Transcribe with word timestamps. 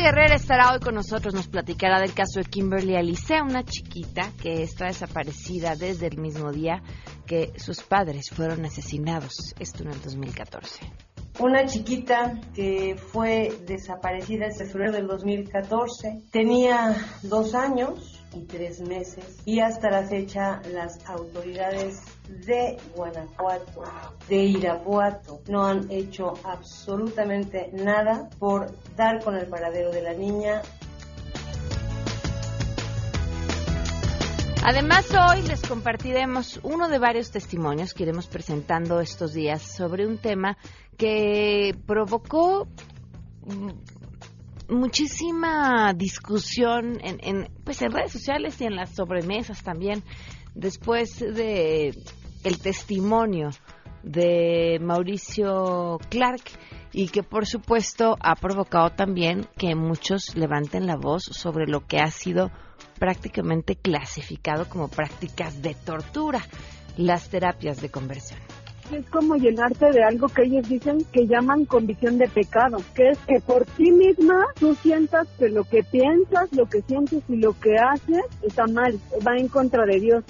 Guerrera 0.00 0.36
estará 0.36 0.72
hoy 0.72 0.78
con 0.78 0.94
nosotros, 0.94 1.34
nos 1.34 1.48
platicará 1.48 2.00
del 2.00 2.14
caso 2.14 2.38
de 2.38 2.44
Kimberly 2.44 2.94
Alice, 2.94 3.42
una 3.42 3.64
chiquita 3.64 4.30
que 4.40 4.62
está 4.62 4.86
desaparecida 4.86 5.74
desde 5.74 6.06
el 6.06 6.18
mismo 6.18 6.52
día 6.52 6.82
que 7.26 7.52
sus 7.56 7.82
padres 7.82 8.30
fueron 8.30 8.64
asesinados, 8.64 9.54
esto 9.58 9.82
en 9.82 9.90
el 9.90 10.00
2014. 10.00 10.86
Una 11.40 11.66
chiquita 11.66 12.40
que 12.54 12.96
fue 12.96 13.52
desaparecida 13.66 14.46
en 14.46 14.54
febrero 14.54 14.92
del 14.92 15.06
2014 15.08 16.22
tenía 16.30 16.96
dos 17.22 17.54
años 17.54 18.20
y 18.34 18.44
tres 18.44 18.80
meses 18.80 19.38
y 19.44 19.60
hasta 19.60 19.90
la 19.90 20.04
fecha 20.04 20.60
las 20.72 20.98
autoridades 21.08 22.02
de 22.28 22.76
Guanajuato, 22.94 23.82
de 24.28 24.36
Irapuato, 24.36 25.40
no 25.48 25.64
han 25.64 25.90
hecho 25.90 26.34
absolutamente 26.44 27.70
nada 27.72 28.28
por 28.38 28.70
dar 28.96 29.22
con 29.24 29.36
el 29.36 29.46
paradero 29.46 29.90
de 29.90 30.02
la 30.02 30.12
niña. 30.12 30.62
Además, 34.64 35.06
hoy 35.14 35.42
les 35.42 35.62
compartiremos 35.62 36.60
uno 36.62 36.88
de 36.88 36.98
varios 36.98 37.30
testimonios 37.30 37.94
que 37.94 38.02
iremos 38.02 38.26
presentando 38.26 39.00
estos 39.00 39.32
días 39.32 39.62
sobre 39.62 40.06
un 40.06 40.18
tema 40.18 40.58
que 40.98 41.74
provocó 41.86 42.68
muchísima 44.68 45.94
discusión 45.94 46.98
en, 47.02 47.18
en, 47.22 47.50
pues 47.64 47.80
en 47.80 47.92
redes 47.92 48.12
sociales 48.12 48.60
y 48.60 48.64
en 48.64 48.76
las 48.76 48.94
sobremesas 48.94 49.62
también 49.62 50.02
después 50.54 51.20
de 51.20 51.96
el 52.44 52.58
testimonio 52.58 53.50
de 54.02 54.78
Mauricio 54.80 55.98
Clark 56.08 56.42
y 56.92 57.08
que 57.08 57.22
por 57.22 57.46
supuesto 57.46 58.16
ha 58.20 58.34
provocado 58.36 58.90
también 58.90 59.46
que 59.56 59.74
muchos 59.74 60.36
levanten 60.36 60.86
la 60.86 60.96
voz 60.96 61.24
sobre 61.24 61.66
lo 61.66 61.86
que 61.86 61.98
ha 61.98 62.10
sido 62.10 62.50
prácticamente 62.98 63.76
clasificado 63.76 64.68
como 64.68 64.88
prácticas 64.88 65.62
de 65.62 65.74
tortura, 65.74 66.40
las 66.96 67.28
terapias 67.28 67.80
de 67.80 67.90
conversión 67.90 68.38
es 68.92 69.08
como 69.10 69.36
llenarte 69.36 69.90
de 69.92 70.02
algo 70.02 70.28
que 70.28 70.42
ellos 70.44 70.68
dicen 70.68 70.98
que 71.12 71.26
llaman 71.26 71.64
convicción 71.64 72.18
de 72.18 72.28
pecado, 72.28 72.78
que 72.94 73.10
es 73.10 73.18
que 73.18 73.40
por 73.40 73.64
ti 73.66 73.90
misma 73.90 74.46
tú 74.58 74.74
sientas 74.76 75.28
que 75.38 75.48
lo 75.48 75.64
que 75.64 75.82
piensas, 75.82 76.52
lo 76.52 76.66
que 76.66 76.82
sientes 76.82 77.22
y 77.28 77.36
lo 77.36 77.52
que 77.58 77.76
haces 77.76 78.24
está 78.42 78.66
mal, 78.66 78.98
va 79.26 79.36
en 79.36 79.48
contra 79.48 79.84
de 79.84 80.00
Dios. 80.00 80.24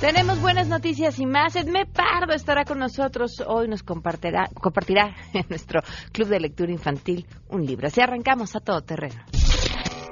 Tenemos 0.00 0.40
buenas 0.40 0.68
noticias 0.68 1.18
y 1.18 1.26
más. 1.26 1.56
Edme 1.56 1.84
Pardo 1.84 2.32
estará 2.32 2.64
con 2.64 2.78
nosotros. 2.78 3.42
Hoy 3.44 3.66
nos 3.66 3.82
compartirá, 3.82 4.48
compartirá 4.54 5.16
en 5.34 5.44
nuestro 5.48 5.80
Club 6.12 6.28
de 6.28 6.38
Lectura 6.38 6.70
Infantil 6.70 7.26
un 7.48 7.66
libro. 7.66 7.88
Así 7.88 8.00
arrancamos 8.00 8.54
a 8.54 8.60
todo 8.60 8.80
terreno. 8.82 9.16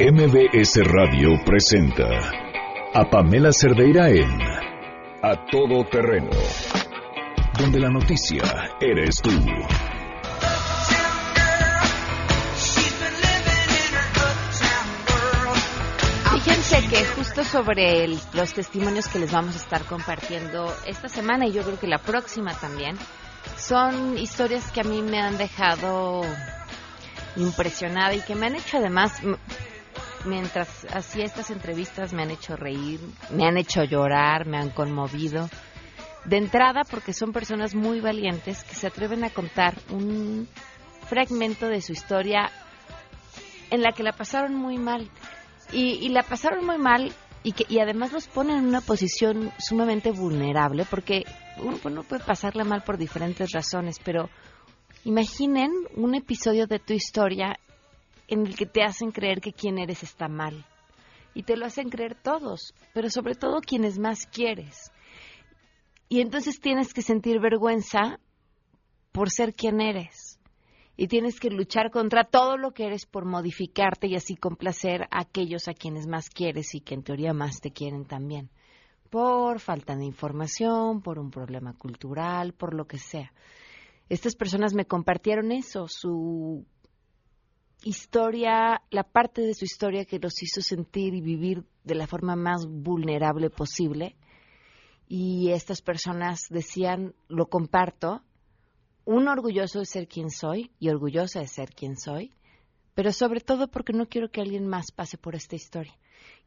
MBS 0.01 0.81
Radio 0.85 1.39
presenta 1.45 2.05
a 2.95 3.09
Pamela 3.09 3.53
Cerdeira 3.53 4.11
en 4.11 4.29
A 5.23 5.47
Todo 5.51 5.85
Terreno, 5.89 6.31
donde 7.57 7.79
la 7.79 7.89
noticia 7.89 8.43
eres 8.81 9.23
tú. 9.23 9.31
Fíjense 16.87 17.05
que 17.05 17.05
justo 17.17 17.45
sobre 17.45 18.07
los 18.33 18.55
testimonios 18.55 19.09
que 19.09 19.19
les 19.19 19.33
vamos 19.33 19.55
a 19.55 19.59
estar 19.59 19.85
compartiendo 19.87 20.73
esta 20.87 21.09
semana 21.09 21.47
y 21.47 21.53
yo 21.53 21.63
creo 21.63 21.81
que 21.81 21.89
la 21.89 21.99
próxima 21.99 22.55
también, 22.55 22.97
son 23.57 24.17
historias 24.17 24.71
que 24.71 24.83
a 24.83 24.85
mí 24.85 25.03
me 25.03 25.21
han 25.21 25.37
dejado 25.37 26.23
impresionada 27.37 28.15
y 28.15 28.21
que 28.21 28.37
me 28.37 28.47
han 28.47 28.55
hecho 28.55 28.79
además 28.79 29.21
mientras 30.27 30.87
hacía 30.93 31.25
estas 31.25 31.51
entrevistas 31.51 32.13
me 32.13 32.23
han 32.23 32.31
hecho 32.31 32.57
reír, 32.57 33.01
me 33.31 33.47
han 33.47 33.57
hecho 33.57 33.83
llorar, 33.83 34.47
me 34.47 34.59
han 34.59 34.71
conmovido. 34.71 35.49
De 36.25 36.37
entrada 36.37 36.83
porque 36.89 37.13
son 37.13 37.33
personas 37.33 37.75
muy 37.75 38.01
valientes 38.01 38.63
que 38.65 38.75
se 38.75 38.87
atreven 38.87 39.25
a 39.25 39.31
contar 39.31 39.75
un 39.91 40.49
fragmento 41.09 41.67
de 41.67 41.81
su 41.81 41.93
historia 41.93 42.51
en 43.71 43.83
la 43.83 43.93
que 43.93 44.05
la 44.05 44.13
pasaron 44.13 44.55
muy 44.55 44.79
mal. 44.79 45.11
Y, 45.73 46.09
la 46.11 46.23
pasaron 46.23 46.65
muy 46.65 46.79
mal 46.79 47.13
y, 47.43 47.53
que, 47.53 47.65
y 47.69 47.81
además 47.81 48.13
los 48.13 48.29
ponen 48.29 48.59
en 48.59 48.67
una 48.67 48.81
posición 48.81 49.51
sumamente 49.59 50.13
vulnerable 50.13 50.87
porque 50.89 51.25
uno, 51.59 51.79
uno 51.85 52.03
puede 52.03 52.25
pasarla 52.25 52.65
mal 52.65 52.83
por 52.83 52.97
diferentes 52.97 53.53
razones, 53.53 53.99
pero 54.05 54.31
imaginen 55.05 55.71
un 55.97 56.15
episodio 56.15 56.67
de 56.67 56.79
tu 56.79 56.93
historia 56.93 57.59
en 58.29 58.47
el 58.47 58.57
que 58.57 58.67
te 58.67 58.83
hacen 58.83 59.11
creer 59.11 59.41
que 59.41 59.53
quien 59.53 59.79
eres 59.79 60.03
está 60.03 60.29
mal. 60.29 60.65
Y 61.35 61.43
te 61.43 61.57
lo 61.57 61.67
hacen 61.67 61.91
creer 61.91 62.15
todos, 62.15 62.73
pero 62.95 63.11
sobre 63.11 63.35
todo 63.35 63.61
quienes 63.61 63.99
más 63.99 64.27
quieres. 64.27 64.91
Y 66.09 66.21
entonces 66.21 66.61
tienes 66.61 66.95
que 66.95 67.03
sentir 67.03 67.41
vergüenza 67.41 68.19
por 69.13 69.31
ser 69.31 69.55
quien 69.55 69.81
eres. 69.81 70.26
Y 70.97 71.09
tienes 71.09 71.39
que 71.39 71.51
luchar 71.51 71.91
contra 71.91 72.25
todo 72.25 72.57
lo 72.57 72.73
que 72.73 72.87
eres 72.87 73.05
por 73.05 73.27
modificarte 73.27 74.07
y 74.07 74.17
así 74.17 74.35
complacer 74.35 75.03
a 75.11 75.21
aquellos 75.21 75.69
a 75.69 75.75
quienes 75.75 76.07
más 76.07 76.31
quieres 76.31 76.75
y 76.75 76.81
que 76.81 76.95
en 76.95 77.03
teoría 77.03 77.35
más 77.35 77.61
te 77.61 77.71
quieren 77.71 78.07
también. 78.07 78.51
Por 79.11 79.61
falta 79.61 79.95
de 79.95 80.05
información, 80.05 81.03
por 81.03 81.19
un 81.19 81.31
problema 81.31 81.75
cultural, 81.75 82.55
por 82.55 82.75
lo 82.75 82.87
que 82.87 82.99
sea. 82.99 83.33
Estas 84.09 84.37
personas 84.37 84.73
me 84.73 84.87
compartieron 84.87 85.53
eso, 85.53 85.87
su 85.89 86.65
historia, 87.85 88.83
la 88.91 89.05
parte 89.05 89.43
de 89.43 89.55
su 89.55 89.65
historia 89.65 90.05
que 90.05 90.19
los 90.19 90.43
hizo 90.43 90.61
sentir 90.61 91.15
y 91.15 91.21
vivir 91.21 91.65
de 91.85 91.95
la 91.95 92.07
forma 92.07 92.37
más 92.37 92.67
vulnerable 92.67 93.51
posible. 93.51 94.17
Y 95.09 95.51
estas 95.51 95.83
personas 95.83 96.47
decían, 96.51 97.15
lo 97.29 97.47
comparto, 97.47 98.23
un 99.07 99.29
orgulloso 99.29 99.79
de 99.79 99.87
ser 99.87 100.09
quien 100.09 100.31
soy 100.31 100.73
y 100.79 100.91
orgullosa 100.91 101.41
de 101.41 101.47
ser 101.47 101.71
quien 101.71 101.97
soy, 101.97 102.35
pero 102.95 103.13
sobre 103.13 103.41
todo 103.41 103.69
porque 103.69 103.93
no 103.93 104.09
quiero 104.09 104.31
que 104.31 104.41
alguien 104.41 104.67
más 104.67 104.91
pase 104.91 105.17
por 105.17 105.35
esta 105.35 105.55
historia. 105.55 105.97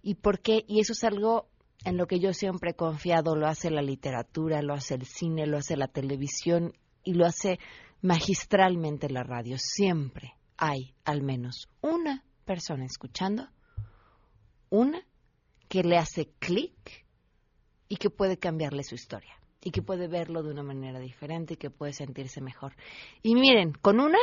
Y 0.04 0.16
porque, 0.16 0.66
y 0.68 0.82
eso 0.82 0.94
es 0.94 1.04
algo 1.06 1.48
en 1.86 1.98
lo 1.98 2.06
que 2.06 2.20
yo 2.20 2.34
siempre 2.34 2.72
he 2.72 2.76
confiado, 2.76 3.36
lo 3.36 3.48
hace 3.48 3.72
la 3.72 3.82
literatura, 3.82 4.62
lo 4.62 4.74
hace 4.74 4.96
el 4.96 5.06
cine, 5.06 5.48
lo 5.48 5.58
hace 5.58 5.78
la 5.78 5.88
televisión 5.88 6.74
y 7.04 7.14
lo 7.14 7.26
hace 7.26 7.60
magistralmente 8.02 9.10
la 9.10 9.24
radio, 9.24 9.58
siempre 9.58 10.36
hay 10.58 10.94
al 11.06 11.22
menos 11.22 11.70
una 11.82 12.26
persona 12.44 12.86
escuchando, 12.86 13.48
una 14.70 15.02
que 15.70 15.84
le 15.84 15.98
hace 15.98 16.30
clic 16.40 17.06
y 17.88 17.96
que 17.96 18.10
puede 18.10 18.38
cambiarle 18.38 18.84
su 18.84 18.96
historia 18.96 19.40
y 19.64 19.72
que 19.72 19.82
puede 19.82 20.08
verlo 20.08 20.44
de 20.44 20.52
una 20.52 20.64
manera 20.64 21.00
diferente 21.00 21.56
y 21.56 21.58
que 21.58 21.70
puede 21.70 21.94
sentirse 21.94 22.42
mejor. 22.42 22.74
Y 23.22 23.36
miren, 23.36 23.74
con 23.74 24.00
una 24.00 24.20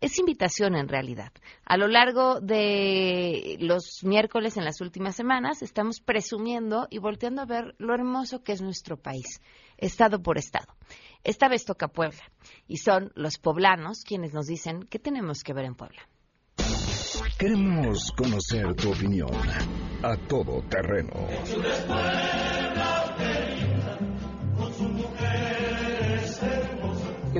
es 0.00 0.18
invitación 0.18 0.76
en 0.76 0.88
realidad. 0.88 1.32
A 1.64 1.76
lo 1.76 1.88
largo 1.88 2.40
de 2.40 3.56
los 3.60 4.04
miércoles 4.04 4.56
en 4.56 4.64
las 4.64 4.80
últimas 4.80 5.16
semanas 5.16 5.62
estamos 5.62 6.00
presumiendo 6.00 6.86
y 6.90 6.98
volteando 6.98 7.42
a 7.42 7.46
ver 7.46 7.74
lo 7.78 7.94
hermoso 7.94 8.42
que 8.42 8.52
es 8.52 8.62
nuestro 8.62 8.96
país, 8.96 9.40
estado 9.76 10.22
por 10.22 10.38
estado. 10.38 10.74
Esta 11.24 11.48
vez 11.48 11.64
toca 11.64 11.88
Puebla 11.88 12.22
y 12.66 12.78
son 12.78 13.12
los 13.14 13.38
poblanos 13.38 14.04
quienes 14.04 14.32
nos 14.32 14.46
dicen 14.46 14.84
qué 14.88 14.98
tenemos 14.98 15.42
que 15.42 15.52
ver 15.52 15.64
en 15.66 15.74
Puebla. 15.74 16.08
Queremos 17.38 18.12
conocer 18.12 18.74
tu 18.74 18.92
opinión 18.92 19.30
a 20.02 20.16
todo 20.28 20.62
terreno. 20.68 21.26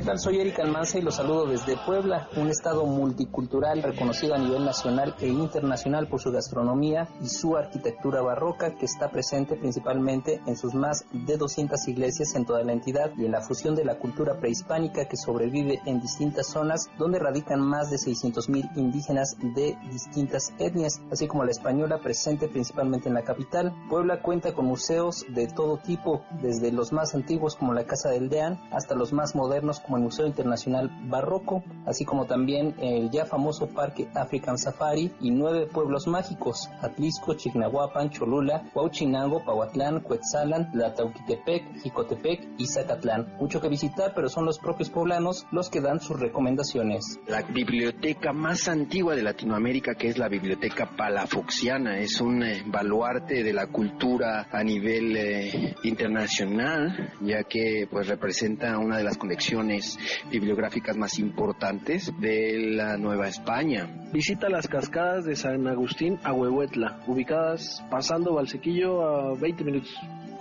¿Qué? 0.03 0.17
Soy 0.17 0.39
Erika 0.39 0.63
Almanza 0.63 0.97
y 0.97 1.01
los 1.01 1.15
saludo 1.15 1.45
desde 1.45 1.77
Puebla, 1.85 2.27
un 2.35 2.49
estado 2.49 2.85
multicultural 2.85 3.81
reconocido 3.81 4.35
a 4.35 4.37
nivel 4.37 4.65
nacional 4.65 5.15
e 5.19 5.27
internacional 5.27 6.07
por 6.07 6.19
su 6.19 6.31
gastronomía 6.31 7.07
y 7.21 7.27
su 7.27 7.55
arquitectura 7.55 8.21
barroca 8.21 8.75
que 8.75 8.85
está 8.85 9.09
presente 9.09 9.55
principalmente 9.55 10.41
en 10.45 10.57
sus 10.57 10.73
más 10.73 11.05
de 11.11 11.37
200 11.37 11.87
iglesias 11.87 12.35
en 12.35 12.45
toda 12.45 12.63
la 12.63 12.73
entidad 12.73 13.11
y 13.17 13.25
en 13.25 13.31
la 13.31 13.41
fusión 13.41 13.75
de 13.75 13.85
la 13.85 13.99
cultura 13.99 14.39
prehispánica 14.39 15.05
que 15.05 15.17
sobrevive 15.17 15.81
en 15.85 16.01
distintas 16.01 16.47
zonas 16.47 16.89
donde 16.97 17.19
radican 17.19 17.61
más 17.61 17.89
de 17.89 17.97
600.000 17.97 18.77
indígenas 18.77 19.37
de 19.55 19.77
distintas 19.91 20.53
etnias, 20.59 21.01
así 21.11 21.27
como 21.27 21.45
la 21.45 21.51
española 21.51 21.99
presente 21.99 22.47
principalmente 22.47 23.07
en 23.07 23.15
la 23.15 23.23
capital. 23.23 23.73
Puebla 23.89 24.21
cuenta 24.21 24.53
con 24.53 24.65
museos 24.65 25.25
de 25.29 25.47
todo 25.47 25.77
tipo, 25.77 26.23
desde 26.41 26.71
los 26.71 26.91
más 26.91 27.15
antiguos 27.15 27.55
como 27.55 27.73
la 27.73 27.85
Casa 27.85 28.09
del 28.09 28.29
Deán 28.29 28.59
hasta 28.71 28.95
los 28.95 29.13
más 29.13 29.35
modernos 29.35 29.79
como 29.79 29.90
el 29.97 30.03
Museo 30.03 30.27
Internacional 30.27 30.89
Barroco, 31.09 31.63
así 31.85 32.05
como 32.05 32.25
también 32.25 32.75
el 32.79 33.09
ya 33.09 33.25
famoso 33.25 33.67
Parque 33.67 34.07
African 34.13 34.57
Safari 34.57 35.11
y 35.21 35.31
nueve 35.31 35.67
pueblos 35.67 36.07
mágicos, 36.07 36.69
Atlisco, 36.81 37.33
Chignahuapan, 37.33 38.09
Cholula, 38.09 38.69
Huauchinango, 38.73 39.43
Pahuatlán, 39.43 40.01
Cuetzalan, 40.01 40.71
Tlautitepec, 40.71 41.81
Jicotepec 41.81 42.47
y 42.57 42.67
Zacatlán. 42.67 43.33
Mucho 43.39 43.61
que 43.61 43.69
visitar, 43.69 44.13
pero 44.15 44.29
son 44.29 44.45
los 44.45 44.59
propios 44.59 44.89
poblanos 44.89 45.45
los 45.51 45.69
que 45.69 45.81
dan 45.81 45.99
sus 45.99 46.19
recomendaciones. 46.19 47.19
La 47.27 47.41
biblioteca 47.41 48.33
más 48.33 48.67
antigua 48.67 49.15
de 49.15 49.23
Latinoamérica, 49.23 49.95
que 49.95 50.07
es 50.07 50.17
la 50.17 50.27
Biblioteca 50.27 50.89
Palafoxiana, 50.95 51.99
es 51.99 52.21
un 52.21 52.43
eh, 52.43 52.63
baluarte 52.65 53.43
de 53.43 53.53
la 53.53 53.67
cultura 53.67 54.47
a 54.51 54.63
nivel 54.63 55.15
eh, 55.15 55.75
internacional, 55.83 57.13
ya 57.21 57.43
que 57.43 57.87
pues 57.89 58.07
representa 58.07 58.77
una 58.77 58.97
de 58.97 59.03
las 59.03 59.17
colecciones 59.17 59.80
bibliográficas 60.29 60.97
más 60.97 61.19
importantes 61.19 62.11
de 62.19 62.57
la 62.75 62.97
Nueva 62.97 63.27
España. 63.27 63.87
Visita 64.11 64.49
las 64.49 64.67
cascadas 64.67 65.25
de 65.25 65.35
San 65.35 65.67
Agustín 65.67 66.19
a 66.23 66.33
Huehuetla, 66.33 67.01
ubicadas 67.07 67.83
pasando 67.89 68.33
Valsequillo 68.33 69.01
a 69.01 69.35
20 69.35 69.63
minutos 69.63 69.93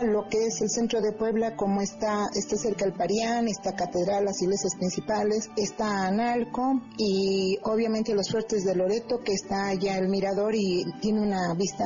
lo 0.03 0.27
que 0.29 0.47
es 0.47 0.61
el 0.63 0.71
centro 0.71 1.01
de 1.01 1.13
Puebla, 1.13 1.57
como 1.57 1.81
está, 1.81 2.27
está 2.35 2.57
cerca 2.57 2.85
el 2.85 2.93
Parián, 2.93 3.49
está 3.49 3.75
Catedral, 3.75 4.25
las 4.25 4.41
iglesias 4.43 4.75
principales, 4.77 5.51
está 5.57 6.07
Analco 6.07 6.81
y 6.97 7.59
obviamente 7.65 8.15
los 8.15 8.31
fuertes 8.31 8.65
de 8.65 8.75
Loreto, 8.75 9.19
que 9.19 9.33
está 9.33 9.69
allá 9.69 9.99
el 9.99 10.09
mirador 10.09 10.55
y 10.55 10.85
tiene 11.01 11.21
una 11.21 11.55
vista 11.55 11.85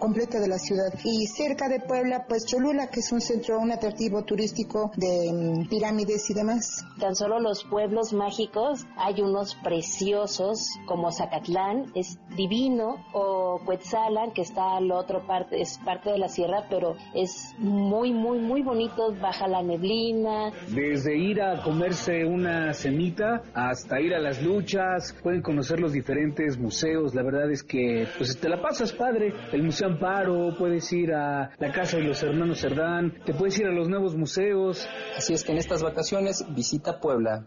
completa 0.00 0.40
de 0.40 0.48
la 0.48 0.58
ciudad. 0.58 0.92
Y 1.04 1.26
cerca 1.26 1.68
de 1.68 1.80
Puebla, 1.80 2.26
pues 2.28 2.46
Cholula, 2.46 2.88
que 2.88 3.00
es 3.00 3.12
un 3.12 3.20
centro, 3.20 3.58
un 3.58 3.72
atractivo 3.72 4.24
turístico 4.24 4.90
de 4.96 5.32
mm, 5.32 5.68
pirámides 5.68 6.28
y 6.30 6.34
demás. 6.34 6.84
Tan 6.98 7.14
solo 7.14 7.40
los 7.40 7.64
pueblos 7.64 8.12
mágicos, 8.12 8.86
hay 8.96 9.20
unos 9.20 9.54
preciosos 9.56 10.66
como 10.86 11.10
Zacatlán, 11.12 11.92
es 11.94 12.18
divino, 12.36 12.96
o 13.12 13.60
Cuetzalan, 13.64 14.32
que 14.32 14.42
está 14.42 14.76
al 14.76 14.90
otro 14.90 15.26
parte, 15.26 15.60
es 15.60 15.78
parte 15.78 16.10
de 16.10 16.18
la 16.18 16.28
sierra, 16.28 16.66
pero 16.68 16.94
es 17.14 17.51
muy, 17.58 18.12
muy, 18.12 18.38
muy 18.38 18.62
bonitos, 18.62 19.18
baja 19.20 19.46
la 19.46 19.62
neblina. 19.62 20.52
Desde 20.68 21.16
ir 21.16 21.40
a 21.42 21.62
comerse 21.62 22.24
una 22.24 22.72
cenita 22.72 23.42
hasta 23.54 24.00
ir 24.00 24.14
a 24.14 24.18
las 24.18 24.42
luchas, 24.42 25.14
pueden 25.22 25.42
conocer 25.42 25.80
los 25.80 25.92
diferentes 25.92 26.58
museos, 26.58 27.14
la 27.14 27.22
verdad 27.22 27.50
es 27.50 27.62
que 27.62 28.06
pues 28.16 28.38
te 28.38 28.48
la 28.48 28.60
pasas 28.60 28.92
padre, 28.92 29.32
el 29.52 29.62
Museo 29.62 29.88
Amparo, 29.88 30.54
puedes 30.58 30.92
ir 30.92 31.12
a 31.12 31.50
la 31.58 31.72
casa 31.72 31.96
de 31.96 32.04
los 32.04 32.22
hermanos 32.22 32.60
Cerdán, 32.60 33.14
te 33.24 33.34
puedes 33.34 33.58
ir 33.58 33.66
a 33.66 33.72
los 33.72 33.88
nuevos 33.88 34.14
museos. 34.14 34.88
Así 35.16 35.34
es 35.34 35.44
que 35.44 35.52
en 35.52 35.58
estas 35.58 35.82
vacaciones 35.82 36.44
visita 36.54 37.00
Puebla. 37.00 37.46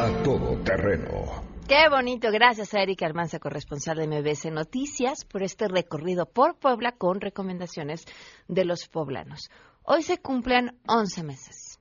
A 0.00 0.22
todo 0.24 0.58
terreno 0.64 1.51
Qué 1.68 1.88
bonito. 1.88 2.30
Gracias 2.32 2.74
a 2.74 2.82
Erika 2.82 3.06
Almanza, 3.06 3.38
corresponsal 3.38 3.96
de 3.96 4.06
MBS 4.06 4.50
Noticias, 4.50 5.24
por 5.24 5.42
este 5.42 5.68
recorrido 5.68 6.26
por 6.26 6.58
Puebla 6.58 6.92
con 6.92 7.20
recomendaciones 7.20 8.04
de 8.48 8.64
los 8.64 8.88
poblanos. 8.88 9.48
Hoy 9.84 10.02
se 10.02 10.18
cumplen 10.18 10.78
11 10.88 11.22
meses. 11.22 11.78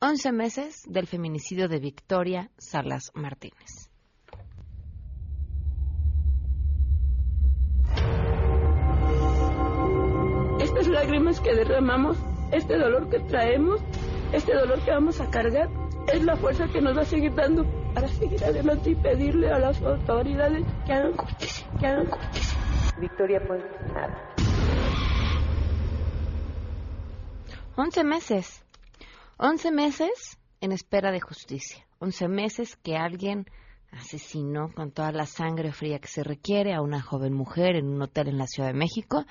11 0.00 0.32
meses 0.32 0.82
del 0.86 1.06
feminicidio 1.06 1.68
de 1.68 1.78
Victoria 1.78 2.50
Salas 2.58 3.10
Martínez. 3.14 3.90
Estas 10.60 10.88
lágrimas 10.88 11.40
que 11.40 11.54
derramamos, 11.54 12.16
este 12.52 12.78
dolor 12.78 13.10
que 13.10 13.18
traemos, 13.20 13.80
este 14.32 14.54
dolor 14.54 14.80
que 14.84 14.90
vamos 14.92 15.20
a 15.20 15.28
cargar, 15.28 15.68
es 16.12 16.22
la 16.22 16.36
fuerza 16.36 16.66
que 16.68 16.80
nos 16.80 16.96
va 16.96 17.02
a 17.02 17.06
seguir 17.06 17.34
dando 17.34 17.83
para 17.94 18.08
seguir 18.08 18.44
adelante 18.44 18.90
y 18.90 18.94
pedirle 18.96 19.50
a 19.50 19.58
las 19.58 19.80
autoridades 19.82 20.64
que 20.84 20.92
hagan 20.92 21.16
justicia, 21.16 21.66
que 21.78 21.86
hagan 21.86 22.06
justicia. 22.10 22.58
Victoria, 22.98 23.40
pues 23.46 23.62
nada. 23.92 24.34
11 27.76 28.04
meses. 28.04 28.64
11 29.38 29.70
meses 29.72 30.38
en 30.60 30.72
espera 30.72 31.10
de 31.12 31.20
justicia. 31.20 31.86
11 31.98 32.28
meses 32.28 32.76
que 32.76 32.96
alguien 32.96 33.46
asesinó 33.90 34.72
con 34.72 34.90
toda 34.90 35.12
la 35.12 35.26
sangre 35.26 35.72
fría 35.72 35.98
que 35.98 36.08
se 36.08 36.24
requiere 36.24 36.74
a 36.74 36.82
una 36.82 37.00
joven 37.00 37.32
mujer 37.32 37.76
en 37.76 37.86
un 37.86 38.02
hotel 38.02 38.28
en 38.28 38.38
la 38.38 38.46
Ciudad 38.46 38.68
de 38.68 38.78
México 38.78 39.24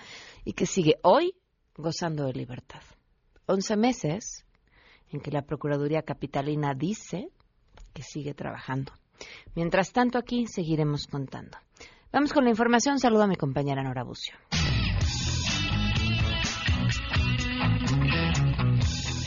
y 0.46 0.54
que 0.54 0.66
sigue 0.66 0.96
hoy 1.04 1.36
gozando 1.76 2.26
de 2.26 2.34
libertad. 2.34 2.82
11 3.46 3.76
meses 3.76 4.46
en 5.12 5.20
que 5.20 5.32
la 5.32 5.42
Procuraduría 5.42 6.02
Capitalina 6.04 6.74
dice 6.74 7.30
que 7.94 8.04
sigue 8.04 8.34
trabajando. 8.34 8.92
Mientras 9.56 9.92
tanto, 9.92 10.18
aquí 10.18 10.48
seguiremos 10.48 11.08
contando. 11.08 11.58
Vamos 12.12 12.34
con 12.34 12.44
la 12.44 12.50
información. 12.50 13.00
Saludo 13.00 13.24
a 13.24 13.28
mi 13.28 13.36
compañera 13.36 13.84
Nora 13.84 14.04
Bucio. 14.04 14.36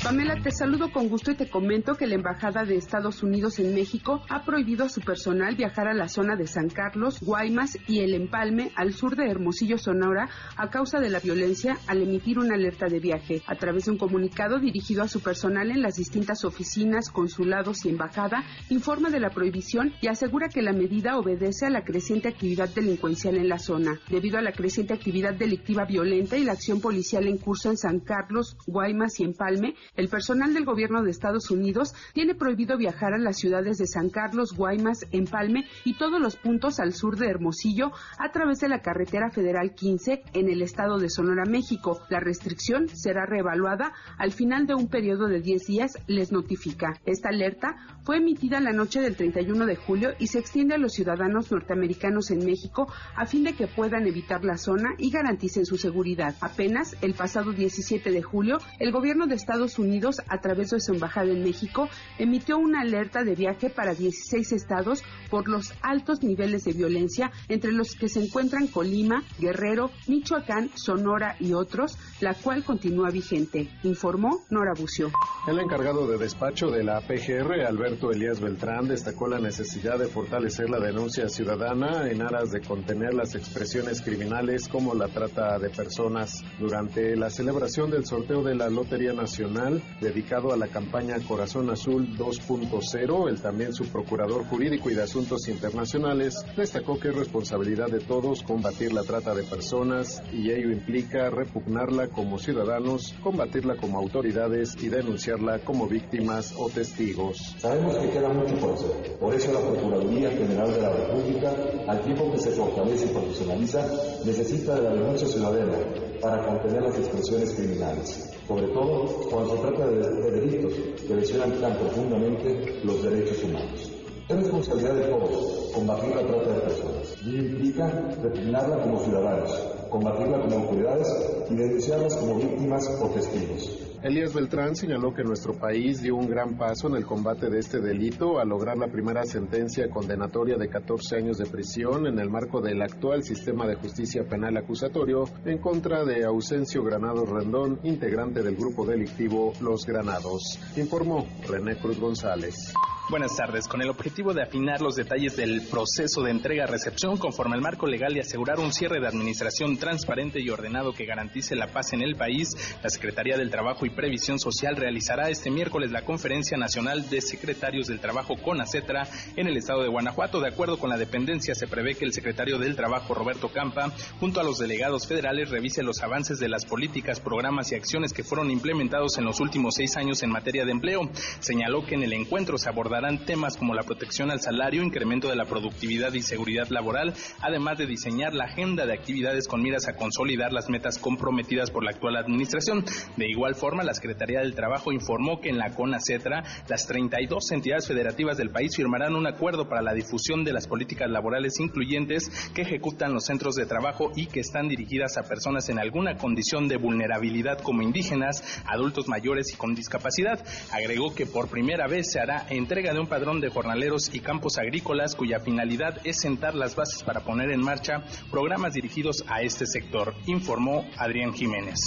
Pamela, 0.07 0.41
te 0.41 0.53
saludo 0.53 0.93
con 0.93 1.09
gusto 1.09 1.33
y 1.33 1.35
te 1.35 1.51
comento 1.51 1.97
que 1.97 2.07
la 2.07 2.15
Embajada 2.15 2.63
de 2.63 2.77
Estados 2.77 3.25
Unidos 3.25 3.59
en 3.59 3.75
México 3.75 4.23
ha 4.29 4.45
prohibido 4.45 4.85
a 4.85 4.89
su 4.89 5.01
personal 5.01 5.57
viajar 5.57 5.89
a 5.89 5.95
la 5.95 6.07
zona 6.07 6.37
de 6.37 6.47
San 6.47 6.69
Carlos, 6.69 7.19
Guaymas 7.21 7.77
y 7.89 7.99
El 7.99 8.15
Empalme, 8.15 8.71
al 8.77 8.93
sur 8.93 9.17
de 9.17 9.29
Hermosillo, 9.29 9.79
Sonora, 9.79 10.29
a 10.57 10.71
causa 10.71 11.01
de 11.01 11.11
la 11.11 11.19
violencia 11.19 11.77
al 11.89 12.03
emitir 12.03 12.39
una 12.39 12.55
alerta 12.55 12.87
de 12.87 13.01
viaje. 13.01 13.43
A 13.49 13.57
través 13.57 13.87
de 13.87 13.91
un 13.91 13.99
comunicado 13.99 14.61
dirigido 14.61 15.03
a 15.03 15.09
su 15.09 15.23
personal 15.23 15.73
en 15.73 15.83
las 15.83 15.97
distintas 15.97 16.45
oficinas, 16.45 17.11
consulados 17.11 17.85
y 17.85 17.89
embajada, 17.89 18.45
informa 18.71 19.11
de 19.11 19.19
la 19.19 19.31
prohibición 19.31 19.93
y 20.01 20.07
asegura 20.07 20.49
que 20.49 20.63
la 20.63 20.73
medida 20.73 21.19
obedece 21.19 21.67
a 21.67 21.71
la 21.71 21.83
creciente 21.83 22.29
actividad 22.29 22.69
delincuencial 22.69 23.35
en 23.39 23.49
la 23.49 23.59
zona. 23.59 23.99
Debido 24.09 24.39
a 24.39 24.43
la 24.43 24.53
creciente 24.53 24.95
actividad 24.95 25.35
delictiva 25.35 25.85
violenta 25.85 26.37
y 26.37 26.45
la 26.45 26.53
acción 26.53 26.81
policial 26.81 27.27
en 27.27 27.39
curso 27.39 27.71
en 27.71 27.77
San 27.77 27.99
Carlos, 27.99 28.57
Guaymas 28.69 29.19
y 29.19 29.25
Empalme, 29.25 29.75
el 29.97 30.09
personal 30.09 30.53
del 30.53 30.65
gobierno 30.65 31.03
de 31.03 31.11
Estados 31.11 31.51
Unidos 31.51 31.95
tiene 32.13 32.35
prohibido 32.35 32.77
viajar 32.77 33.15
a 33.15 33.19
las 33.19 33.39
ciudades 33.39 33.79
de 33.79 33.87
San 33.87 34.11
Carlos, 34.11 34.53
Guaymas, 34.55 35.07
Empalme 35.11 35.67
y 35.85 35.95
todos 35.95 36.21
los 36.21 36.37
puntos 36.37 36.81
al 36.81 36.93
sur 36.93 37.17
de 37.17 37.29
Hermosillo 37.29 37.93
a 38.19 38.31
través 38.31 38.61
de 38.61 38.69
la 38.69 38.83
carretera 38.83 39.31
federal 39.31 39.75
15 39.75 40.23
en 40.35 40.49
el 40.51 40.63
estado 40.63 40.99
de 40.99 41.09
Sonora, 41.09 41.45
México. 41.45 42.01
La 42.11 42.21
restricción 42.21 42.89
será 42.89 43.25
reevaluada 43.25 43.95
al 44.19 44.33
final 44.33 44.67
de 44.67 44.75
un 44.75 44.89
periodo 44.89 45.29
de 45.29 45.41
10 45.41 45.67
días, 45.67 45.99
les 46.07 46.31
notifica. 46.31 47.01
Esta 47.07 47.31
alerta 47.31 47.77
fue 48.05 48.19
emitida 48.19 48.61
la 48.61 48.73
noche 48.73 49.01
del 49.01 49.17
31 49.17 49.65
de 49.65 49.77
julio 49.77 50.11
y 50.19 50.27
se 50.27 50.39
extiende 50.39 50.75
a 50.75 50.79
los 50.79 50.93
ciudadanos 50.93 51.51
norteamericanos 51.51 52.31
en 52.31 52.45
México 52.45 52.93
a 53.15 53.27
fin 53.27 53.45
de 53.45 53.55
que 53.55 53.67
puedan 53.67 54.07
evitar 54.07 54.45
la 54.45 54.59
zona 54.59 54.91
y 54.99 55.11
garanticen 55.11 55.65
su 55.65 55.79
seguridad. 55.79 56.35
Apenas 56.41 56.97
el 57.01 57.15
pasado 57.15 57.53
17 57.53 58.11
de 58.11 58.23
julio, 58.23 58.59
el 58.79 58.93
gobierno 58.93 59.27
de 59.27 59.35
Estados 59.35 59.79
Unidos 59.79 59.86
Unidos, 59.87 60.17
a 60.29 60.41
través 60.41 60.71
de 60.71 60.81
su 60.81 60.93
embajada 60.93 61.31
en 61.31 61.43
México, 61.43 61.89
emitió 62.19 62.59
una 62.59 62.81
alerta 62.81 63.23
de 63.23 63.35
viaje 63.35 63.71
para 63.71 63.95
16 63.95 64.53
estados 64.53 65.03
por 65.31 65.49
los 65.49 65.73
altos 65.83 66.23
niveles 66.23 66.65
de 66.65 66.73
violencia, 66.73 67.31
entre 67.49 67.73
los 67.73 67.95
que 67.95 68.09
se 68.09 68.23
encuentran 68.23 68.67
Colima, 68.67 69.23
Guerrero, 69.39 69.91
Michoacán, 70.09 70.71
Sonora 70.75 71.37
y 71.41 71.53
otros, 71.53 71.97
la 72.21 72.35
cual 72.35 72.65
continúa 72.65 73.11
vigente, 73.11 73.69
informó 73.83 74.45
Nora 74.51 74.73
Bucio. 74.77 75.11
El 75.47 75.59
encargado 75.61 76.07
de 76.07 76.19
despacho 76.19 76.69
de 76.69 76.83
la 76.83 77.01
PGR, 77.01 77.65
Alberto 77.67 78.11
Elías 78.11 78.41
Beltrán, 78.41 78.89
destacó 78.89 79.29
la 79.29 79.39
necesidad 79.39 79.99
de 79.99 80.09
fortalecer 80.09 80.69
la 80.69 80.81
denuncia 80.81 81.29
ciudadana 81.29 82.11
en 82.11 82.23
aras 82.23 82.51
de 82.51 82.61
contener 82.61 83.15
las 83.15 83.35
expresiones 83.35 84.03
criminales 84.03 84.69
como 84.69 84.95
la 84.95 85.09
trata 85.09 85.59
de 85.59 85.71
personas. 85.71 86.43
Durante 86.59 87.17
la 87.17 87.31
celebración 87.31 87.91
del 87.91 88.07
sorteo 88.07 88.43
de 88.43 88.55
la 88.55 88.69
Lotería 88.69 89.13
Nacional, 89.13 89.76
dedicado 90.01 90.53
a 90.53 90.57
la 90.57 90.69
campaña 90.69 91.17
Corazón 91.27 91.71
Azul 91.71 92.17
2.0, 92.17 93.29
el 93.29 93.41
también 93.41 93.73
su 93.73 93.85
procurador 93.87 94.45
jurídico 94.47 94.91
y 94.91 94.95
de 94.95 95.03
asuntos 95.03 95.49
internacionales 95.49 96.45
destacó 96.57 96.99
que 96.99 97.09
es 97.09 97.17
responsabilidad 97.17 97.89
de 97.89 98.01
todos 98.01 98.43
combatir 98.43 98.93
la 98.93 99.03
trata 99.03 99.35
de 99.35 99.43
personas 99.43 100.23
y 100.33 100.51
ello 100.51 100.71
implica 100.71 101.31
repugnarla 101.31 102.09
como 102.09 102.39
ciudadanos, 102.39 103.15
combatirla 103.23 103.77
como 103.77 103.99
autoridades 103.99 104.75
y 104.83 104.89
denunciarla 104.89 105.59
como 105.61 105.87
víctimas 105.87 106.55
o 106.59 106.69
testigos. 106.69 107.57
Sabemos 107.59 107.97
que 107.99 108.11
queda 108.11 108.29
mucho 108.29 108.57
por 108.57 108.75
hacer. 108.75 109.19
Por 109.19 109.35
eso 109.35 109.53
la 109.53 109.61
Procuraduría 109.61 110.31
General 110.31 110.73
de 110.73 110.81
la 110.81 110.93
República, 110.93 111.53
al 111.89 112.01
tiempo 112.03 112.31
que 112.33 112.39
se 112.39 112.51
fortalece 112.51 113.07
y 113.07 113.09
profesionaliza, 113.09 113.87
necesita 114.25 114.75
de 114.77 114.83
la 114.83 114.91
denuncia 114.91 115.27
ciudadana 115.27 116.06
para 116.21 116.47
contener 116.47 116.83
las 116.83 116.99
expresiones 116.99 117.55
criminales, 117.55 118.31
sobre 118.47 118.67
todo 118.69 119.07
cuando 119.31 119.57
se 119.57 119.63
trata 119.63 119.87
de, 119.87 119.97
de 119.97 120.31
delitos 120.41 120.73
que 121.07 121.15
lesionan 121.15 121.53
tan 121.61 121.77
profundamente 121.77 122.81
los 122.85 123.03
derechos 123.03 123.43
humanos. 123.45 123.93
Es 124.29 124.37
responsabilidad 124.37 124.95
de 124.95 125.05
todos 125.05 125.71
combatir 125.73 126.17
la 126.17 126.27
trata 126.27 126.53
de 126.53 126.61
personas 126.61 127.17
y 127.23 127.37
implica 127.37 127.89
repugnarla 128.23 128.83
como 128.83 128.99
ciudadanos, 129.05 129.53
combatirla 129.91 130.41
como 130.41 130.57
autoridades 130.57 131.09
y 131.51 131.55
denunciarlas 131.55 132.17
como 132.17 132.37
víctimas 132.37 132.83
o 133.01 133.09
testigos. 133.11 133.86
Elías 134.03 134.35
Beltrán 134.35 134.77
señaló 134.77 135.15
que 135.15 135.25
nuestro 135.25 135.55
país 135.55 136.03
dio 136.03 136.17
un 136.17 136.29
gran 136.29 136.57
paso 136.57 136.89
en 136.89 136.97
el 136.97 137.07
combate 137.07 137.49
de 137.49 137.59
este 137.59 137.81
delito 137.81 138.39
al 138.39 138.49
lograr 138.49 138.77
la 138.77 138.89
primera 138.89 139.25
sentencia 139.25 139.89
condenatoria 139.89 140.57
de 140.57 140.69
14 140.69 141.17
años 141.17 141.39
de 141.39 141.47
prisión 141.47 142.07
en 142.07 142.19
el 142.19 142.29
marco 142.31 142.61
del 142.61 142.83
actual 142.83 143.23
sistema 143.23 143.67
de 143.67 143.77
justicia 143.77 144.25
penal 144.25 144.57
acusatorio 144.57 145.25
en 145.45 145.59
contra 145.59 146.05
de 146.05 146.25
Ausencio 146.25 146.85
Granados 146.85 147.29
Rendón, 147.29 147.81
integrante 147.85 148.43
del 148.43 148.57
grupo 148.57 148.85
delictivo 148.87 149.53
Los 149.61 149.87
Granados. 149.87 150.59
Informó 150.77 151.27
René 151.49 151.77
Cruz 151.77 151.99
González. 151.99 152.75
Buenas 153.09 153.37
tardes. 153.37 153.69
Con 153.69 153.81
el 153.83 153.89
objetivo 153.89 154.35
de 154.35 154.43
afinar 154.43 154.81
los 154.81 154.97
detalles 154.97 155.37
del 155.37 155.63
proceso 155.69 156.25
de 156.25 156.33
entrega-recepción 156.33 157.19
conforme 157.19 157.55
al 157.55 157.61
marco 157.61 157.87
legal 157.87 158.17
y 158.17 158.19
asegurar 158.19 158.59
un 158.59 158.73
cierre 158.73 158.99
de 158.99 159.07
administración 159.07 159.77
transparente 159.77 160.41
y 160.41 160.51
ordenado 160.51 160.93
que 160.93 161.07
garantice 161.07 161.55
la 161.55 161.69
paz 161.69 161.93
en 161.93 162.03
el 162.03 162.17
país, 162.17 162.49
la 162.83 162.91
Secretaría 162.91 163.37
del 163.37 163.49
Trabajo 163.49 163.87
y 163.87 163.91
Previsión 163.91 164.41
Social 164.41 164.75
realizará 164.75 165.31
este 165.31 165.53
miércoles 165.53 165.93
la 165.93 166.03
Conferencia 166.03 166.57
Nacional 166.57 167.09
de 167.09 167.21
Secretarios 167.21 167.87
del 167.87 168.01
Trabajo 168.01 168.35
con 168.43 168.61
ACETRA 168.61 169.07
en 169.37 169.47
el 169.47 169.57
estado 169.57 169.85
de 169.85 169.89
Guanajuato. 169.89 170.41
De 170.41 170.49
acuerdo 170.49 170.77
con 170.77 170.91
la 170.91 170.99
dependencia, 170.99 171.55
se 171.55 171.69
prevé 171.69 171.95
que 171.95 172.07
el 172.07 172.13
secretario 172.13 172.59
del 172.59 172.75
Trabajo, 172.75 173.15
Roberto 173.15 173.53
Campa, 173.53 173.93
junto 174.19 174.41
a 174.41 174.45
los 174.45 174.59
delegados 174.59 175.07
federales, 175.07 175.51
revise 175.51 175.85
los 175.85 176.03
avances 176.03 176.41
de 176.41 176.49
las 176.49 176.67
políticas, 176.67 177.21
programas 177.21 177.71
y 177.71 177.77
acciones 177.77 178.13
que 178.13 178.25
fueron 178.25 178.51
implementados 178.51 179.17
en 179.17 179.27
los 179.27 179.39
últimos 179.39 179.77
seis 179.77 179.97
años 179.97 180.25
en 180.25 180.31
materia 180.31 180.65
de 180.65 180.73
empleo. 180.73 181.03
Señaló 181.39 181.87
que 181.87 181.95
en 181.95 182.03
el 182.03 182.13
encuentro 182.13 182.59
se 182.59 182.69
abordará 182.69 182.96
abordarán 182.97 183.27
temas 183.27 183.57
como 183.57 183.75
la 183.75 183.83
protección 183.83 184.31
al 184.31 184.41
salario, 184.41 184.83
incremento 184.83 185.29
de 185.29 185.37
la 185.37 185.45
productividad 185.45 186.15
y 186.15 186.23
seguridad 186.23 186.69
laboral, 186.71 187.13
además 187.41 187.77
de 187.79 187.87
diseñar 187.87 188.33
la 188.33 188.45
agenda 188.45 188.87
de 188.87 188.95
actividades 188.95 189.47
con 189.49 189.63
miras 189.63 189.87
a 189.89 189.97
consolidar 189.97 190.53
las 190.53 190.71
metas 190.71 190.99
comprometidas 190.99 191.71
por 191.71 191.85
la 191.85 191.91
actual 191.91 192.17
administración. 192.17 192.85
De 193.17 193.29
igual 193.29 193.55
forma, 193.55 193.85
la 193.85 193.93
Secretaría 193.93 194.41
del 194.41 194.55
Trabajo 194.55 194.93
informó 194.93 195.41
que 195.41 195.51
en 195.51 195.59
la 195.59 195.75
CONACETRA 195.75 196.43
las 196.69 196.87
32 196.87 197.53
entidades 197.53 197.87
federativas 197.87 198.39
del 198.39 198.51
país 198.51 198.75
firmarán 198.75 199.15
un 199.15 199.27
acuerdo 199.27 199.69
para 199.69 199.83
la 199.83 199.93
difusión 199.93 200.45
de 200.45 200.55
las 200.55 200.67
políticas 200.67 201.11
laborales 201.11 201.61
incluyentes 201.61 202.31
que 202.55 202.63
ejecutan 202.63 203.13
los 203.13 203.27
centros 203.27 203.57
de 203.57 203.67
trabajo 203.67 204.11
y 204.17 204.27
que 204.27 204.41
están 204.41 204.69
dirigidas 204.69 205.19
a 205.19 205.29
personas 205.29 205.69
en 205.69 205.79
alguna 205.79 206.17
condición 206.17 206.67
de 206.67 206.79
vulnerabilidad 206.79 207.59
como 207.59 207.83
indígenas, 207.83 208.63
adultos 208.67 209.07
mayores 209.07 209.53
y 209.53 209.57
con 209.57 209.75
discapacidad. 209.75 210.43
Agregó 210.73 211.15
que 211.15 211.27
por 211.27 211.49
primera 211.49 211.87
vez 211.87 212.11
se 212.11 212.21
hará 212.21 212.47
entrega 212.49 212.86
de 212.93 213.01
un 213.01 213.07
padrón 213.07 213.41
de 213.41 213.51
jornaleros 213.51 214.15
y 214.15 214.21
campos 214.21 214.59
agrícolas 214.59 215.15
cuya 215.15 215.41
finalidad 215.41 215.99
es 216.05 216.21
sentar 216.21 216.55
las 216.55 216.77
bases 216.77 217.03
para 217.03 217.21
poner 217.21 217.51
en 217.51 217.63
marcha 217.63 218.05
programas 218.31 218.75
dirigidos 218.75 219.25
a 219.29 219.43
este 219.43 219.67
sector, 219.67 220.15
informó 220.27 220.85
Adrián 220.97 221.33
Jiménez. 221.33 221.81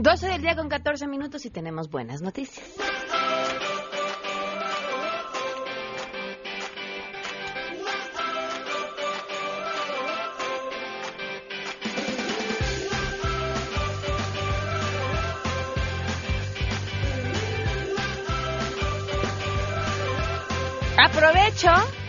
Doce 0.00 0.28
del 0.28 0.40
día 0.40 0.54
con 0.54 0.68
14 0.68 1.08
minutos 1.08 1.44
y 1.44 1.50
tenemos 1.50 1.90
buenas 1.90 2.22
noticias. 2.22 2.64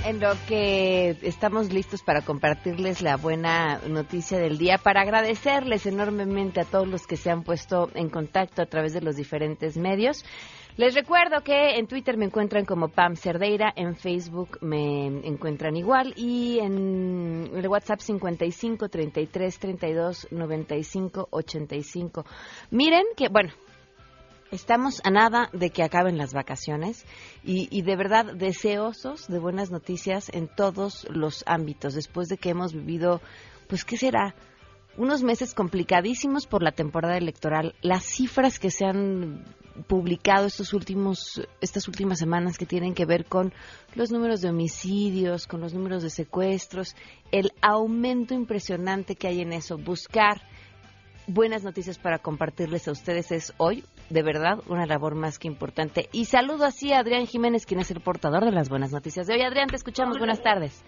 En 0.10 0.20
lo 0.20 0.34
que 0.48 1.16
estamos 1.22 1.72
listos 1.72 2.02
para 2.02 2.24
compartirles 2.24 3.04
la 3.04 3.16
buena 3.16 3.80
noticia 3.88 4.40
del 4.40 4.58
día, 4.58 4.80
para 4.80 5.02
agradecerles 5.02 5.86
enormemente 5.86 6.60
a 6.60 6.66
todos 6.66 6.88
los 6.88 7.06
que 7.06 7.16
se 7.16 7.30
han 7.30 7.44
puesto 7.44 7.92
en 7.94 8.10
contacto 8.10 8.64
a 8.64 8.66
través 8.66 8.94
de 8.94 9.02
los 9.02 9.16
diferentes 9.16 9.78
medios. 9.78 10.26
Les 10.78 10.96
recuerdo 10.96 11.42
que 11.44 11.78
en 11.78 11.86
Twitter 11.86 12.18
me 12.18 12.26
encuentran 12.26 12.66
como 12.66 12.88
Pam 12.88 13.18
Cerdeira, 13.18 13.72
en 13.76 13.96
Facebook 13.96 14.58
me 14.62 15.06
encuentran 15.28 15.76
igual 15.76 16.14
y 16.16 16.58
en 16.58 17.52
el 17.54 17.68
WhatsApp 17.68 18.00
55 18.00 18.90
33 18.90 19.60
32 19.60 20.28
95 20.32 21.28
85. 21.30 22.26
Miren 22.72 23.04
que, 23.16 23.30
bueno, 23.30 23.52
Estamos 24.52 25.00
a 25.04 25.12
nada 25.12 25.50
de 25.54 25.70
que 25.70 25.84
acaben 25.84 26.18
las 26.18 26.34
vacaciones 26.34 27.06
y, 27.44 27.68
y, 27.70 27.84
de 27.84 27.96
verdad 27.96 28.34
deseosos 28.34 29.28
de 29.28 29.38
buenas 29.38 29.70
noticias 29.70 30.30
en 30.34 30.48
todos 30.48 31.06
los 31.12 31.44
ámbitos, 31.46 31.94
después 31.94 32.30
de 32.30 32.38
que 32.38 32.50
hemos 32.50 32.74
vivido, 32.74 33.22
pues, 33.68 33.86
¿qué 33.86 33.96
será? 33.96 34.34
Unos 34.98 35.22
meses 35.22 35.54
complicadísimos 35.54 36.48
por 36.48 36.64
la 36.64 36.72
temporada 36.72 37.18
electoral. 37.18 37.76
Las 37.82 38.04
cifras 38.06 38.58
que 38.58 38.72
se 38.72 38.86
han 38.86 39.46
publicado 39.88 40.48
estos 40.48 40.74
últimos, 40.74 41.42
estas 41.62 41.88
últimas 41.88 42.18
semanas 42.18 42.58
que 42.58 42.66
tienen 42.66 42.96
que 42.96 43.06
ver 43.06 43.26
con 43.26 43.54
los 43.94 44.12
números 44.12 44.42
de 44.42 44.50
homicidios, 44.50 45.46
con 45.46 45.62
los 45.62 45.76
números 45.76 46.02
de 46.02 46.10
secuestros, 46.10 46.96
el 47.32 47.52
aumento 47.62 48.34
impresionante 48.34 49.16
que 49.16 49.28
hay 49.28 49.42
en 49.42 49.54
eso, 49.54 49.78
buscar 49.78 50.42
buenas 51.30 51.64
noticias 51.64 52.00
para 52.00 52.20
compartirles 52.20 52.88
a 52.88 52.92
ustedes 52.92 53.32
es 53.32 53.54
hoy, 53.58 53.84
de 54.10 54.24
verdad, 54.24 54.60
una 54.68 54.86
labor 54.86 55.16
más 55.16 55.38
que 55.38 55.48
importante. 55.48 56.10
Y 56.12 56.26
saludo 56.26 56.66
así 56.66 56.92
a 56.92 57.00
Adrián 57.00 57.28
Jiménez, 57.28 57.66
quien 57.66 57.80
es 57.80 57.92
el 57.92 58.02
portador 58.02 58.44
de 58.44 58.52
las 58.52 58.70
buenas 58.70 58.92
noticias 58.92 59.28
de 59.28 59.36
hoy. 59.36 59.42
Adrián, 59.42 59.68
te 59.68 59.76
escuchamos. 59.76 60.18
Buenas 60.18 60.42
tardes. 60.42 60.84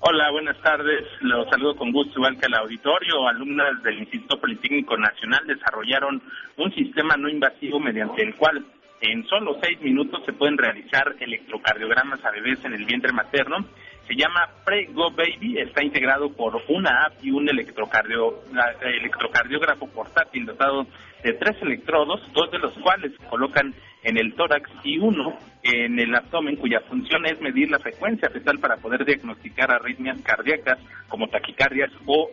Hola, 0.00 0.30
buenas 0.30 0.60
tardes. 0.60 1.04
Los 1.20 1.48
saludo 1.48 1.76
con 1.76 1.92
gusto, 1.92 2.18
igual 2.18 2.36
que 2.38 2.46
al 2.46 2.54
auditorio. 2.54 3.28
Alumnas 3.28 3.82
del 3.82 3.98
Instituto 4.00 4.40
Politécnico 4.40 4.96
Nacional 4.96 5.46
desarrollaron 5.46 6.22
un 6.58 6.74
sistema 6.74 7.16
no 7.16 7.28
invasivo 7.28 7.80
mediante 7.80 8.22
el 8.22 8.34
cual 8.34 8.64
en 9.00 9.26
solo 9.26 9.56
seis 9.62 9.80
minutos 9.80 10.20
se 10.26 10.32
pueden 10.32 10.58
realizar 10.58 11.14
electrocardiogramas 11.20 12.24
a 12.24 12.30
bebés 12.30 12.64
en 12.64 12.74
el 12.74 12.84
vientre 12.84 13.12
materno 13.12 13.58
se 14.06 14.14
llama 14.14 14.48
Pre-Go 14.64 15.10
Baby, 15.10 15.58
está 15.58 15.82
integrado 15.82 16.32
por 16.32 16.62
una 16.68 17.06
app 17.06 17.14
y 17.22 17.30
un 17.30 17.48
electrocardio, 17.48 18.42
electrocardiógrafo 18.80 19.88
portátil 19.88 20.46
dotado 20.46 20.86
de 21.22 21.32
tres 21.32 21.60
electrodos, 21.60 22.20
dos 22.32 22.50
de 22.52 22.58
los 22.58 22.72
cuales 22.74 23.12
se 23.18 23.26
colocan 23.28 23.74
en 24.04 24.16
el 24.16 24.34
tórax 24.34 24.70
y 24.84 24.98
uno 24.98 25.36
en 25.62 25.98
el 25.98 26.14
abdomen, 26.14 26.56
cuya 26.56 26.80
función 26.82 27.26
es 27.26 27.40
medir 27.40 27.70
la 27.70 27.80
frecuencia 27.80 28.30
fetal 28.30 28.58
para 28.60 28.76
poder 28.76 29.04
diagnosticar 29.04 29.72
arritmias 29.72 30.20
cardíacas 30.22 30.78
como 31.08 31.28
taquicardias 31.28 31.90
o 32.06 32.30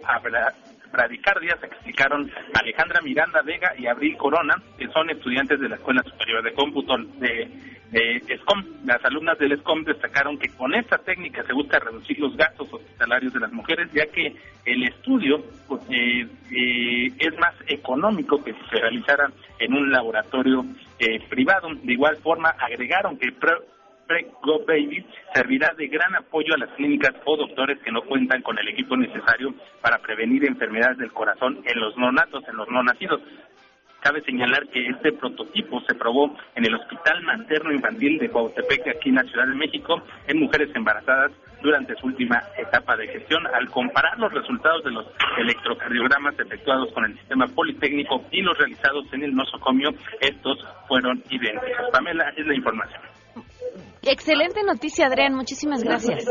bradicardias, 0.93 1.62
explicaron 1.62 2.31
Alejandra 2.53 3.01
Miranda 3.01 3.41
Vega 3.41 3.73
y 3.77 3.88
Abril 3.88 4.15
Corona, 4.15 4.55
que 4.77 4.88
son 4.89 5.09
estudiantes 5.09 5.59
de 5.59 5.67
la 5.67 5.75
Escuela 5.75 6.03
Superior 6.03 6.43
de 6.43 6.53
Cómputo 6.53 6.95
de, 7.17 7.50
ESCOM. 7.91 8.63
Las 8.85 9.03
alumnas 9.05 9.38
del 9.38 9.51
ESCOM 9.51 9.83
destacaron 9.83 10.38
que 10.39 10.50
con 10.50 10.73
esta 10.73 10.97
técnica 11.00 11.43
se 11.43 11.53
busca 11.53 11.79
reducir 11.79 12.19
los 12.19 12.35
gastos 12.35 12.71
hospitalarios 12.73 13.33
de 13.33 13.39
las 13.39 13.51
mujeres, 13.51 13.91
ya 13.93 14.05
que 14.07 14.35
el 14.65 14.83
estudio 14.83 15.43
pues, 15.67 15.81
eh, 15.89 16.27
eh, 16.51 17.12
es 17.19 17.39
más 17.39 17.53
económico 17.67 18.43
que 18.43 18.53
si 18.53 18.69
se 18.71 18.79
realizara 18.79 19.31
en 19.59 19.73
un 19.73 19.91
laboratorio 19.91 20.65
eh, 21.00 21.19
privado. 21.29 21.69
De 21.83 21.93
igual 21.93 22.17
forma, 22.17 22.50
agregaron 22.50 23.17
que 23.17 23.31
Go 24.41 24.65
Baby 24.65 25.05
servirá 25.33 25.74
de 25.77 25.88
gran 25.88 26.15
apoyo 26.15 26.53
a 26.53 26.57
las 26.57 26.69
clínicas 26.72 27.13
o 27.25 27.38
doctores 27.38 27.79
que 27.79 27.91
no 27.91 28.01
cuentan 28.01 28.41
con 28.41 28.57
el 28.60 28.67
equipo 28.67 28.98
necesario 28.98 29.53
para 29.81 30.00
prevenir 30.00 30.45
enfermedades 30.45 30.98
del 30.98 31.12
corazón 31.12 31.62
en 31.65 31.79
los 31.79 31.98
no 31.98 32.12
natos, 32.12 32.43
en 32.48 32.57
los 32.57 32.69
no 32.69 32.83
nacidos. 32.83 33.22
Cabe 34.01 34.22
señalar 34.22 34.67
que 34.67 34.86
este 34.86 35.13
prototipo 35.13 35.79
se 35.88 35.95
probó 35.95 36.36
en 36.55 36.65
el 36.65 36.75
Hospital 36.75 37.24
Materno 37.24 37.72
Infantil 37.72 38.19
de 38.19 38.29
Cuautepec, 38.29 38.86
aquí 38.89 39.10
en 39.10 39.15
la 39.15 39.24
Ciudad 39.24 39.48
de 39.48 39.55
México, 39.55 40.03
en 40.27 40.41
mujeres 40.41 40.75
embarazadas 40.75 41.31
durante 41.62 41.95
su 41.95 42.07
última 42.07 42.43
etapa 42.57 42.98
de 42.98 43.07
gestión. 43.07 43.48
Al 43.48 43.69
comparar 43.69 44.19
los 44.19 44.33
resultados 44.33 44.83
de 44.83 44.91
los 44.91 45.07
electrocardiogramas 45.38 46.38
efectuados 46.38 46.91
con 46.91 47.05
el 47.05 47.17
sistema 47.17 47.48
politécnico 47.48 48.25
y 48.29 48.41
los 48.41 48.57
realizados 48.57 49.05
en 49.13 49.24
el 49.24 49.33
nosocomio, 49.33 49.91
estos 50.19 50.60
fueron 50.89 51.24
idénticos. 51.29 51.89
Pamela, 51.93 52.33
es 52.36 52.45
la 52.45 52.55
información. 52.55 53.12
Excelente 54.05 54.63
noticia, 54.63 55.07
Adrián. 55.07 55.33
Muchísimas 55.33 55.83
gracias. 55.83 56.25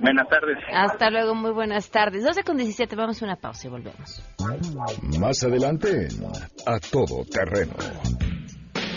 Buenas 0.00 0.28
tardes. 0.28 0.58
Hasta 0.72 1.10
luego, 1.10 1.34
muy 1.34 1.50
buenas 1.52 1.90
tardes. 1.90 2.24
12 2.24 2.44
con 2.44 2.56
17, 2.56 2.94
vamos 2.94 3.22
a 3.22 3.24
una 3.24 3.36
pausa 3.36 3.68
y 3.68 3.70
volvemos. 3.70 4.22
Más 5.18 5.42
adelante, 5.42 6.08
a 6.66 6.78
todo 6.78 7.24
terreno. 7.24 7.74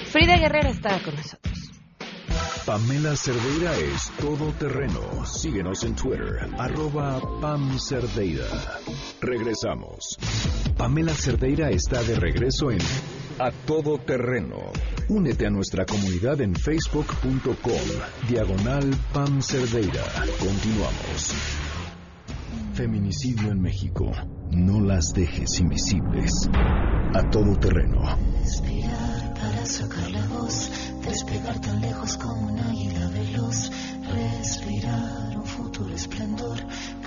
Frida 0.06 0.38
Guerrera 0.38 0.70
está 0.70 1.00
con 1.04 1.16
nosotros. 1.16 1.50
Pamela 2.66 3.16
Cerdeira 3.16 3.74
es 3.76 4.12
todo 4.20 4.52
terreno. 4.54 5.26
Síguenos 5.26 5.84
en 5.84 5.96
Twitter, 5.96 6.48
arroba 6.58 7.20
Pam 7.42 7.80
Cerdeira. 7.80 8.46
Regresamos. 9.22 10.18
Pamela 10.78 11.14
Cerdeira 11.14 11.70
está 11.70 12.04
de 12.04 12.16
regreso 12.16 12.70
en 12.70 12.80
A 13.42 13.52
Todo 13.52 13.98
Terreno. 13.98 14.58
Únete 15.08 15.48
a 15.48 15.50
nuestra 15.50 15.86
comunidad 15.86 16.42
en 16.42 16.54
facebook.com, 16.54 18.28
diagonal 18.28 18.92
Pam 19.14 19.42
Cerdeira. 19.42 20.04
Continuamos. 20.38 21.34
Feminicidio 22.74 23.52
en 23.52 23.62
México. 23.62 24.12
No 24.52 24.82
las 24.82 25.14
dejes 25.14 25.58
invisibles. 25.62 26.50
A 27.16 27.30
todo 27.30 27.56
terreno. 27.56 28.02
Respirar 28.42 29.34
para 29.36 29.66
sacar 29.66 30.12
la 30.12 30.28
voz, 30.28 30.70
despegar 31.06 31.62
tan 31.62 31.80
lejos 31.80 32.18
como 32.18 32.52
un 32.52 32.60
águila 32.60 33.08
veloz. 33.08 33.72
Respirar 34.06 35.38
un 35.38 35.46
futuro 35.46 35.96
esplendor, 35.96 36.58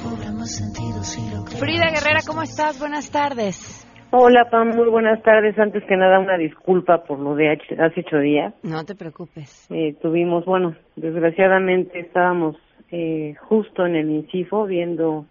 cobra 0.02 0.32
más 0.32 0.50
sentido 0.50 1.04
si 1.04 1.20
lo 1.28 1.44
crees. 1.44 1.60
Frida 1.60 1.90
Guerrera, 1.90 2.22
¿cómo 2.26 2.42
estás? 2.42 2.78
Buenas 2.78 3.10
tardes. 3.10 3.81
Hola, 4.14 4.50
Pam, 4.50 4.76
muy 4.76 4.90
buenas 4.90 5.22
tardes. 5.22 5.58
Antes 5.58 5.82
que 5.84 5.96
nada, 5.96 6.18
una 6.18 6.36
disculpa 6.36 7.02
por 7.04 7.18
lo 7.18 7.34
de 7.34 7.50
hace 7.50 8.00
ocho 8.00 8.18
días. 8.18 8.52
No 8.62 8.84
te 8.84 8.94
preocupes. 8.94 9.66
Eh, 9.70 9.96
tuvimos, 10.02 10.44
bueno, 10.44 10.76
desgraciadamente 10.96 11.98
estábamos 12.00 12.56
eh, 12.90 13.34
justo 13.40 13.86
en 13.86 13.96
el 13.96 14.10
INCIFO 14.10 14.66
viendo 14.66 15.24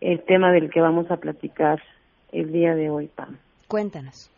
el 0.00 0.22
tema 0.22 0.52
del 0.52 0.70
que 0.70 0.80
vamos 0.80 1.10
a 1.10 1.16
platicar 1.16 1.82
el 2.30 2.52
día 2.52 2.76
de 2.76 2.88
hoy, 2.88 3.08
Pam. 3.08 3.36
Cuéntanos. 3.66 4.30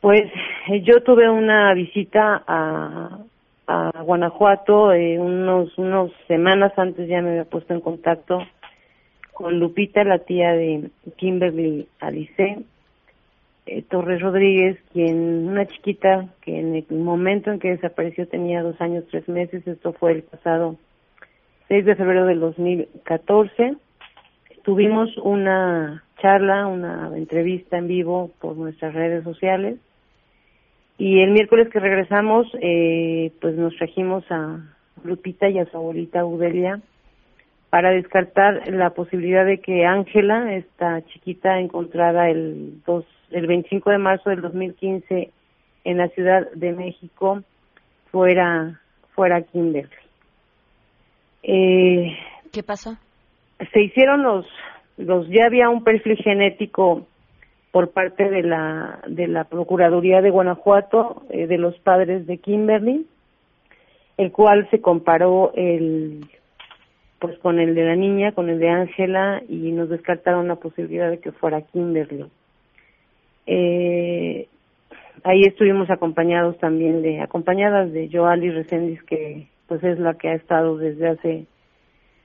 Pues 0.00 0.30
eh, 0.68 0.82
yo 0.82 1.02
tuve 1.02 1.28
una 1.28 1.74
visita 1.74 2.44
a, 2.46 3.18
a 3.66 4.02
Guanajuato 4.02 4.92
eh, 4.92 5.18
unos 5.18 5.76
unos 5.76 6.12
semanas 6.28 6.72
antes 6.76 7.08
ya 7.08 7.20
me 7.20 7.30
había 7.30 7.44
puesto 7.46 7.74
en 7.74 7.80
contacto 7.80 8.38
con 9.36 9.60
Lupita, 9.60 10.02
la 10.02 10.20
tía 10.20 10.52
de 10.52 10.88
Kimberly 11.18 11.86
Alice 12.00 12.64
eh, 13.66 13.82
Torres 13.82 14.22
Rodríguez, 14.22 14.78
quien, 14.94 15.46
una 15.46 15.66
chiquita 15.66 16.26
que 16.40 16.58
en 16.58 16.74
el 16.74 16.86
momento 16.88 17.50
en 17.50 17.58
que 17.58 17.68
desapareció 17.68 18.26
tenía 18.26 18.62
dos 18.62 18.80
años, 18.80 19.04
tres 19.10 19.28
meses, 19.28 19.66
esto 19.66 19.92
fue 19.92 20.12
el 20.12 20.22
pasado 20.22 20.76
6 21.68 21.84
de 21.84 21.96
febrero 21.96 22.24
del 22.24 22.40
2014. 22.40 23.76
Tuvimos 24.62 25.14
una 25.18 26.02
charla, 26.22 26.66
una 26.66 27.14
entrevista 27.14 27.76
en 27.76 27.88
vivo 27.88 28.30
por 28.40 28.56
nuestras 28.56 28.94
redes 28.94 29.22
sociales 29.22 29.76
y 30.96 31.20
el 31.20 31.32
miércoles 31.32 31.68
que 31.68 31.78
regresamos, 31.78 32.46
eh, 32.62 33.32
pues 33.42 33.54
nos 33.54 33.76
trajimos 33.76 34.24
a 34.30 34.60
Lupita 35.04 35.50
y 35.50 35.58
a 35.58 35.66
su 35.66 35.76
abuelita 35.76 36.24
Udelia 36.24 36.80
para 37.70 37.90
descartar 37.90 38.68
la 38.68 38.90
posibilidad 38.90 39.44
de 39.44 39.58
que 39.58 39.84
Ángela, 39.84 40.54
esta 40.54 41.04
chiquita 41.06 41.58
encontrada 41.58 42.30
el, 42.30 42.82
dos, 42.86 43.04
el 43.30 43.46
25 43.46 43.90
de 43.90 43.98
marzo 43.98 44.30
del 44.30 44.40
2015 44.40 45.30
en 45.84 45.98
la 45.98 46.08
Ciudad 46.08 46.50
de 46.52 46.72
México, 46.72 47.42
fuera, 48.10 48.80
fuera 49.14 49.42
Kimberly. 49.42 49.90
Eh, 51.42 52.16
¿Qué 52.52 52.62
pasó? 52.62 52.96
Se 53.72 53.80
hicieron 53.80 54.22
los, 54.22 54.46
los, 54.96 55.28
ya 55.28 55.46
había 55.46 55.68
un 55.68 55.84
perfil 55.84 56.16
genético 56.16 57.06
por 57.72 57.90
parte 57.90 58.30
de 58.30 58.42
la, 58.42 59.00
de 59.06 59.28
la 59.28 59.44
Procuraduría 59.44 60.22
de 60.22 60.30
Guanajuato, 60.30 61.24
eh, 61.30 61.46
de 61.46 61.58
los 61.58 61.78
padres 61.80 62.26
de 62.26 62.38
Kimberly, 62.38 63.06
el 64.16 64.32
cual 64.32 64.66
se 64.70 64.80
comparó 64.80 65.52
el 65.54 66.26
pues 67.18 67.38
con 67.38 67.58
el 67.58 67.74
de 67.74 67.84
la 67.84 67.96
niña, 67.96 68.32
con 68.32 68.50
el 68.50 68.58
de 68.58 68.68
Ángela 68.68 69.42
y 69.48 69.72
nos 69.72 69.88
descartaron 69.88 70.48
la 70.48 70.56
posibilidad 70.56 71.10
de 71.10 71.18
que 71.18 71.32
fuera 71.32 71.62
Kimberly. 71.62 72.26
Eh, 73.46 74.48
ahí 75.24 75.42
estuvimos 75.42 75.88
acompañados 75.90 76.58
también 76.58 77.02
de, 77.02 77.20
acompañadas 77.20 77.92
de 77.92 78.10
Joali 78.12 78.50
Reséndiz, 78.50 79.02
que 79.04 79.48
pues 79.66 79.82
es 79.82 79.98
la 79.98 80.14
que 80.14 80.28
ha 80.28 80.34
estado 80.34 80.76
desde 80.76 81.08
hace, 81.08 81.46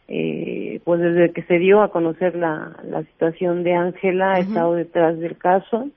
eh, 0.08 0.80
pues 0.84 1.00
desde 1.00 1.32
que 1.32 1.44
se 1.44 1.58
dio 1.58 1.82
a 1.82 1.92
conocer 1.92 2.36
la, 2.36 2.76
la 2.84 3.04
situación 3.04 3.64
de 3.64 3.74
Ángela, 3.74 4.34
ha 4.34 4.40
estado 4.40 4.76
detrás 4.76 5.20
del 5.20 5.38
caso. 5.38 5.90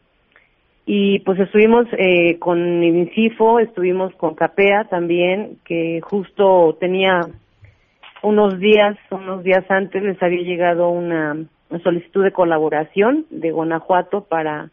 Y 0.86 1.20
pues 1.20 1.40
estuvimos 1.40 1.86
eh, 1.96 2.38
con 2.38 2.82
INCIFO, 2.82 3.58
estuvimos 3.58 4.14
con 4.16 4.34
CAPEA 4.34 4.84
también, 4.84 5.58
que 5.64 6.00
justo 6.02 6.76
tenía 6.78 7.22
unos 8.24 8.58
días, 8.58 8.96
unos 9.10 9.44
días 9.44 9.64
antes 9.68 10.02
les 10.02 10.20
había 10.22 10.42
llegado 10.42 10.88
una 10.88 11.36
solicitud 11.82 12.24
de 12.24 12.32
colaboración 12.32 13.26
de 13.30 13.50
Guanajuato 13.50 14.24
para 14.24 14.70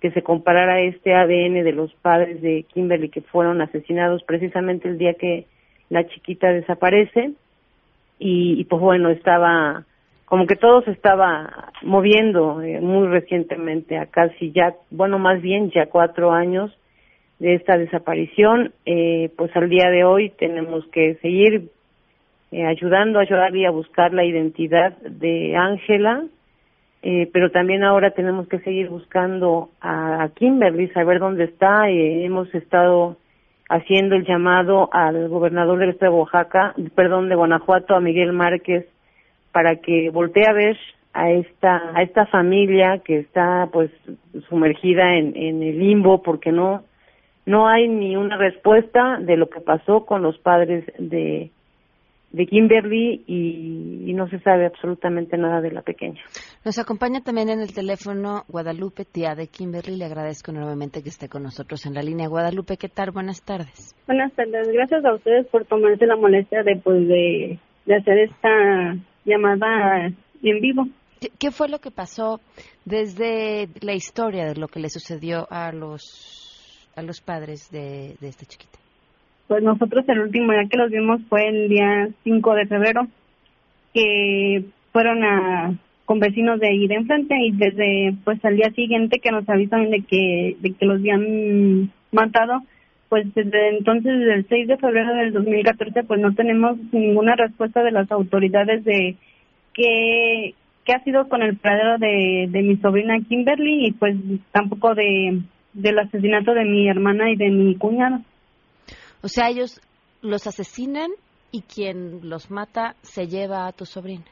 que 0.00 0.10
se 0.10 0.22
comparara 0.22 0.80
este 0.80 1.14
ADN 1.14 1.64
de 1.64 1.72
los 1.72 1.92
padres 1.94 2.40
de 2.42 2.64
Kimberly 2.72 3.08
que 3.08 3.22
fueron 3.22 3.60
asesinados 3.60 4.22
precisamente 4.24 4.88
el 4.88 4.98
día 4.98 5.14
que 5.14 5.46
la 5.88 6.06
chiquita 6.06 6.52
desaparece. 6.52 7.32
Y, 8.18 8.64
pues 8.64 8.82
bueno 8.82 9.08
estaba 9.08 9.84
como 10.26 10.46
que 10.46 10.54
todo 10.54 10.82
se 10.82 10.90
estaba 10.90 11.72
moviendo 11.82 12.62
eh, 12.62 12.80
muy 12.80 13.08
recientemente 13.08 13.96
a 13.96 14.06
casi 14.06 14.52
ya 14.52 14.74
bueno 14.90 15.18
más 15.18 15.40
bien 15.40 15.70
ya 15.70 15.86
cuatro 15.86 16.30
años 16.30 16.70
de 17.38 17.54
esta 17.54 17.78
desaparición. 17.78 18.72
Eh, 18.84 19.30
pues 19.36 19.54
al 19.56 19.70
día 19.70 19.88
de 19.88 20.04
hoy 20.04 20.30
tenemos 20.38 20.86
que 20.88 21.14
seguir 21.22 21.70
eh, 22.52 22.66
ayudando 22.66 23.20
a 23.20 23.26
Joali 23.26 23.64
a 23.64 23.70
buscar 23.70 24.12
la 24.12 24.24
identidad 24.24 24.96
de 24.98 25.56
Ángela, 25.56 26.24
eh, 27.02 27.30
pero 27.32 27.50
también 27.50 27.84
ahora 27.84 28.10
tenemos 28.10 28.48
que 28.48 28.58
seguir 28.60 28.88
buscando 28.88 29.70
a, 29.80 30.28
Kimberly, 30.34 30.88
saber 30.88 31.18
dónde 31.18 31.44
está. 31.44 31.88
Eh, 31.88 32.24
hemos 32.24 32.52
estado 32.54 33.16
haciendo 33.68 34.16
el 34.16 34.26
llamado 34.26 34.90
al 34.92 35.28
gobernador 35.28 35.78
del 35.78 35.90
estado 35.90 36.12
de 36.12 36.18
Oaxaca, 36.18 36.74
perdón, 36.94 37.28
de 37.28 37.36
Guanajuato, 37.36 37.94
a 37.94 38.00
Miguel 38.00 38.32
Márquez, 38.32 38.86
para 39.52 39.76
que 39.76 40.10
voltee 40.10 40.46
a 40.46 40.52
ver 40.52 40.76
a 41.12 41.30
esta 41.30 41.92
a 41.94 42.02
esta 42.02 42.26
familia 42.26 42.98
que 42.98 43.18
está 43.18 43.68
pues 43.72 43.90
sumergida 44.48 45.16
en, 45.16 45.36
en 45.36 45.60
el 45.60 45.78
limbo 45.78 46.22
porque 46.22 46.52
no 46.52 46.84
no 47.46 47.66
hay 47.66 47.88
ni 47.88 48.14
una 48.14 48.36
respuesta 48.36 49.18
de 49.18 49.36
lo 49.36 49.50
que 49.50 49.60
pasó 49.60 50.06
con 50.06 50.22
los 50.22 50.38
padres 50.38 50.84
de 50.98 51.50
de 52.32 52.46
Kimberly 52.46 53.24
y, 53.26 54.12
no 54.14 54.28
se 54.28 54.38
sabe 54.40 54.66
absolutamente 54.66 55.38
nada 55.38 55.62
de 55.62 55.70
la 55.70 55.80
pequeña. 55.80 56.20
Nos 56.64 56.78
acompaña 56.78 57.22
también 57.22 57.48
en 57.48 57.60
el 57.60 57.72
teléfono 57.72 58.44
Guadalupe, 58.48 59.06
tía 59.06 59.34
de 59.34 59.46
Kimberly. 59.46 59.96
Le 59.96 60.04
agradezco 60.04 60.52
nuevamente 60.52 61.02
que 61.02 61.08
esté 61.08 61.28
con 61.28 61.42
nosotros 61.42 61.86
en 61.86 61.94
la 61.94 62.02
línea. 62.02 62.28
Guadalupe, 62.28 62.76
¿qué 62.76 62.88
tal? 62.88 63.12
Buenas 63.12 63.42
tardes. 63.42 63.94
Buenas 64.06 64.30
tardes. 64.34 64.68
Gracias 64.68 65.04
a 65.06 65.14
ustedes 65.14 65.46
por 65.46 65.64
tomarse 65.64 66.06
la 66.06 66.16
molestia 66.16 66.62
de, 66.62 66.76
pues, 66.76 67.08
de, 67.08 67.58
hacer 67.86 68.18
esta 68.18 68.96
llamada 69.24 70.08
en 70.42 70.60
vivo. 70.60 70.86
¿Qué, 71.38 71.50
fue 71.50 71.68
lo 71.68 71.78
que 71.78 71.90
pasó 71.90 72.40
desde 72.84 73.68
la 73.80 73.94
historia 73.94 74.44
de 74.44 74.56
lo 74.56 74.68
que 74.68 74.80
le 74.80 74.90
sucedió 74.90 75.46
a 75.50 75.72
los, 75.72 76.90
a 76.94 77.00
los 77.00 77.22
padres 77.22 77.70
de, 77.70 78.16
de 78.20 78.28
esta 78.28 78.44
chiquita? 78.44 78.79
Pues 79.50 79.64
nosotros 79.64 80.04
el 80.06 80.20
último 80.20 80.52
día 80.52 80.68
que 80.70 80.76
los 80.76 80.92
vimos 80.92 81.20
fue 81.28 81.48
el 81.48 81.68
día 81.68 82.08
5 82.22 82.54
de 82.54 82.66
febrero, 82.66 83.08
que 83.92 84.64
fueron 84.92 85.24
a 85.24 85.74
con 86.04 86.20
vecinos 86.20 86.60
de 86.60 86.68
ahí 86.68 86.86
de 86.86 86.94
enfrente 86.94 87.34
y 87.36 87.50
desde 87.50 88.14
pues 88.22 88.44
al 88.44 88.54
día 88.54 88.70
siguiente 88.70 89.18
que 89.18 89.32
nos 89.32 89.48
avisan 89.48 89.90
de 89.90 90.02
que 90.02 90.56
de 90.60 90.72
que 90.74 90.86
los 90.86 91.00
habían 91.00 91.90
matado 92.12 92.62
pues 93.08 93.26
desde 93.34 93.76
entonces 93.76 94.20
desde 94.20 94.34
el 94.34 94.46
6 94.48 94.68
de 94.68 94.76
febrero 94.76 95.14
del 95.14 95.32
2014 95.32 96.04
pues 96.04 96.20
no 96.20 96.32
tenemos 96.32 96.76
ninguna 96.92 97.34
respuesta 97.34 97.82
de 97.82 97.90
las 97.90 98.08
autoridades 98.12 98.84
de 98.84 99.16
qué 99.74 100.54
qué 100.84 100.92
ha 100.92 101.02
sido 101.02 101.28
con 101.28 101.42
el 101.42 101.56
paradero 101.56 101.98
de, 101.98 102.46
de 102.50 102.62
mi 102.62 102.76
sobrina 102.76 103.18
Kimberly 103.28 103.86
y 103.86 103.92
pues 103.94 104.14
tampoco 104.52 104.94
de 104.94 105.40
del 105.72 105.98
asesinato 105.98 106.54
de 106.54 106.64
mi 106.64 106.88
hermana 106.88 107.32
y 107.32 107.36
de 107.36 107.50
mi 107.50 107.74
cuñado. 107.74 108.20
O 109.22 109.28
sea, 109.28 109.48
ellos 109.48 109.80
los 110.22 110.46
asesinan 110.46 111.10
y 111.52 111.62
quien 111.62 112.28
los 112.28 112.50
mata 112.50 112.94
se 113.02 113.26
lleva 113.26 113.66
a 113.66 113.72
tu 113.72 113.84
sobrina. 113.84 114.24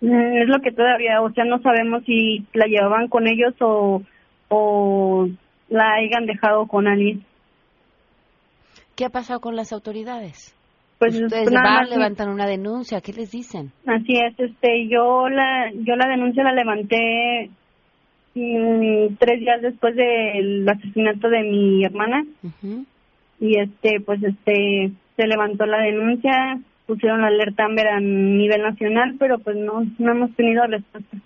Mm, 0.00 0.42
es 0.42 0.48
lo 0.48 0.60
que 0.60 0.72
todavía, 0.72 1.22
o 1.22 1.30
sea, 1.32 1.44
no 1.44 1.60
sabemos 1.60 2.04
si 2.04 2.44
la 2.52 2.66
llevaban 2.66 3.08
con 3.08 3.26
ellos 3.26 3.54
o, 3.60 4.02
o 4.48 5.28
la 5.68 5.94
hayan 5.94 6.26
dejado 6.26 6.66
con 6.66 6.86
alguien. 6.86 7.24
¿Qué 8.96 9.04
ha 9.04 9.10
pasado 9.10 9.40
con 9.40 9.56
las 9.56 9.72
autoridades? 9.72 10.54
Pues 10.98 11.20
ustedes 11.20 11.50
levantan 11.50 12.28
una 12.28 12.46
denuncia, 12.46 13.00
¿qué 13.00 13.12
les 13.12 13.32
dicen? 13.32 13.72
Así 13.86 14.14
es, 14.14 14.38
este, 14.38 14.88
yo 14.88 15.28
la, 15.28 15.70
yo 15.72 15.96
la 15.96 16.08
denuncia 16.08 16.44
la 16.44 16.52
levanté 16.52 17.50
mm, 18.34 19.16
tres 19.18 19.40
días 19.40 19.60
después 19.60 19.96
del 19.96 20.68
asesinato 20.68 21.28
de 21.28 21.42
mi 21.42 21.84
hermana 21.84 22.24
y 23.40 23.58
este, 23.58 24.00
pues 24.00 24.22
este, 24.22 24.92
se 25.16 25.26
levantó 25.26 25.66
la 25.66 25.82
denuncia, 25.82 26.60
pusieron 26.86 27.20
la 27.20 27.28
alerta 27.28 27.64
Amber 27.64 27.88
a 27.88 28.00
nivel 28.00 28.62
nacional, 28.62 29.16
pero 29.18 29.38
pues 29.38 29.56
no, 29.56 29.84
no 29.98 30.12
hemos 30.12 30.34
tenido 30.34 30.66
respuesta. 30.66 31.16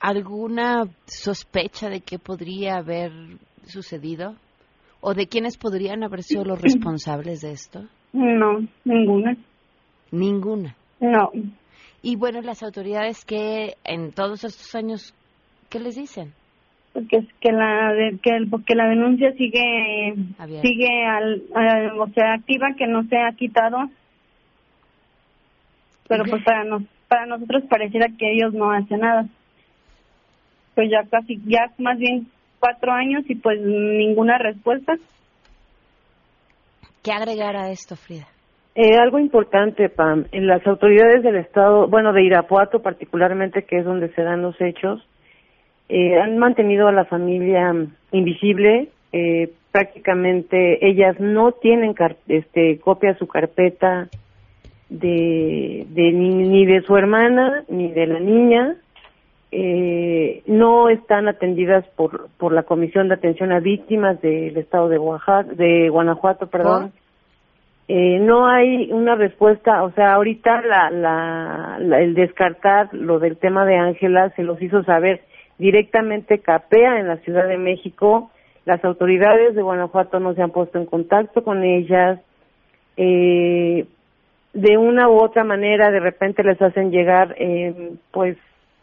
¿Alguna 0.00 0.84
sospecha 1.06 1.88
de 1.88 2.00
qué 2.00 2.18
podría 2.18 2.76
haber 2.76 3.12
sucedido? 3.64 4.36
¿O 5.00 5.14
de 5.14 5.26
quiénes 5.26 5.56
podrían 5.56 6.02
haber 6.04 6.22
sido 6.22 6.44
los 6.44 6.60
responsables 6.62 7.40
de 7.40 7.52
esto? 7.52 7.84
No, 8.12 8.60
ninguna. 8.84 9.36
¿Ninguna? 10.10 10.76
No. 11.00 11.30
Y 12.02 12.16
bueno, 12.16 12.40
las 12.40 12.62
autoridades 12.62 13.24
que 13.24 13.74
en 13.84 14.12
todos 14.12 14.44
estos 14.44 14.74
años, 14.74 15.14
¿qué 15.68 15.80
les 15.80 15.96
dicen? 15.96 16.32
Porque 16.96 17.26
que 17.40 17.52
la 17.52 17.92
que 18.22 18.46
porque 18.50 18.74
la 18.74 18.88
denuncia 18.88 19.30
sigue 19.32 20.14
sigue 20.62 21.04
al, 21.04 21.42
o 21.98 22.08
sea 22.14 22.32
activa 22.32 22.68
que 22.78 22.86
no 22.86 23.04
se 23.04 23.18
ha 23.18 23.30
quitado. 23.32 23.90
Pero 26.08 26.24
pues 26.24 26.42
para 26.42 26.64
nos 26.64 26.84
para 27.06 27.26
nosotros 27.26 27.64
pareciera 27.68 28.06
que 28.18 28.32
ellos 28.32 28.54
no 28.54 28.70
hacen 28.70 29.00
nada. 29.00 29.26
Pues 30.74 30.90
ya 30.90 31.06
casi 31.10 31.38
ya 31.44 31.70
más 31.76 31.98
bien 31.98 32.28
cuatro 32.60 32.92
años 32.92 33.24
y 33.28 33.34
pues 33.34 33.60
ninguna 33.60 34.38
respuesta. 34.38 34.96
Qué 37.02 37.12
agregar 37.12 37.56
a 37.56 37.70
esto 37.70 37.94
Frida 37.94 38.26
eh, 38.74 38.96
algo 38.96 39.18
importante 39.18 39.90
Pam. 39.90 40.24
En 40.32 40.46
las 40.46 40.66
autoridades 40.66 41.22
del 41.22 41.36
estado 41.36 41.88
bueno 41.88 42.14
de 42.14 42.24
Irapuato 42.24 42.80
particularmente 42.80 43.64
que 43.64 43.80
es 43.80 43.84
donde 43.84 44.08
se 44.14 44.22
dan 44.22 44.40
los 44.40 44.58
hechos 44.62 45.06
eh, 45.88 46.18
han 46.18 46.38
mantenido 46.38 46.88
a 46.88 46.92
la 46.92 47.04
familia 47.04 47.74
invisible. 48.12 48.88
Eh, 49.12 49.52
prácticamente 49.72 50.86
ellas 50.86 51.20
no 51.20 51.52
tienen 51.52 51.94
este, 52.28 52.78
copia 52.80 53.12
de 53.12 53.18
su 53.18 53.26
carpeta 53.26 54.08
de, 54.88 55.86
de 55.88 56.12
ni, 56.12 56.64
de 56.66 56.80
su 56.82 56.96
hermana 56.96 57.64
ni 57.68 57.92
de 57.92 58.06
la 58.06 58.20
niña. 58.20 58.76
Eh, 59.52 60.42
no 60.46 60.88
están 60.88 61.28
atendidas 61.28 61.86
por, 61.96 62.28
por 62.36 62.52
la 62.52 62.64
Comisión 62.64 63.08
de 63.08 63.14
Atención 63.14 63.52
a 63.52 63.60
Víctimas 63.60 64.20
del 64.20 64.56
Estado 64.56 64.88
de 64.88 64.98
Oaxaca, 64.98 65.44
de 65.54 65.88
Guanajuato, 65.88 66.48
perdón. 66.48 66.92
Eh, 67.88 68.18
no 68.18 68.48
hay 68.48 68.90
una 68.90 69.14
respuesta, 69.14 69.84
o 69.84 69.92
sea, 69.92 70.14
ahorita 70.14 70.60
la, 70.62 70.90
la, 70.90 72.00
el 72.00 72.14
descartar 72.14 72.92
lo 72.92 73.20
del 73.20 73.36
tema 73.36 73.64
de 73.64 73.76
Ángela 73.76 74.30
se 74.30 74.42
los 74.42 74.60
hizo 74.60 74.82
saber 74.82 75.20
directamente 75.58 76.38
capea 76.40 76.98
en 76.98 77.08
la 77.08 77.16
Ciudad 77.18 77.46
de 77.48 77.58
México. 77.58 78.30
Las 78.64 78.84
autoridades 78.84 79.54
de 79.54 79.62
Guanajuato 79.62 80.20
no 80.20 80.34
se 80.34 80.42
han 80.42 80.50
puesto 80.50 80.78
en 80.78 80.86
contacto 80.86 81.42
con 81.42 81.62
ellas. 81.64 82.20
Eh, 82.96 83.86
de 84.52 84.78
una 84.78 85.08
u 85.08 85.22
otra 85.22 85.44
manera, 85.44 85.90
de 85.90 86.00
repente 86.00 86.42
les 86.42 86.60
hacen 86.60 86.90
llegar, 86.90 87.34
eh, 87.38 87.92
pues, 88.10 88.36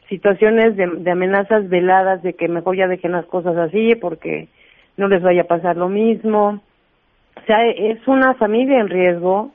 situaciones 0.08 0.76
de, 0.76 0.88
de, 0.88 1.12
amenazas 1.12 1.68
veladas 1.68 2.22
de 2.22 2.34
que 2.34 2.48
mejor 2.48 2.78
ya 2.78 2.88
dejen 2.88 3.14
las 3.14 3.26
cosas 3.26 3.58
así 3.58 3.96
porque 3.96 4.48
no 4.98 5.08
les 5.08 5.24
vaya 5.24 5.42
a 5.42 5.48
pasar 5.48 5.78
lo 5.78 5.90
mismo. 5.90 6.62
O 7.36 7.46
sea, 7.46 7.66
es 7.68 8.08
una 8.08 8.36
familia 8.36 8.80
en 8.80 8.90
riesgo, 8.90 9.52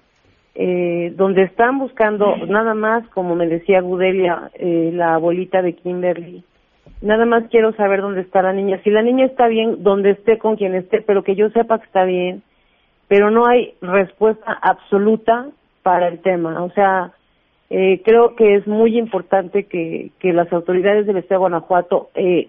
eh, 0.55 1.13
donde 1.15 1.45
están 1.45 1.79
buscando 1.79 2.37
nada 2.49 2.75
más, 2.75 3.07
como 3.11 3.37
me 3.37 3.47
decía 3.47 3.81
Gudelia, 3.81 4.51
eh, 4.55 4.91
la 4.93 5.15
abuelita 5.15 5.63
de 5.63 5.75
Kimberly, 5.75 6.43
Nada 7.01 7.27
más 7.27 7.45
quiero 7.51 7.73
saber 7.75 8.03
dónde 8.03 8.23
está 8.23 8.43
la 8.43 8.53
niña. 8.53 8.81
Si 8.83 8.91
la 8.91 9.03
niña 9.03 9.27
está 9.27 9.47
bien, 9.47 9.83
donde 9.83 10.11
esté, 10.11 10.39
con 10.39 10.57
quien 10.57 10.75
esté, 10.75 11.01
pero 11.01 11.23
que 11.23 11.37
yo 11.37 11.49
sepa 11.51 11.79
que 11.79 11.87
está 11.87 12.05
bien. 12.05 12.43
Pero 13.07 13.31
no 13.31 13.47
hay 13.47 13.75
respuesta 13.81 14.53
absoluta 14.61 15.47
para 15.83 16.09
el 16.09 16.21
tema. 16.21 16.63
O 16.63 16.71
sea, 16.71 17.13
eh, 17.71 18.03
creo 18.05 18.35
que 18.35 18.57
es 18.57 18.67
muy 18.67 18.99
importante 18.99 19.65
que, 19.65 20.11
las 20.23 20.53
autoridades 20.53 21.07
del 21.07 21.19
Estado 21.19 21.41
de 21.41 21.49
Guanajuato 21.49 22.11
eh, 22.15 22.49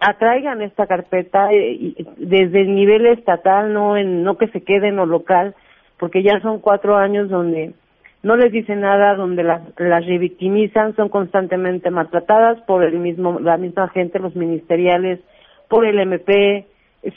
atraigan 0.00 0.60
esta 0.62 0.86
carpeta 0.86 1.50
eh, 1.52 1.94
desde 2.16 2.62
el 2.62 2.74
nivel 2.74 3.06
estatal, 3.06 3.72
no 3.72 3.96
en 3.96 4.22
no 4.24 4.36
que 4.36 4.48
se 4.48 4.62
quede 4.62 4.88
en 4.88 4.96
lo 4.96 5.06
local, 5.06 5.54
porque 5.98 6.22
ya 6.22 6.40
son 6.40 6.60
cuatro 6.60 6.96
años 6.96 7.28
donde 7.28 7.72
no 8.22 8.36
les 8.36 8.52
dice 8.52 8.76
nada, 8.76 9.14
donde 9.14 9.42
las, 9.42 9.62
revictimizan, 9.76 10.94
son 10.94 11.08
constantemente 11.08 11.90
maltratadas 11.90 12.60
por 12.62 12.84
el 12.84 12.98
mismo, 12.98 13.40
la 13.40 13.56
misma 13.56 13.88
gente, 13.88 14.18
los 14.18 14.36
ministeriales, 14.36 15.20
por 15.68 15.86
el 15.86 15.98
MP, 15.98 16.66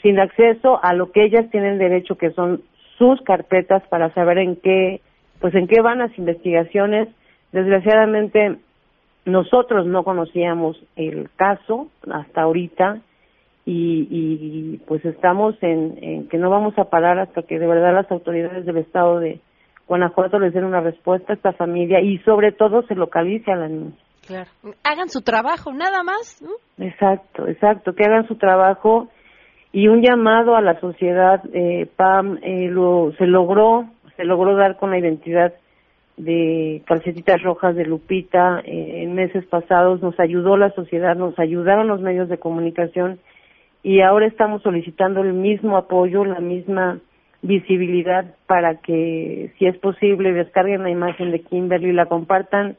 sin 0.02 0.18
acceso 0.18 0.82
a 0.82 0.94
lo 0.94 1.12
que 1.12 1.24
ellas 1.24 1.50
tienen 1.50 1.78
derecho, 1.78 2.16
que 2.16 2.30
son 2.30 2.62
sus 2.96 3.20
carpetas 3.22 3.82
para 3.88 4.14
saber 4.14 4.38
en 4.38 4.56
qué, 4.56 5.02
pues 5.40 5.54
en 5.54 5.66
qué 5.66 5.82
van 5.82 5.98
las 5.98 6.16
investigaciones. 6.16 7.08
Desgraciadamente, 7.52 8.56
nosotros 9.26 9.86
no 9.86 10.04
conocíamos 10.04 10.82
el 10.96 11.28
caso 11.36 11.88
hasta 12.10 12.42
ahorita 12.42 13.00
y, 13.66 14.08
y 14.10 14.76
pues 14.86 15.04
estamos 15.04 15.54
en, 15.62 15.98
en 16.00 16.28
que 16.28 16.38
no 16.38 16.48
vamos 16.48 16.78
a 16.78 16.88
parar 16.88 17.18
hasta 17.18 17.42
que 17.42 17.58
de 17.58 17.66
verdad 17.66 17.94
las 17.94 18.10
autoridades 18.10 18.64
del 18.64 18.78
Estado 18.78 19.20
de 19.20 19.40
Guanajuato 19.86 20.38
les 20.38 20.52
den 20.54 20.64
una 20.64 20.80
respuesta 20.80 21.32
a 21.32 21.36
esta 21.36 21.52
familia 21.52 22.00
y 22.00 22.18
sobre 22.18 22.52
todo 22.52 22.82
se 22.86 22.94
localice 22.94 23.52
a 23.52 23.56
la 23.56 23.68
niña. 23.68 23.92
Claro. 24.26 24.50
Hagan 24.82 25.10
su 25.10 25.20
trabajo, 25.20 25.72
nada 25.72 26.02
más. 26.02 26.42
Exacto, 26.78 27.46
exacto, 27.46 27.94
que 27.94 28.04
hagan 28.04 28.26
su 28.26 28.36
trabajo 28.36 29.08
y 29.72 29.88
un 29.88 30.02
llamado 30.02 30.56
a 30.56 30.62
la 30.62 30.78
sociedad, 30.80 31.42
eh, 31.52 31.86
Pam, 31.96 32.38
eh, 32.42 32.68
lo, 32.70 33.12
se 33.18 33.26
logró, 33.26 33.86
se 34.16 34.24
logró 34.24 34.56
dar 34.56 34.76
con 34.76 34.90
la 34.90 34.98
identidad 34.98 35.52
de 36.16 36.82
calcetitas 36.86 37.42
rojas 37.42 37.74
de 37.74 37.84
Lupita 37.84 38.60
eh, 38.64 39.02
en 39.02 39.14
meses 39.14 39.44
pasados, 39.46 40.00
nos 40.00 40.18
ayudó 40.20 40.56
la 40.56 40.70
sociedad, 40.70 41.16
nos 41.16 41.36
ayudaron 41.38 41.88
los 41.88 42.00
medios 42.00 42.28
de 42.28 42.38
comunicación 42.38 43.18
y 43.82 44.00
ahora 44.00 44.26
estamos 44.26 44.62
solicitando 44.62 45.22
el 45.22 45.32
mismo 45.32 45.76
apoyo, 45.76 46.24
la 46.24 46.40
misma 46.40 47.00
visibilidad 47.44 48.24
para 48.46 48.76
que, 48.76 49.52
si 49.58 49.66
es 49.66 49.76
posible, 49.78 50.32
descarguen 50.32 50.82
la 50.82 50.90
imagen 50.90 51.30
de 51.30 51.40
Kimberly, 51.40 51.92
la 51.92 52.06
compartan 52.06 52.76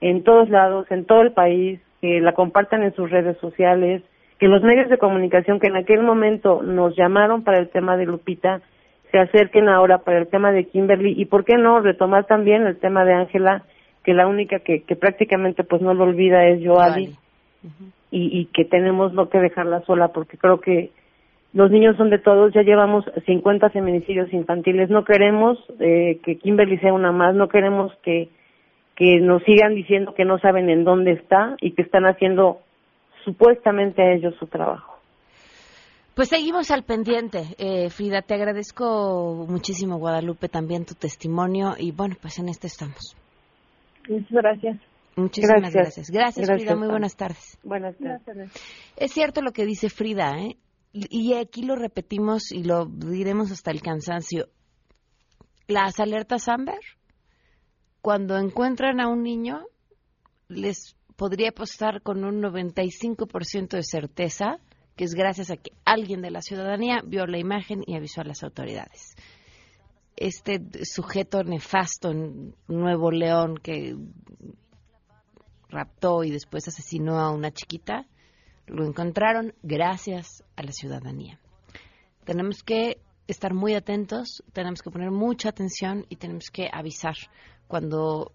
en 0.00 0.24
todos 0.24 0.50
lados, 0.50 0.90
en 0.90 1.04
todo 1.04 1.22
el 1.22 1.32
país, 1.32 1.80
que 2.00 2.20
la 2.20 2.32
compartan 2.32 2.82
en 2.82 2.94
sus 2.94 3.10
redes 3.10 3.36
sociales, 3.38 4.02
que 4.38 4.48
los 4.48 4.62
medios 4.62 4.90
de 4.90 4.98
comunicación 4.98 5.60
que 5.60 5.68
en 5.68 5.76
aquel 5.76 6.02
momento 6.02 6.62
nos 6.62 6.96
llamaron 6.96 7.44
para 7.44 7.58
el 7.58 7.68
tema 7.68 7.96
de 7.96 8.06
Lupita 8.06 8.60
se 9.12 9.18
acerquen 9.18 9.68
ahora 9.68 9.98
para 9.98 10.18
el 10.18 10.26
tema 10.26 10.50
de 10.50 10.64
Kimberly 10.64 11.14
y, 11.16 11.26
¿por 11.26 11.44
qué 11.44 11.56
no?, 11.56 11.80
retomar 11.80 12.24
también 12.24 12.66
el 12.66 12.78
tema 12.78 13.04
de 13.04 13.12
Ángela, 13.12 13.62
que 14.02 14.14
la 14.14 14.26
única 14.26 14.58
que, 14.60 14.82
que 14.82 14.96
prácticamente 14.96 15.62
pues 15.62 15.80
no 15.80 15.94
lo 15.94 16.04
olvida 16.04 16.46
es 16.48 16.66
Joali, 16.66 17.14
y, 18.10 18.40
y 18.40 18.46
que 18.46 18.64
tenemos 18.64 19.12
no 19.12 19.28
que 19.28 19.38
dejarla 19.38 19.82
sola 19.82 20.08
porque 20.08 20.36
creo 20.36 20.60
que 20.60 20.90
los 21.52 21.70
niños 21.70 21.96
son 21.96 22.10
de 22.10 22.18
todos, 22.18 22.52
ya 22.54 22.62
llevamos 22.62 23.04
50 23.26 23.70
feminicidios 23.70 24.32
infantiles, 24.32 24.88
no 24.88 25.04
queremos 25.04 25.58
eh, 25.80 26.18
que 26.24 26.38
Kimberly 26.38 26.78
sea 26.78 26.94
una 26.94 27.12
más, 27.12 27.34
no 27.34 27.48
queremos 27.48 27.92
que, 28.02 28.30
que 28.96 29.20
nos 29.20 29.42
sigan 29.44 29.74
diciendo 29.74 30.14
que 30.14 30.24
no 30.24 30.38
saben 30.38 30.70
en 30.70 30.84
dónde 30.84 31.12
está 31.12 31.56
y 31.60 31.72
que 31.72 31.82
están 31.82 32.04
haciendo 32.04 32.60
supuestamente 33.24 34.14
ellos 34.14 34.34
su 34.38 34.46
trabajo. 34.46 34.92
Pues 36.14 36.28
seguimos 36.28 36.70
al 36.70 36.82
pendiente. 36.82 37.42
Eh, 37.56 37.88
Frida, 37.88 38.20
te 38.20 38.34
agradezco 38.34 39.46
muchísimo, 39.48 39.98
Guadalupe, 39.98 40.48
también 40.48 40.84
tu 40.84 40.94
testimonio 40.94 41.74
y 41.78 41.92
bueno, 41.92 42.16
pues 42.20 42.38
en 42.38 42.48
este 42.48 42.66
estamos. 42.66 43.16
Muchas 44.08 44.30
gracias. 44.30 44.80
Muchísimas 45.16 45.72
gracias. 45.72 46.10
Gracias, 46.10 46.50
Frida. 46.50 46.76
Muy 46.76 46.88
buenas 46.88 47.16
tardes. 47.16 47.58
Buenas 47.62 47.96
tardes. 47.98 48.50
Es 48.96 49.12
cierto 49.12 49.42
lo 49.42 49.52
que 49.52 49.64
dice 49.64 49.88
Frida, 49.88 50.38
¿eh? 50.38 50.56
Y 50.92 51.34
aquí 51.34 51.62
lo 51.62 51.76
repetimos 51.76 52.52
y 52.52 52.64
lo 52.64 52.86
diremos 52.86 53.50
hasta 53.50 53.70
el 53.70 53.80
cansancio. 53.80 54.48
Las 55.66 55.98
alertas 56.00 56.48
Amber, 56.48 56.80
cuando 58.02 58.36
encuentran 58.36 59.00
a 59.00 59.08
un 59.08 59.22
niño, 59.22 59.64
les 60.48 60.96
podría 61.16 61.50
apostar 61.50 62.02
con 62.02 62.24
un 62.24 62.42
95% 62.42 63.68
de 63.76 63.82
certeza 63.82 64.58
que 64.96 65.04
es 65.04 65.14
gracias 65.14 65.50
a 65.50 65.56
que 65.56 65.72
alguien 65.84 66.20
de 66.20 66.30
la 66.30 66.42
ciudadanía 66.42 67.00
vio 67.04 67.26
la 67.26 67.38
imagen 67.38 67.82
y 67.86 67.96
avisó 67.96 68.20
a 68.20 68.24
las 68.24 68.42
autoridades. 68.42 69.14
Este 70.16 70.60
sujeto 70.84 71.42
nefasto 71.42 72.10
en 72.10 72.54
Nuevo 72.68 73.10
León 73.10 73.56
que 73.56 73.96
raptó 75.70 76.22
y 76.22 76.30
después 76.30 76.68
asesinó 76.68 77.18
a 77.18 77.30
una 77.30 77.50
chiquita, 77.50 78.06
lo 78.66 78.84
encontraron 78.84 79.54
gracias 79.62 80.44
a 80.56 80.62
la 80.62 80.72
ciudadanía. 80.72 81.38
Tenemos 82.24 82.62
que 82.62 83.00
estar 83.26 83.54
muy 83.54 83.74
atentos, 83.74 84.42
tenemos 84.52 84.82
que 84.82 84.90
poner 84.90 85.10
mucha 85.10 85.48
atención 85.48 86.06
y 86.08 86.16
tenemos 86.16 86.50
que 86.50 86.68
avisar 86.72 87.14
cuando 87.66 88.32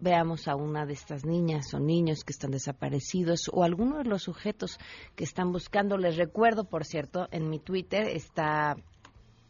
veamos 0.00 0.48
a 0.48 0.56
una 0.56 0.86
de 0.86 0.94
estas 0.94 1.24
niñas 1.24 1.74
o 1.74 1.78
niños 1.78 2.24
que 2.24 2.32
están 2.32 2.50
desaparecidos 2.50 3.50
o 3.52 3.64
alguno 3.64 3.98
de 3.98 4.04
los 4.04 4.22
sujetos 4.22 4.78
que 5.14 5.24
están 5.24 5.52
buscando. 5.52 5.98
Les 5.98 6.16
recuerdo, 6.16 6.64
por 6.64 6.84
cierto, 6.84 7.28
en 7.30 7.50
mi 7.50 7.58
Twitter 7.58 8.08
está 8.08 8.76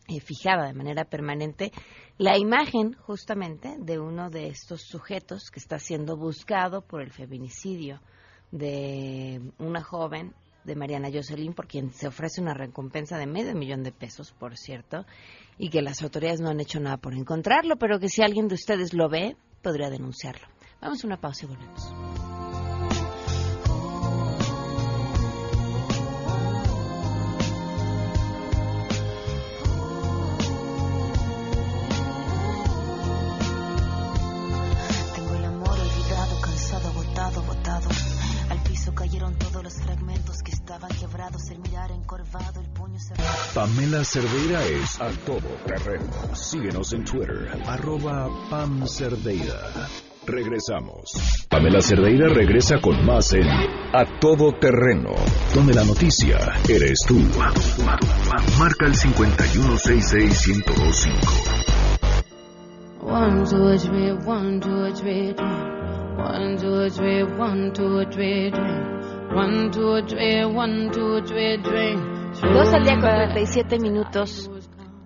eh, 0.08 0.20
fijada 0.20 0.66
de 0.66 0.74
manera 0.74 1.04
permanente 1.04 1.72
la 2.18 2.36
imagen 2.36 2.94
justamente 2.94 3.76
de 3.78 3.98
uno 3.98 4.28
de 4.28 4.48
estos 4.48 4.82
sujetos 4.82 5.50
que 5.50 5.60
está 5.60 5.78
siendo 5.78 6.16
buscado 6.16 6.82
por 6.82 7.00
el 7.00 7.12
feminicidio 7.12 8.00
de 8.50 9.40
una 9.58 9.82
joven 9.82 10.34
de 10.64 10.76
Mariana 10.76 11.10
Jocelyn, 11.12 11.54
por 11.54 11.66
quien 11.66 11.90
se 11.92 12.08
ofrece 12.08 12.40
una 12.40 12.54
recompensa 12.54 13.18
de 13.18 13.26
medio 13.26 13.54
millón 13.54 13.82
de 13.82 13.92
pesos, 13.92 14.32
por 14.32 14.56
cierto, 14.56 15.06
y 15.58 15.70
que 15.70 15.82
las 15.82 16.02
autoridades 16.02 16.40
no 16.40 16.50
han 16.50 16.60
hecho 16.60 16.80
nada 16.80 16.96
por 16.98 17.14
encontrarlo, 17.14 17.76
pero 17.76 17.98
que 17.98 18.08
si 18.08 18.22
alguien 18.22 18.48
de 18.48 18.54
ustedes 18.54 18.92
lo 18.92 19.08
ve, 19.08 19.36
podría 19.62 19.90
denunciarlo. 19.90 20.46
Vamos 20.80 21.02
a 21.02 21.06
una 21.06 21.20
pausa 21.20 21.46
y 21.46 21.48
volvemos. 21.48 22.09
Quebrados. 41.20 41.50
El 41.50 41.58
mirar 41.60 41.92
encorvado, 41.92 42.60
el 42.60 42.66
puño 42.68 42.98
cerrado. 42.98 43.30
Pamela 43.54 44.04
Cerdeira 44.04 44.62
es 44.64 45.00
a 45.00 45.10
todo 45.26 45.48
terreno. 45.66 46.10
Síguenos 46.34 46.92
en 46.92 47.04
Twitter, 47.04 47.48
arroba 47.66 48.28
Pam 48.48 48.86
Cerdeira. 48.86 49.88
Regresamos. 50.26 51.12
Pamela 51.48 51.80
Cerdeira 51.80 52.28
regresa 52.28 52.80
con 52.80 53.04
más 53.04 53.32
en 53.32 53.48
A 53.48 54.04
Todo 54.20 54.52
Terreno, 54.60 55.10
donde 55.54 55.74
la 55.74 55.82
noticia 55.84 56.38
eres 56.68 57.00
tú. 57.06 57.18
Marca 58.58 58.86
el 58.86 58.94
5166125. 58.94 61.10
One, 63.02 63.44
two, 63.44 63.76
three, 63.78 64.12
one, 64.24 64.60
two, 64.60 64.92
three, 64.94 65.34
one, 66.16 66.56
two, 66.58 66.88
three, 66.90 67.24
one, 67.24 67.72
two, 67.72 68.04
three, 68.10 68.52
Dos 72.52 72.74
al 72.74 72.82
día 72.82 72.94
con 72.94 73.02
37 73.02 73.78
minutos. 73.78 74.50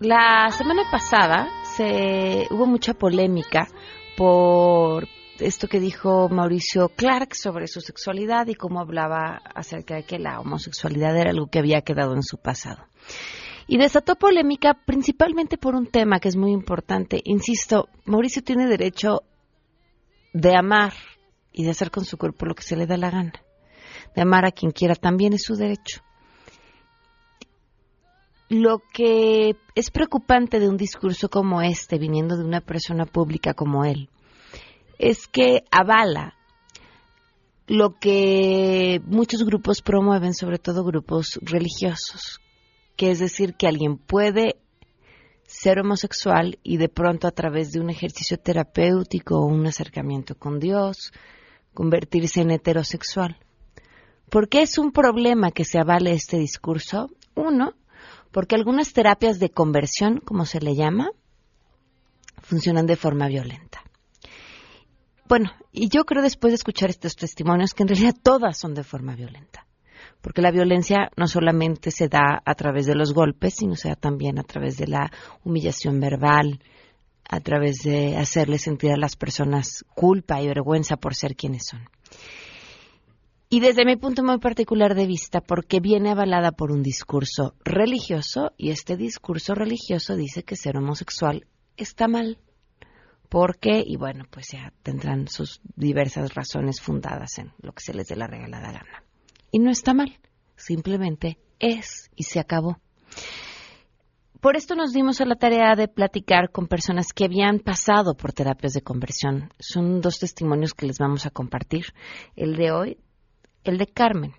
La 0.01 0.51
semana 0.51 0.83
pasada 0.91 1.47
se 1.77 2.47
hubo 2.51 2.65
mucha 2.65 2.95
polémica 2.95 3.69
por 4.17 5.07
esto 5.39 5.69
que 5.69 5.79
dijo 5.79 6.31
Mauricio 6.31 6.89
Clark 6.89 7.35
sobre 7.35 7.67
su 7.67 7.83
sexualidad 7.83 8.47
y 8.47 8.55
cómo 8.55 8.81
hablaba 8.81 9.43
acerca 9.55 9.97
de 9.97 10.05
que 10.05 10.19
la 10.19 10.41
homosexualidad 10.41 11.15
era 11.19 11.31
algo 11.31 11.49
que 11.49 11.59
había 11.59 11.83
quedado 11.83 12.15
en 12.15 12.23
su 12.23 12.39
pasado. 12.39 12.83
Y 13.67 13.77
desató 13.77 14.17
polémica 14.17 14.73
principalmente 14.73 15.59
por 15.59 15.75
un 15.75 15.87
tema 15.87 16.19
que 16.19 16.29
es 16.29 16.37
muy 16.37 16.53
importante. 16.53 17.21
Insisto, 17.25 17.91
Mauricio 18.07 18.43
tiene 18.43 18.69
derecho 18.69 19.23
de 20.33 20.57
amar 20.57 20.95
y 21.53 21.65
de 21.65 21.71
hacer 21.71 21.91
con 21.91 22.07
su 22.07 22.17
cuerpo 22.17 22.47
lo 22.47 22.55
que 22.55 22.63
se 22.63 22.77
le 22.77 22.87
da 22.87 22.97
la 22.97 23.11
gana. 23.11 23.33
De 24.15 24.23
amar 24.23 24.45
a 24.45 24.53
quien 24.53 24.71
quiera 24.71 24.95
también 24.95 25.33
es 25.33 25.43
su 25.43 25.57
derecho. 25.57 26.03
Lo 28.49 28.83
que 28.93 29.57
es 29.75 29.91
preocupante 29.91 30.61
de 30.61 30.69
un 30.69 30.77
discurso 30.77 31.29
como 31.29 31.63
este, 31.63 31.99
viniendo 31.99 32.37
de 32.37 32.45
una 32.45 32.61
persona 32.61 33.07
pública 33.07 33.55
como 33.55 33.85
él, 33.85 34.09
es 34.99 35.27
que 35.27 35.65
avala 35.71 36.35
lo 37.67 37.99
que 37.99 39.01
muchos 39.07 39.45
grupos 39.45 39.81
promueven, 39.81 40.35
sobre 40.35 40.59
todo 40.59 40.85
grupos 40.85 41.39
religiosos, 41.43 42.41
que 42.97 43.11
es 43.11 43.19
decir, 43.19 43.55
que 43.55 43.67
alguien 43.67 43.97
puede 43.97 44.57
ser 45.47 45.81
homosexual 45.81 46.59
y 46.63 46.77
de 46.77 46.89
pronto 46.89 47.27
a 47.27 47.31
través 47.31 47.73
de 47.73 47.81
un 47.81 47.91
ejercicio 47.91 48.39
terapéutico 48.39 49.39
o 49.39 49.47
un 49.47 49.67
acercamiento 49.67 50.35
con 50.37 50.59
Dios, 50.59 51.13
convertirse 51.73 52.43
en 52.43 52.51
heterosexual. 52.51 53.39
¿Por 54.31 54.49
qué 54.49 54.63
es 54.63 54.79
un 54.79 54.93
problema 54.93 55.51
que 55.51 55.65
se 55.65 55.79
avale 55.79 56.13
este 56.13 56.39
discurso? 56.39 57.11
Uno, 57.35 57.75
porque 58.33 58.57
algunas 58.57 58.93
terapias 58.93 59.39
de 59.39 59.51
conversión, 59.51 60.19
como 60.19 60.45
se 60.45 60.61
le 60.61 60.75
llama, 60.75 61.11
funcionan 62.43 62.87
de 62.87 62.97
forma 62.97 63.29
violenta. 63.29 63.83
Bueno, 65.27 65.53
y 65.73 65.89
yo 65.89 66.05
creo 66.05 66.23
después 66.23 66.53
de 66.53 66.57
escuchar 66.57 66.91
estos 66.91 67.17
testimonios 67.17 67.73
que 67.73 67.83
en 67.83 67.89
realidad 67.89 68.15
todas 68.23 68.59
son 68.59 68.75
de 68.75 68.85
forma 68.85 69.15
violenta, 69.15 69.67
porque 70.21 70.43
la 70.43 70.51
violencia 70.51 71.11
no 71.17 71.27
solamente 71.29 71.91
se 71.91 72.09
da 72.09 72.43
a 72.45 72.55
través 72.55 72.87
de 72.87 72.95
los 72.95 73.15
golpes, 73.15 73.55
sino 73.55 73.75
se 73.75 73.89
da 73.89 73.97
también 73.97 74.39
a 74.39 74.43
través 74.43 74.77
de 74.77 74.87
la 74.87 75.11
humillación 75.43 75.99
verbal, 75.99 76.61
a 77.29 77.41
través 77.41 77.79
de 77.85 78.17
hacerle 78.17 78.59
sentir 78.59 78.93
a 78.93 78.99
las 78.99 79.17
personas 79.17 79.85
culpa 79.95 80.43
y 80.43 80.47
vergüenza 80.47 80.97
por 80.97 81.15
ser 81.15 81.37
quienes 81.37 81.67
son. 81.67 81.89
Y 83.55 83.61
desde 83.61 83.85
mi 83.85 83.95
punto 83.95 84.25
muy 84.25 84.39
particular 84.39 84.97
de 84.97 85.07
vista, 85.07 85.41
porque 85.41 85.79
viene 85.79 86.11
avalada 86.11 86.51
por 86.51 86.73
un 86.73 86.83
discurso 86.83 87.55
religioso, 87.65 88.51
y 88.57 88.71
este 88.71 88.97
discurso 88.97 89.55
religioso 89.55 90.17
dice 90.17 90.43
que 90.43 90.57
ser 90.57 90.77
homosexual 90.77 91.47
está 91.77 92.09
mal. 92.09 92.41
¿Por 93.29 93.61
qué? 93.61 93.85
Y 93.87 93.97
bueno, 93.97 94.25
pues 94.29 94.49
ya 94.51 94.73
tendrán 94.83 95.29
sus 95.29 95.61
diversas 95.77 96.35
razones 96.35 96.81
fundadas 96.81 97.39
en 97.39 97.53
lo 97.63 97.73
que 97.73 97.85
se 97.85 97.95
les 97.95 98.09
dé 98.09 98.17
la 98.17 98.27
regalada 98.27 98.73
gana. 98.73 99.05
Y 99.53 99.61
no 99.61 99.71
está 99.71 99.95
mal, 99.95 100.19
simplemente 100.57 101.39
es 101.61 102.11
y 102.17 102.25
se 102.25 102.41
acabó. 102.41 102.81
Por 104.41 104.57
esto 104.57 104.75
nos 104.75 104.93
dimos 104.93 105.21
a 105.21 105.27
la 105.27 105.37
tarea 105.37 105.77
de 105.77 105.87
platicar 105.87 106.51
con 106.51 106.67
personas 106.67 107.13
que 107.13 107.27
habían 107.27 107.61
pasado 107.61 108.17
por 108.17 108.33
terapias 108.33 108.73
de 108.73 108.83
conversión. 108.83 109.53
Son 109.61 110.01
dos 110.01 110.19
testimonios 110.19 110.75
que 110.75 110.87
les 110.87 110.99
vamos 110.99 111.25
a 111.25 111.31
compartir. 111.31 111.95
El 112.35 112.57
de 112.57 112.73
hoy, 112.73 112.99
el 113.65 113.79
de 113.79 113.87
Carmen, 113.87 114.35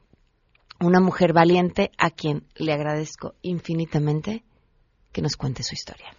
una 0.80 1.00
mujer 1.00 1.34
valiente 1.34 1.92
a 1.98 2.12
quien 2.12 2.48
le 2.56 2.74
agradezco 2.74 3.36
infinitamente 3.42 4.44
que 5.12 5.22
nos 5.22 5.36
cuente 5.36 5.64
su 5.64 5.74
historia. 5.74 6.14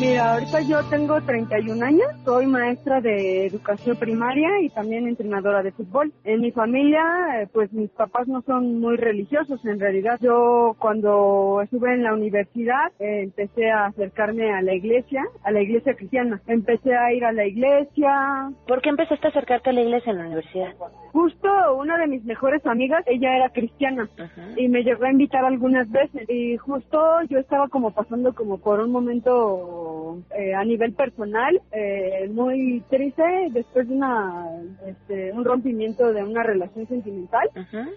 Mira, 0.00 0.34
ahorita 0.34 0.60
yo 0.60 0.84
tengo 0.90 1.20
31 1.20 1.84
años, 1.84 2.06
soy 2.24 2.46
maestra 2.46 3.00
de 3.00 3.46
educación 3.46 3.96
primaria 3.96 4.48
y 4.62 4.68
también 4.68 5.08
entrenadora 5.08 5.60
de 5.64 5.72
fútbol. 5.72 6.12
En 6.22 6.40
mi 6.40 6.52
familia, 6.52 7.02
eh, 7.34 7.48
pues 7.52 7.72
mis 7.72 7.90
papás 7.90 8.28
no 8.28 8.40
son 8.42 8.78
muy 8.78 8.96
religiosos 8.96 9.64
en 9.64 9.80
realidad. 9.80 10.16
Yo 10.22 10.76
cuando 10.78 11.60
estuve 11.64 11.94
en 11.94 12.04
la 12.04 12.14
universidad 12.14 12.92
eh, 13.00 13.22
empecé 13.24 13.72
a 13.72 13.86
acercarme 13.86 14.52
a 14.52 14.62
la 14.62 14.72
iglesia, 14.72 15.24
a 15.42 15.50
la 15.50 15.62
iglesia 15.62 15.94
cristiana. 15.94 16.40
Empecé 16.46 16.94
a 16.94 17.12
ir 17.12 17.24
a 17.24 17.32
la 17.32 17.44
iglesia. 17.44 18.52
¿Por 18.68 18.80
qué 18.80 18.90
empezaste 18.90 19.26
a 19.26 19.30
acercarte 19.30 19.70
a 19.70 19.72
la 19.72 19.80
iglesia 19.82 20.12
en 20.12 20.18
la 20.18 20.26
universidad? 20.26 20.74
Justo 21.10 21.48
una 21.74 21.98
de 21.98 22.06
mis 22.06 22.24
mejores 22.24 22.64
amigas, 22.66 23.02
ella 23.06 23.34
era 23.34 23.48
cristiana 23.48 24.08
y 24.56 24.68
me 24.68 24.84
llegó 24.84 25.06
a 25.06 25.10
invitar 25.10 25.44
algunas 25.44 25.90
veces 25.90 26.28
y 26.28 26.56
justo 26.58 27.00
yo 27.28 27.38
estaba 27.38 27.66
como 27.66 27.90
pasando 27.90 28.32
como 28.34 28.58
por 28.58 28.78
un 28.78 28.92
momento 28.92 29.87
eh, 30.36 30.54
a 30.54 30.64
nivel 30.64 30.92
personal 30.92 31.60
eh, 31.72 32.28
muy 32.30 32.82
triste 32.88 33.22
después 33.50 33.88
de 33.88 33.94
una 33.94 34.46
este, 34.86 35.32
un 35.32 35.44
rompimiento 35.44 36.12
de 36.12 36.22
una 36.22 36.42
relación 36.42 36.86
sentimental 36.86 37.48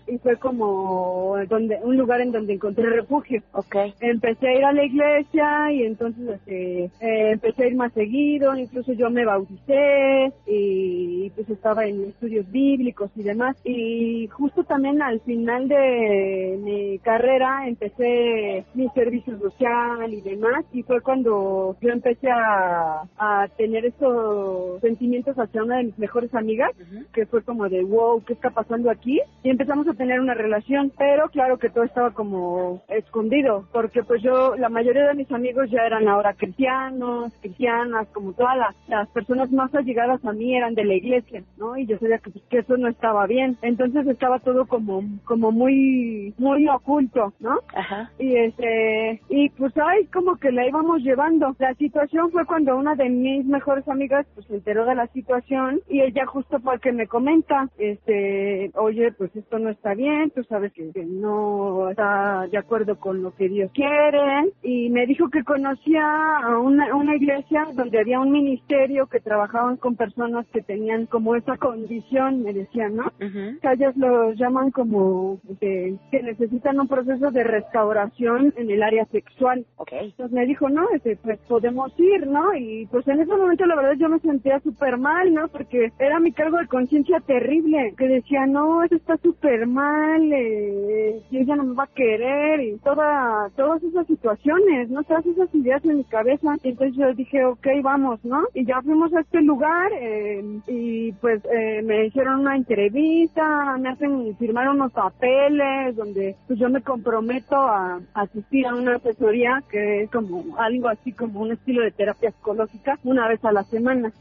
y 0.08 0.18
fue 0.20 0.38
como 0.38 1.36
donde 1.48 1.80
un 1.84 1.98
lugar 1.98 2.22
en 2.22 2.32
donde 2.32 2.54
encontré 2.54 2.90
refugio. 2.90 3.42
Okay. 3.54 3.94
Empecé 4.00 4.48
a 4.48 4.56
ir 4.56 4.66
a 4.66 4.74
la 4.74 4.84
iglesia 4.84 5.72
y 5.72 5.84
entonces 5.84 6.28
este, 6.30 6.84
eh, 6.86 7.32
empecé 7.32 7.64
a 7.64 7.68
ir 7.68 7.76
más 7.76 7.94
seguido, 7.94 8.56
incluso 8.56 8.94
yo 8.94 9.10
me 9.10 9.26
bauticé 9.26 10.32
y 10.48 11.30
pues 11.32 11.50
estaba 11.50 11.86
en 11.86 12.04
estudios 12.06 12.50
bíblicos 12.52 13.12
y 13.16 13.24
demás 13.24 13.56
y 13.64 14.28
justo 14.28 14.64
también 14.64 15.02
al 15.02 15.20
final 15.22 15.68
de 15.68 16.60
mi 16.62 17.00
carrera 17.00 17.68
empecé 17.68 18.66
mi 18.74 18.90
servicio 18.90 19.38
social 19.40 20.14
y 20.14 20.22
demás 20.22 20.66
y 20.74 20.84
fue 20.84 21.02
cuando 21.02 21.76
yo 21.82 21.90
empecé 21.90 22.30
a, 22.30 23.04
a 23.18 23.48
tener 23.58 23.86
esos 23.86 24.80
sentimientos 24.82 25.38
hacia 25.38 25.64
una 25.64 25.78
de 25.78 25.86
mis 25.86 26.00
mejores 26.00 26.34
amigas, 26.34 26.72
que 27.14 27.26
fue 27.26 27.44
como 27.44 27.68
de, 27.68 27.84
wow, 27.84 28.24
¿qué 28.24 28.34
está 28.34 28.52
pasando 28.52 28.90
aquí? 28.90 29.20
Y 29.44 29.50
empezamos 29.50 29.88
a 29.88 29.94
tener 29.94 30.20
una 30.20 30.34
relación, 30.34 30.92
pero 30.98 31.30
claro 31.30 31.58
que 31.58 31.70
todo 31.70 31.84
estaba 31.84 32.12
como 32.12 32.84
escondido, 32.88 33.66
porque 33.72 34.04
pues 34.04 34.22
yo, 34.22 34.56
la 34.56 34.70
mayoría 34.70 35.08
de 35.08 35.16
mis 35.16 35.32
amigos 35.32 35.70
ya 35.70 35.86
eran 35.86 36.08
ahora 36.08 36.34
cristianos, 36.34 37.34
cristianas, 37.42 38.08
como 38.14 38.34
todas 38.34 38.58
las, 38.58 38.76
las 38.88 39.08
personas 39.10 39.52
más 39.52 39.74
allegadas 39.74 40.24
a 40.26 40.34
mí 40.34 40.56
eran 40.56 40.76
de 40.76 40.86
la 40.86 40.94
iglesia, 40.94 41.44
¿no? 41.58 41.78
Y 41.78 41.86
yo 41.86 41.98
sabía 41.98 42.20
que, 42.20 42.30
pues, 42.30 42.44
que 42.50 42.60
eso 42.60 42.78
no 42.78 42.88
estaba 42.88 43.26
bien. 43.28 43.58
Entonces 43.62 44.08
estaba 44.08 44.40
todo 44.40 44.66
como, 44.66 45.04
como 45.26 45.52
muy, 45.52 46.34
muy 46.38 46.68
oculto, 46.68 47.34
¿no? 47.40 47.60
Ajá. 47.74 48.12
Y 48.20 48.36
este, 48.36 49.22
y 49.30 49.50
pues 49.50 49.74
ahí 49.78 50.06
como 50.08 50.38
que 50.38 50.52
la 50.52 50.68
íbamos 50.68 51.02
llevando. 51.02 51.56
La 51.60 51.71
situación 51.76 52.32
fue 52.32 52.46
cuando 52.46 52.76
una 52.76 52.96
de 52.96 53.10
mis 53.10 53.46
mejores 53.46 53.88
amigas 53.88 54.26
pues 54.34 54.46
se 54.48 54.56
enteró 54.56 54.86
de 54.86 54.96
la 54.96 55.08
situación 55.08 55.82
y 55.90 56.02
ella 56.02 56.26
justo 56.26 56.60
fue 56.60 56.76
el 56.76 56.82
que 56.82 56.92
me 56.92 57.08
comenta, 57.08 57.70
este, 57.78 58.72
oye, 58.76 59.12
pues 59.14 59.36
esto 59.36 59.60
no 59.60 59.70
está 59.70 59.94
bien, 59.94 60.32
tú 60.32 60.44
sabes 60.44 60.72
que, 60.74 60.92
que 60.92 61.06
no 61.06 61.90
está 61.90 62.48
de 62.52 62.58
acuerdo 62.58 63.00
con 63.00 63.22
lo 63.24 63.36
que 63.36 63.50
Dios 63.50 63.72
quiere 63.74 64.52
y 64.64 64.90
me 64.90 65.06
dijo 65.06 65.30
que 65.30 65.44
conocía 65.44 66.38
a 66.40 66.58
una, 66.60 66.96
una 66.96 67.16
iglesia 67.16 67.68
donde 67.74 68.00
había 68.00 68.20
un 68.20 68.32
ministerio 68.32 69.08
que 69.08 69.20
trabajaban 69.20 69.78
con 69.78 69.96
personas 69.96 70.46
que 70.48 70.62
tenían 70.62 71.06
como 71.06 71.36
esa 71.36 71.58
condición, 71.58 72.44
me 72.44 72.54
decían, 72.54 72.96
¿no? 72.96 73.12
Que 73.20 73.72
ellos 73.74 73.96
los 73.98 74.38
llaman 74.38 74.72
como 74.72 75.40
este, 75.50 75.98
que 76.12 76.24
necesitan 76.24 76.80
un 76.80 76.88
proceso 76.88 77.32
de 77.32 77.44
restauración 77.44 78.54
en 78.58 78.72
el 78.72 78.84
área 78.84 79.06
sexual. 79.06 79.66
Entonces 79.92 80.32
me 80.32 80.46
dijo, 80.46 80.70
no, 80.70 80.88
este, 80.94 81.18
pues 81.18 81.40
podemos 81.62 81.92
ir, 82.00 82.26
¿no? 82.28 82.56
Y 82.56 82.88
pues 82.88 83.08
en 83.08 83.20
ese 83.20 83.32
momento 83.32 83.66
la 83.68 83.76
verdad 83.76 83.94
yo 83.98 84.10
me 84.10 84.20
sentía 84.20 84.60
súper 84.62 84.98
mal, 84.98 85.32
¿no? 85.32 85.48
Porque 85.48 85.92
era 86.00 86.20
mi 86.20 86.32
cargo 86.32 86.58
de 86.58 86.68
conciencia 86.68 87.20
terrible, 87.20 87.94
que 87.98 88.08
decía, 88.08 88.48
no, 88.48 88.84
eso 88.84 88.96
está 88.96 89.18
súper 89.18 89.68
mal, 89.68 90.22
eh, 90.34 91.22
y 91.30 91.38
ella 91.38 91.56
no 91.56 91.66
me 91.66 91.76
va 91.76 91.84
a 91.84 91.96
querer, 91.96 92.62
y 92.62 92.78
toda, 92.80 93.50
todas 93.56 93.84
esas 93.84 94.08
situaciones, 94.08 94.90
¿no? 94.90 95.04
Todas 95.04 95.26
esas 95.28 95.54
ideas 95.54 95.84
en 95.86 95.98
mi 95.98 96.04
cabeza. 96.06 96.56
Y 96.64 96.70
entonces 96.70 96.98
yo 96.98 97.14
dije, 97.14 97.46
ok, 97.46 97.68
vamos, 97.84 98.24
¿no? 98.26 98.42
Y 98.56 98.66
ya 98.66 98.82
fuimos 98.82 99.14
a 99.14 99.22
este 99.22 99.42
lugar, 99.42 99.92
eh, 99.94 100.44
y 100.68 101.12
pues 101.14 101.44
eh, 101.46 101.82
me 101.84 102.08
hicieron 102.08 102.40
una 102.40 102.56
entrevista, 102.56 103.78
me 103.78 103.90
hacen 103.90 104.36
firmar 104.38 104.68
unos 104.70 104.92
papeles, 104.94 105.96
donde 105.96 106.36
pues 106.48 106.58
yo 106.58 106.70
me 106.70 106.82
comprometo 106.82 107.56
a 107.56 108.00
asistir 108.16 108.66
a 108.66 108.74
una 108.74 108.96
asesoría 108.96 109.64
que 109.70 110.04
es 110.04 110.12
como 110.12 110.58
algo 110.58 110.88
así 110.88 111.12
como 111.12 111.41
un 111.42 111.52
estilo 111.52 111.84
de 111.84 111.92
terapia 111.92 112.32
psicológica 112.32 113.00
una 113.04 113.28
vez 113.28 113.44
a 113.44 113.52
la 113.52 113.64
semana. 113.66 114.12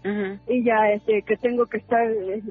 Y 0.49 0.65
ya 0.65 0.93
este 0.93 1.23
que 1.23 1.37
tengo 1.37 1.67
que 1.67 1.79
estar 1.79 2.07
eh, 2.11 2.43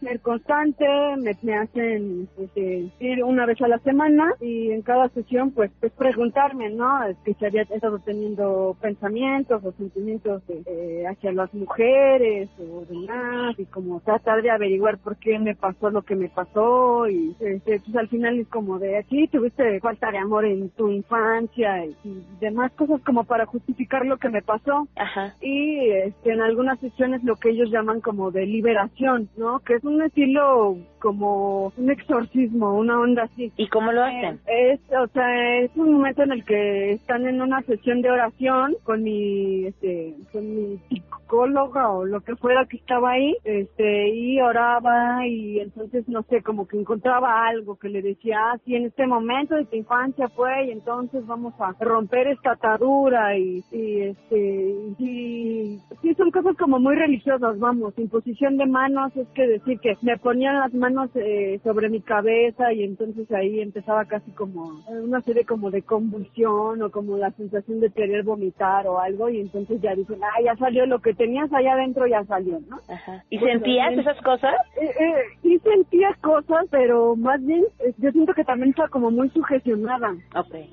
ser 0.00 0.20
constante 0.20 0.86
me, 1.18 1.36
me 1.42 1.54
hacen 1.54 2.28
este, 2.38 2.90
ir 3.00 3.24
una 3.24 3.46
vez 3.46 3.60
a 3.62 3.68
la 3.68 3.78
semana 3.78 4.32
y 4.40 4.70
en 4.70 4.82
cada 4.82 5.08
sesión 5.10 5.50
pues 5.50 5.70
pues 5.80 5.92
preguntarme 5.92 6.70
no 6.70 7.04
es 7.04 7.16
que 7.24 7.34
si 7.34 7.44
había 7.44 7.62
estado 7.62 7.98
teniendo 8.00 8.76
pensamientos 8.80 9.64
o 9.64 9.72
sentimientos 9.72 10.42
eh, 10.48 11.04
hacia 11.08 11.32
las 11.32 11.52
mujeres 11.54 12.48
o 12.58 12.84
demás 12.88 13.58
y 13.58 13.64
como 13.66 14.00
tratar 14.00 14.42
de 14.42 14.50
averiguar 14.50 14.98
por 14.98 15.16
qué 15.16 15.38
me 15.38 15.54
pasó 15.54 15.90
lo 15.90 16.02
que 16.02 16.16
me 16.16 16.28
pasó 16.28 17.08
y 17.08 17.34
este, 17.40 17.80
pues 17.80 17.96
al 17.96 18.08
final 18.08 18.38
es 18.38 18.48
como 18.48 18.78
de 18.78 18.98
aquí 18.98 19.28
tuviste 19.28 19.80
falta 19.80 20.10
de 20.10 20.18
amor 20.18 20.44
en 20.44 20.70
tu 20.70 20.88
infancia 20.90 21.84
y, 21.84 21.96
y 22.04 22.24
demás 22.40 22.72
cosas 22.72 23.00
como 23.02 23.24
para 23.24 23.46
justificar 23.46 24.04
lo 24.16 24.18
que 24.18 24.28
me 24.30 24.42
pasó. 24.42 24.88
Y 25.40 25.90
este, 25.90 26.32
en 26.32 26.40
algunas 26.40 26.78
sesiones 26.80 27.22
lo 27.22 27.36
que 27.36 27.50
ellos 27.50 27.70
llaman 27.70 28.00
como 28.00 28.30
de 28.30 28.46
liberación, 28.46 29.28
¿no? 29.36 29.60
Que 29.60 29.74
es 29.74 29.84
un 29.84 30.02
estilo 30.02 30.76
como 31.00 31.72
un 31.76 31.90
exorcismo, 31.90 32.74
una 32.74 32.98
onda 32.98 33.24
así. 33.24 33.52
¿Y 33.56 33.68
cómo 33.68 33.92
lo 33.92 34.02
hacen? 34.02 34.40
Eh, 34.46 34.72
es, 34.72 34.80
o 34.98 35.06
sea, 35.08 35.58
es 35.58 35.70
un 35.76 35.92
momento 35.92 36.22
en 36.22 36.32
el 36.32 36.44
que 36.44 36.92
están 36.92 37.26
en 37.26 37.42
una 37.42 37.60
sesión 37.62 38.02
de 38.02 38.10
oración 38.10 38.74
con 38.84 39.02
mi, 39.02 39.66
este, 39.66 40.14
con 40.32 40.54
mi 40.54 40.78
psicóloga 40.88 41.90
o 41.90 42.04
lo 42.04 42.20
que 42.22 42.36
fuera 42.36 42.66
que 42.66 42.78
estaba 42.78 43.12
ahí, 43.12 43.36
este, 43.44 44.08
y 44.08 44.40
oraba 44.40 45.26
y 45.26 45.60
entonces, 45.60 46.08
no 46.08 46.22
sé, 46.22 46.42
como 46.42 46.66
que 46.66 46.78
encontraba 46.78 47.46
algo 47.46 47.76
que 47.76 47.88
le 47.88 48.02
decía, 48.02 48.38
ah, 48.40 48.58
sí, 48.64 48.74
en 48.74 48.86
este 48.86 49.06
momento 49.06 49.54
de 49.54 49.64
tu 49.66 49.76
infancia 49.76 50.28
fue 50.28 50.66
y 50.66 50.70
entonces 50.70 51.26
vamos 51.26 51.54
a 51.60 51.74
romper 51.80 52.28
esta 52.28 52.52
atadura 52.52 53.36
y, 53.36 53.62
y 53.70 54.05
este, 54.10 54.74
y 54.98 55.80
sí, 56.02 56.14
son 56.14 56.30
cosas 56.30 56.56
como 56.56 56.78
muy 56.78 56.96
religiosas, 56.96 57.58
vamos, 57.58 57.94
imposición 57.98 58.56
de 58.56 58.66
manos 58.66 59.14
es 59.16 59.28
que 59.28 59.46
decir 59.46 59.78
que 59.80 59.96
me 60.02 60.16
ponían 60.18 60.58
las 60.58 60.72
manos 60.74 61.10
eh, 61.14 61.60
sobre 61.64 61.88
mi 61.88 62.00
cabeza 62.00 62.72
y 62.72 62.82
entonces 62.84 63.30
ahí 63.32 63.60
empezaba 63.60 64.04
casi 64.04 64.30
como 64.32 64.82
una 64.88 65.20
serie 65.22 65.44
como 65.44 65.70
de 65.70 65.82
convulsión 65.82 66.82
o 66.82 66.90
como 66.90 67.16
la 67.16 67.30
sensación 67.32 67.80
de 67.80 67.90
querer 67.90 68.24
vomitar 68.24 68.86
o 68.86 68.98
algo 68.98 69.28
y 69.28 69.40
entonces 69.40 69.80
ya 69.80 69.94
dicen, 69.94 70.18
ah, 70.22 70.42
ya 70.44 70.56
salió 70.56 70.86
lo 70.86 71.00
que 71.00 71.14
tenías 71.14 71.52
allá 71.52 71.74
adentro, 71.74 72.06
ya 72.06 72.24
salió, 72.24 72.60
¿no? 72.68 72.78
¿Y 73.30 73.38
Bueno, 73.38 73.54
sentías 73.54 73.92
esas 73.98 74.20
cosas? 74.22 74.54
Eh, 74.80 74.90
eh, 75.00 75.14
sí 75.42 75.58
sentía 75.58 76.16
cosas, 76.20 76.66
pero 76.70 77.16
más 77.16 77.44
bien 77.44 77.64
eh, 77.80 77.92
yo 77.98 78.10
siento 78.12 78.34
que 78.34 78.44
también 78.44 78.70
estaba 78.70 78.88
como 78.88 79.10
muy 79.10 79.28
sugestionada. 79.30 80.14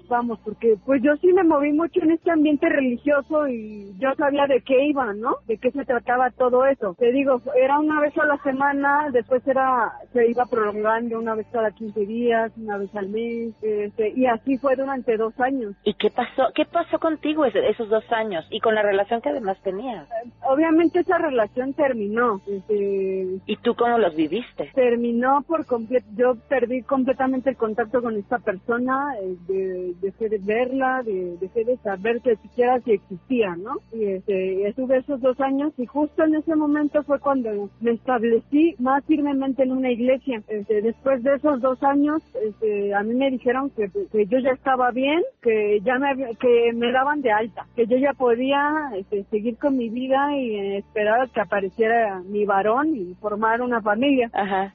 Vamos, 0.10 0.40
porque 0.44 0.76
pues 0.86 1.02
yo 1.02 1.16
sí 1.18 1.32
me 1.34 1.44
moví 1.44 1.72
mucho 1.74 2.02
en 2.02 2.12
este 2.12 2.32
ambiente 2.32 2.70
religioso 2.70 3.23
y 3.48 3.94
yo 4.00 4.14
sabía 4.18 4.46
de 4.48 4.62
qué 4.62 4.86
iba, 4.86 5.14
¿no? 5.14 5.38
De 5.48 5.58
qué 5.58 5.72
se 5.72 5.86
trataba 5.86 6.30
todo 6.32 6.66
eso. 6.66 6.96
Te 7.00 7.12
digo, 7.12 7.42
era 7.56 7.80
una 7.80 8.00
vez 8.02 8.18
a 8.18 8.26
la 8.26 8.38
semana, 8.44 9.10
después 9.12 9.46
era 9.48 9.92
se 10.14 10.30
iba 10.30 10.46
prolongando 10.46 11.20
una 11.20 11.36
vez 11.36 11.48
cada 11.52 11.72
15 11.72 12.06
días, 12.06 12.52
una 12.58 12.78
vez 12.78 12.94
al 12.96 13.10
mes, 13.10 13.54
este, 13.62 14.10
y 14.16 14.26
así 14.26 14.58
fue 14.58 14.76
durante 14.76 15.18
dos 15.18 15.38
años. 15.40 15.76
¿Y 15.84 15.94
qué 15.96 16.10
pasó? 16.10 16.48
¿Qué 16.54 16.66
pasó 16.66 17.00
contigo 17.00 17.46
ese- 17.46 17.68
esos 17.70 17.90
dos 17.90 18.04
años 18.12 18.46
y 18.50 18.60
con 18.60 18.76
la 18.76 18.82
relación 18.84 19.22
que 19.22 19.30
además 19.30 19.58
tenías? 19.64 20.08
Obviamente 20.44 21.00
esa 21.00 21.18
relación 21.18 21.74
terminó. 21.74 22.42
Este, 22.48 23.38
¿Y 23.46 23.58
tú 23.58 23.76
cómo 23.76 23.98
los 23.98 24.16
viviste? 24.16 24.72
terminó 24.74 25.42
por 25.48 25.66
completo, 25.66 26.06
yo 26.16 26.36
perdí 26.50 26.82
completamente 26.84 27.50
el 27.52 27.58
contacto 27.58 28.02
con 28.02 28.16
esta 28.18 28.40
persona, 28.40 29.16
eh, 29.22 29.36
de, 29.48 29.94
dejé 30.02 30.30
de 30.30 30.38
verla, 30.40 31.02
de, 31.04 31.38
dejé 31.40 31.64
de 31.64 31.78
saber 31.78 32.22
que 32.22 32.36
siquiera 32.38 32.80
si 32.82 32.92
existía, 32.94 33.13
¿no? 33.58 33.78
Y 33.92 34.06
este, 34.06 34.68
estuve 34.68 34.98
esos 34.98 35.22
dos 35.22 35.40
años 35.40 35.74
y 35.78 35.86
justo 35.86 36.24
en 36.24 36.36
ese 36.36 36.56
momento 36.56 37.04
fue 37.04 37.20
cuando 37.20 37.70
me 37.82 37.92
establecí 37.92 38.76
más 38.80 39.04
firmemente 39.06 39.64
en 39.64 39.72
una 39.72 39.92
iglesia. 39.92 40.42
Este, 40.48 40.82
después 40.82 41.24
de 41.24 41.36
esos 41.36 41.62
dos 41.62 41.82
años, 41.84 42.22
este, 42.46 42.94
a 42.94 43.04
mí 43.04 43.14
me 43.16 43.32
dijeron 43.32 43.70
que, 43.72 43.90
que 44.12 44.26
yo 44.26 44.40
ya 44.40 44.52
estaba 44.52 44.92
bien, 44.92 45.22
que 45.42 45.80
ya 45.82 45.98
me, 46.00 46.36
que 46.36 46.74
me 46.74 46.92
daban 46.92 47.22
de 47.22 47.32
alta, 47.32 47.68
que 47.76 47.88
yo 47.88 47.98
ya 47.98 48.14
podía 48.14 48.92
este, 48.96 49.24
seguir 49.26 49.58
con 49.58 49.78
mi 49.78 49.90
vida 49.90 50.36
y 50.38 50.78
esperar 50.78 51.22
a 51.22 51.28
que 51.28 51.42
apareciera 51.42 52.22
mi 52.22 52.46
varón 52.46 52.96
y 52.96 53.16
formar 53.16 53.62
una 53.62 53.82
familia. 53.82 54.30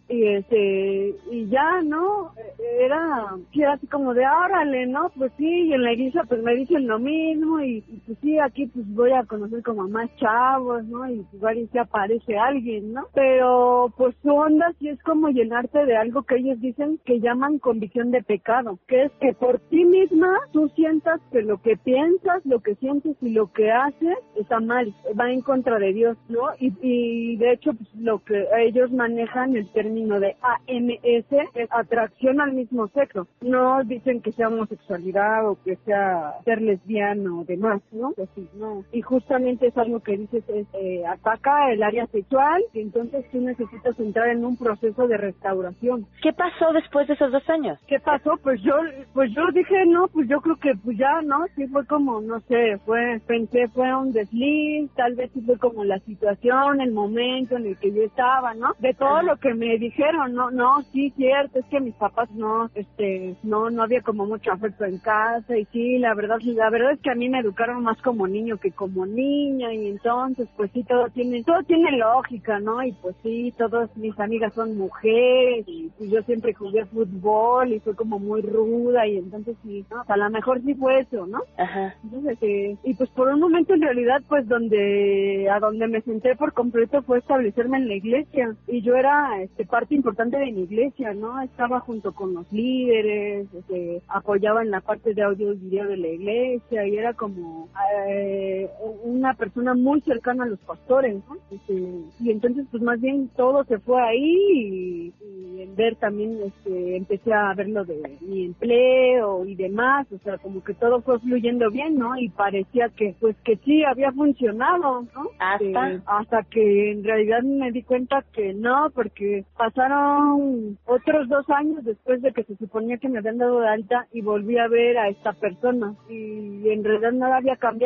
Y 0.08 0.26
este 0.26 1.14
y 1.30 1.46
ya, 1.48 1.82
¿no? 1.82 2.32
era, 2.80 3.36
era 3.52 3.72
así 3.72 3.86
como 3.86 4.14
de, 4.14 4.24
órale, 4.26 4.86
¿no? 4.86 5.10
Pues 5.16 5.32
sí, 5.36 5.68
y 5.68 5.72
en 5.72 5.82
la 5.82 5.92
iglesia 5.92 6.22
pues 6.28 6.42
me 6.42 6.54
dicen 6.54 6.86
lo 6.86 6.98
mismo 6.98 7.60
y, 7.60 7.78
y, 7.88 8.02
pues 8.06 8.18
sí, 8.20 8.27
aquí 8.36 8.66
pues 8.66 8.86
voy 8.94 9.12
a 9.12 9.24
conocer 9.24 9.62
como 9.62 9.88
más 9.88 10.14
chavos, 10.16 10.84
¿no? 10.84 11.08
Y 11.10 11.16
pues 11.16 11.34
igual 11.34 11.68
si 11.72 11.78
aparece 11.78 12.36
alguien, 12.36 12.92
¿no? 12.92 13.06
Pero 13.14 13.92
pues 13.96 14.14
su 14.22 14.34
onda 14.34 14.72
sí 14.78 14.88
es 14.88 15.02
como 15.02 15.28
llenarte 15.28 15.86
de 15.86 15.96
algo 15.96 16.22
que 16.22 16.36
ellos 16.36 16.60
dicen 16.60 17.00
que 17.04 17.20
llaman 17.20 17.58
convicción 17.58 18.10
de 18.10 18.22
pecado, 18.22 18.78
que 18.86 19.04
es 19.04 19.12
que 19.20 19.32
por 19.32 19.58
ti 19.70 19.84
misma 19.84 20.38
tú 20.52 20.68
sientas 20.74 21.20
que 21.32 21.42
lo 21.42 21.60
que 21.62 21.76
piensas, 21.76 22.44
lo 22.44 22.60
que 22.60 22.74
sientes 22.76 23.16
y 23.22 23.30
lo 23.30 23.52
que 23.52 23.70
haces 23.70 24.18
está 24.36 24.60
mal, 24.60 24.94
va 25.18 25.30
en 25.30 25.40
contra 25.40 25.78
de 25.78 25.92
Dios, 25.92 26.16
¿no? 26.28 26.48
Y, 26.58 26.72
y 26.82 27.36
de 27.36 27.52
hecho 27.52 27.72
pues, 27.72 27.88
lo 27.94 28.18
que 28.24 28.46
ellos 28.58 28.90
manejan 28.90 29.56
el 29.56 29.70
término 29.72 30.20
de 30.20 30.36
AMS 30.42 31.48
es 31.54 31.68
atracción 31.70 32.40
al 32.40 32.52
mismo 32.52 32.88
sexo. 32.88 33.26
No 33.40 33.82
dicen 33.84 34.20
que 34.20 34.32
sea 34.32 34.48
homosexualidad 34.48 35.48
o 35.48 35.58
que 35.62 35.76
sea 35.84 36.34
ser 36.44 36.60
lesbiano 36.62 37.40
o 37.40 37.44
demás, 37.44 37.80
¿no? 37.92 38.12
Pues 38.18 38.30
sí, 38.34 38.48
no. 38.54 38.82
Y 38.90 39.00
justamente 39.00 39.68
es 39.68 39.78
algo 39.78 40.00
que 40.00 40.16
dices, 40.16 40.42
es, 40.48 40.66
eh, 40.72 41.06
ataca 41.06 41.70
el 41.70 41.84
área 41.84 42.04
sexual 42.08 42.60
y 42.74 42.80
entonces 42.80 43.24
tú 43.30 43.40
necesitas 43.40 43.96
entrar 44.00 44.30
en 44.30 44.44
un 44.44 44.56
proceso 44.56 45.06
de 45.06 45.16
restauración. 45.16 46.04
¿Qué 46.20 46.32
pasó 46.32 46.72
después 46.72 47.06
de 47.06 47.14
esos 47.14 47.30
dos 47.30 47.48
años? 47.48 47.78
¿Qué 47.86 48.00
pasó? 48.00 48.32
Pues 48.42 48.60
yo, 48.62 48.74
pues 49.14 49.30
yo 49.36 49.42
dije, 49.54 49.86
no, 49.86 50.08
pues 50.08 50.28
yo 50.28 50.40
creo 50.40 50.56
que 50.56 50.72
pues 50.82 50.98
ya, 50.98 51.22
¿no? 51.22 51.46
Sí 51.54 51.68
fue 51.68 51.86
como, 51.86 52.20
no 52.20 52.40
sé, 52.40 52.78
fue, 52.84 53.20
pensé 53.24 53.68
fue 53.68 53.94
un 53.94 54.12
desliz, 54.12 54.90
tal 54.96 55.14
vez 55.14 55.30
sí 55.32 55.40
fue 55.42 55.56
como 55.56 55.84
la 55.84 56.00
situación, 56.00 56.80
el 56.80 56.90
momento 56.90 57.56
en 57.56 57.66
el 57.66 57.78
que 57.78 57.92
yo 57.92 58.02
estaba, 58.02 58.52
¿no? 58.54 58.74
De 58.80 58.94
todo 58.94 59.22
lo 59.22 59.36
que 59.36 59.54
me 59.54 59.78
dijeron, 59.78 60.34
no, 60.34 60.50
no, 60.50 60.82
sí, 60.92 61.10
cierto, 61.10 61.60
es 61.60 61.66
que 61.66 61.78
mis 61.78 61.94
papás 61.94 62.28
no, 62.32 62.68
este, 62.74 63.36
no, 63.44 63.70
no 63.70 63.84
había 63.84 64.02
como 64.02 64.26
mucho 64.26 64.50
afecto 64.50 64.84
en 64.84 64.98
casa 64.98 65.56
y 65.56 65.66
sí, 65.66 65.98
la 65.98 66.14
verdad, 66.14 66.38
la 66.40 66.68
verdad 66.70 66.90
es 66.94 67.00
que 67.00 67.12
a 67.12 67.14
mí 67.14 67.28
me 67.28 67.38
educaron 67.38 67.84
más 67.84 68.02
como 68.08 68.26
niño 68.26 68.56
que 68.56 68.72
como 68.72 69.04
niña 69.04 69.74
y 69.74 69.88
entonces, 69.88 70.48
pues 70.56 70.70
sí, 70.72 70.82
todo 70.82 71.10
tiene, 71.10 71.44
todo 71.44 71.62
tiene 71.64 71.92
lógica, 71.92 72.58
¿no? 72.58 72.82
Y 72.82 72.92
pues 72.92 73.14
sí, 73.22 73.52
todas 73.58 73.94
mis 73.98 74.18
amigas 74.18 74.54
son 74.54 74.78
mujeres 74.78 75.68
y, 75.68 75.90
y 76.00 76.08
yo 76.08 76.22
siempre 76.22 76.54
jugué 76.54 76.86
fútbol 76.86 77.70
y 77.70 77.80
fue 77.80 77.94
como 77.94 78.18
muy 78.18 78.40
ruda 78.40 79.06
y 79.06 79.18
entonces 79.18 79.56
sí, 79.62 79.84
¿no? 79.90 80.04
A 80.08 80.16
lo 80.16 80.30
mejor 80.30 80.62
sí 80.62 80.74
fue 80.74 81.00
eso, 81.00 81.26
¿no? 81.26 81.42
Ajá. 81.58 81.96
Entonces, 82.02 82.38
eh, 82.40 82.78
y 82.82 82.94
pues 82.94 83.10
por 83.10 83.28
un 83.28 83.40
momento 83.40 83.74
en 83.74 83.82
realidad, 83.82 84.22
pues 84.26 84.48
donde, 84.48 85.50
a 85.50 85.60
donde 85.60 85.86
me 85.86 86.00
senté 86.00 86.34
por 86.34 86.54
completo 86.54 87.02
fue 87.02 87.18
establecerme 87.18 87.76
en 87.76 87.88
la 87.88 87.94
iglesia 87.94 88.56
y 88.68 88.80
yo 88.80 88.94
era, 88.94 89.42
este, 89.42 89.66
parte 89.66 89.94
importante 89.94 90.38
de 90.38 90.50
mi 90.50 90.62
iglesia, 90.62 91.12
¿no? 91.12 91.42
Estaba 91.42 91.80
junto 91.80 92.14
con 92.14 92.32
los 92.32 92.50
líderes, 92.50 93.48
este, 93.52 94.00
apoyaba 94.08 94.62
en 94.62 94.70
la 94.70 94.80
parte 94.80 95.12
de 95.12 95.22
audio 95.22 95.52
y 95.52 95.56
video 95.56 95.88
de 95.88 95.98
la 95.98 96.08
iglesia 96.08 96.86
y 96.86 96.96
era 96.96 97.12
como 97.12 97.68
eh, 98.08 98.68
una 99.04 99.34
persona 99.34 99.74
muy 99.74 100.00
cercana 100.02 100.44
a 100.44 100.48
los 100.48 100.58
pastores, 100.60 101.16
¿no? 101.28 101.36
Este, 101.50 101.74
y 102.20 102.30
entonces 102.30 102.66
pues 102.70 102.82
más 102.82 103.00
bien 103.00 103.28
todo 103.36 103.64
se 103.64 103.78
fue 103.78 104.00
ahí 104.00 104.36
y, 104.52 105.12
y 105.24 105.62
en 105.62 105.74
ver 105.76 105.96
también 105.96 106.38
este 106.44 106.96
empecé 106.96 107.32
a 107.32 107.54
ver 107.54 107.68
lo 107.68 107.84
de 107.84 108.18
mi 108.20 108.44
empleo 108.46 109.44
y 109.44 109.54
demás, 109.54 110.06
o 110.12 110.18
sea, 110.18 110.38
como 110.38 110.62
que 110.62 110.74
todo 110.74 111.00
fue 111.02 111.18
fluyendo 111.20 111.70
bien, 111.70 111.96
¿no? 111.96 112.16
Y 112.16 112.28
parecía 112.28 112.88
que 112.90 113.14
pues 113.20 113.36
que 113.44 113.56
sí 113.64 113.84
había 113.84 114.12
funcionado, 114.12 115.02
¿no? 115.14 115.30
Hasta 115.38 115.92
Eh, 115.92 116.00
hasta 116.06 116.42
que 116.44 116.92
en 116.92 117.04
realidad 117.04 117.42
me 117.42 117.72
di 117.72 117.82
cuenta 117.82 118.24
que 118.32 118.54
no, 118.54 118.90
porque 118.94 119.44
pasaron 119.56 120.78
otros 120.86 121.28
dos 121.28 121.48
años 121.50 121.84
después 121.84 122.20
de 122.22 122.32
que 122.32 122.44
se 122.44 122.56
suponía 122.56 122.98
que 122.98 123.08
me 123.08 123.18
habían 123.18 123.38
dado 123.38 123.60
de 123.60 123.68
alta 123.68 124.06
y 124.12 124.20
volví 124.20 124.58
a 124.58 124.68
ver 124.68 124.98
a 124.98 125.08
esta 125.08 125.32
persona 125.32 125.94
y 126.08 126.68
en 126.68 126.84
realidad 126.84 127.12
nada 127.12 127.36
había 127.36 127.56
cambiado, 127.56 127.77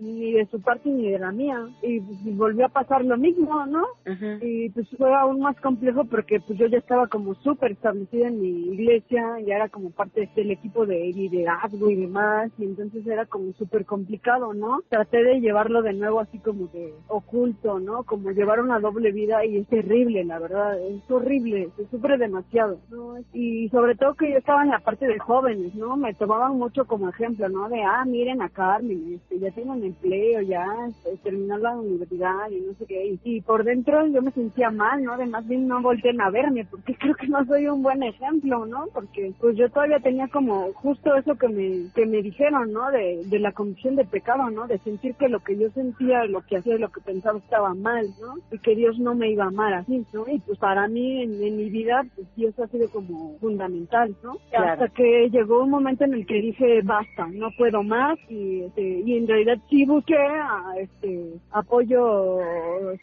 ni 0.00 0.32
de 0.32 0.46
su 0.46 0.60
parte 0.60 0.88
ni 0.88 1.10
de 1.10 1.18
la 1.18 1.32
mía 1.32 1.66
y, 1.82 2.00
pues, 2.00 2.36
volvió 2.36 2.66
a 2.66 2.70
pasar 2.70 3.04
lo 3.04 3.16
mismo, 3.16 3.66
¿no? 3.66 3.84
Y 4.40 4.70
pues 4.70 4.88
fue 4.96 5.12
aún 5.14 5.40
más 5.40 5.58
complejo 5.60 6.04
porque 6.04 6.40
pues 6.40 6.58
yo 6.58 6.66
ya 6.66 6.78
estaba 6.78 7.06
como 7.06 7.34
súper 7.36 7.72
establecida 7.72 8.28
en 8.28 8.40
mi 8.40 8.48
iglesia, 8.74 9.38
ya 9.46 9.56
era 9.56 9.68
como 9.68 9.90
parte 9.90 10.28
del 10.34 10.50
equipo 10.50 10.86
de 10.86 11.12
liderazgo 11.12 11.90
y 11.90 11.96
demás, 11.96 12.50
y 12.58 12.64
entonces 12.64 13.06
era 13.06 13.26
como 13.26 13.52
súper 13.54 13.84
complicado, 13.84 14.54
¿no? 14.54 14.82
Traté 14.88 15.22
de 15.22 15.40
llevarlo 15.40 15.82
de 15.82 15.92
nuevo 15.92 16.20
así 16.20 16.38
como 16.38 16.66
de 16.68 16.94
oculto, 17.08 17.80
¿no? 17.80 18.04
Como 18.04 18.30
llevar 18.30 18.60
una 18.60 18.78
doble 18.80 19.12
vida 19.12 19.44
y 19.44 19.58
es 19.58 19.68
terrible, 19.68 20.24
la 20.24 20.38
verdad, 20.38 20.80
es 20.80 21.10
horrible, 21.10 21.70
se 21.76 21.86
sufre 21.88 22.18
demasiado, 22.18 22.78
¿no? 22.90 23.16
Y 23.32 23.68
sobre 23.70 23.94
todo 23.94 24.14
que 24.14 24.30
yo 24.30 24.38
estaba 24.38 24.62
en 24.62 24.70
la 24.70 24.80
parte 24.80 25.06
de 25.06 25.18
jóvenes, 25.18 25.74
¿no? 25.74 25.96
Me 25.96 26.14
tomaban 26.14 26.58
mucho 26.58 26.86
como 26.86 27.08
ejemplo, 27.08 27.48
¿no? 27.48 27.68
De, 27.68 27.82
ah, 27.82 28.04
miren 28.04 28.42
a 28.42 28.48
Carmen, 28.48 29.14
este, 29.14 29.33
ya 29.40 29.50
tengo 29.50 29.72
un 29.72 29.84
empleo, 29.84 30.40
ya 30.42 30.66
terminó 31.22 31.58
la 31.58 31.76
universidad 31.76 32.50
y 32.50 32.60
no 32.60 32.74
sé 32.74 32.86
qué, 32.86 33.06
y, 33.06 33.20
y 33.24 33.40
por 33.40 33.64
dentro 33.64 34.06
yo 34.06 34.22
me 34.22 34.30
sentía 34.32 34.70
mal, 34.70 35.02
¿no? 35.02 35.12
Además 35.12 35.46
bien 35.46 35.66
no 35.66 35.80
volteen 35.82 36.20
a 36.20 36.30
verme, 36.30 36.64
porque 36.64 36.94
creo 36.98 37.14
que 37.14 37.28
no 37.28 37.44
soy 37.44 37.66
un 37.68 37.82
buen 37.82 38.02
ejemplo, 38.02 38.66
¿no? 38.66 38.86
Porque 38.92 39.32
pues 39.40 39.56
yo 39.56 39.68
todavía 39.70 40.00
tenía 40.00 40.28
como 40.28 40.72
justo 40.74 41.14
eso 41.16 41.36
que 41.36 41.48
me, 41.48 41.90
que 41.94 42.06
me 42.06 42.22
dijeron, 42.22 42.72
¿no? 42.72 42.90
De, 42.90 43.22
de 43.24 43.38
la 43.38 43.52
convicción 43.52 43.96
de 43.96 44.04
pecado, 44.04 44.50
¿no? 44.50 44.66
De 44.66 44.78
sentir 44.78 45.14
que 45.16 45.28
lo 45.28 45.40
que 45.40 45.56
yo 45.56 45.70
sentía, 45.70 46.24
lo 46.24 46.42
que 46.42 46.58
hacía, 46.58 46.76
lo 46.78 46.90
que 46.90 47.00
pensaba 47.00 47.38
estaba 47.38 47.74
mal, 47.74 48.08
¿no? 48.20 48.34
Y 48.52 48.58
que 48.58 48.74
Dios 48.74 48.98
no 48.98 49.14
me 49.14 49.30
iba 49.30 49.44
a 49.44 49.48
amar 49.48 49.74
así, 49.74 50.04
¿no? 50.12 50.24
Y 50.28 50.38
pues 50.40 50.58
para 50.58 50.88
mí 50.88 51.22
en, 51.22 51.42
en 51.42 51.56
mi 51.56 51.70
vida, 51.70 52.04
pues 52.14 52.26
Dios 52.36 52.58
ha 52.58 52.66
sido 52.68 52.88
como 52.90 53.38
fundamental, 53.38 54.14
¿no? 54.22 54.36
Claro. 54.50 54.72
Hasta 54.72 54.88
que 54.88 55.28
llegó 55.30 55.62
un 55.62 55.70
momento 55.70 56.04
en 56.04 56.14
el 56.14 56.26
que 56.26 56.40
dije, 56.40 56.80
basta, 56.82 57.26
no 57.32 57.50
puedo 57.56 57.82
más 57.82 58.18
y, 58.28 58.62
este, 58.62 59.02
y 59.04 59.16
en 59.16 59.23
realidad 59.28 59.58
sí 59.68 59.84
busqué 59.84 60.16
a, 60.16 60.74
este, 60.78 61.34
apoyo 61.50 62.38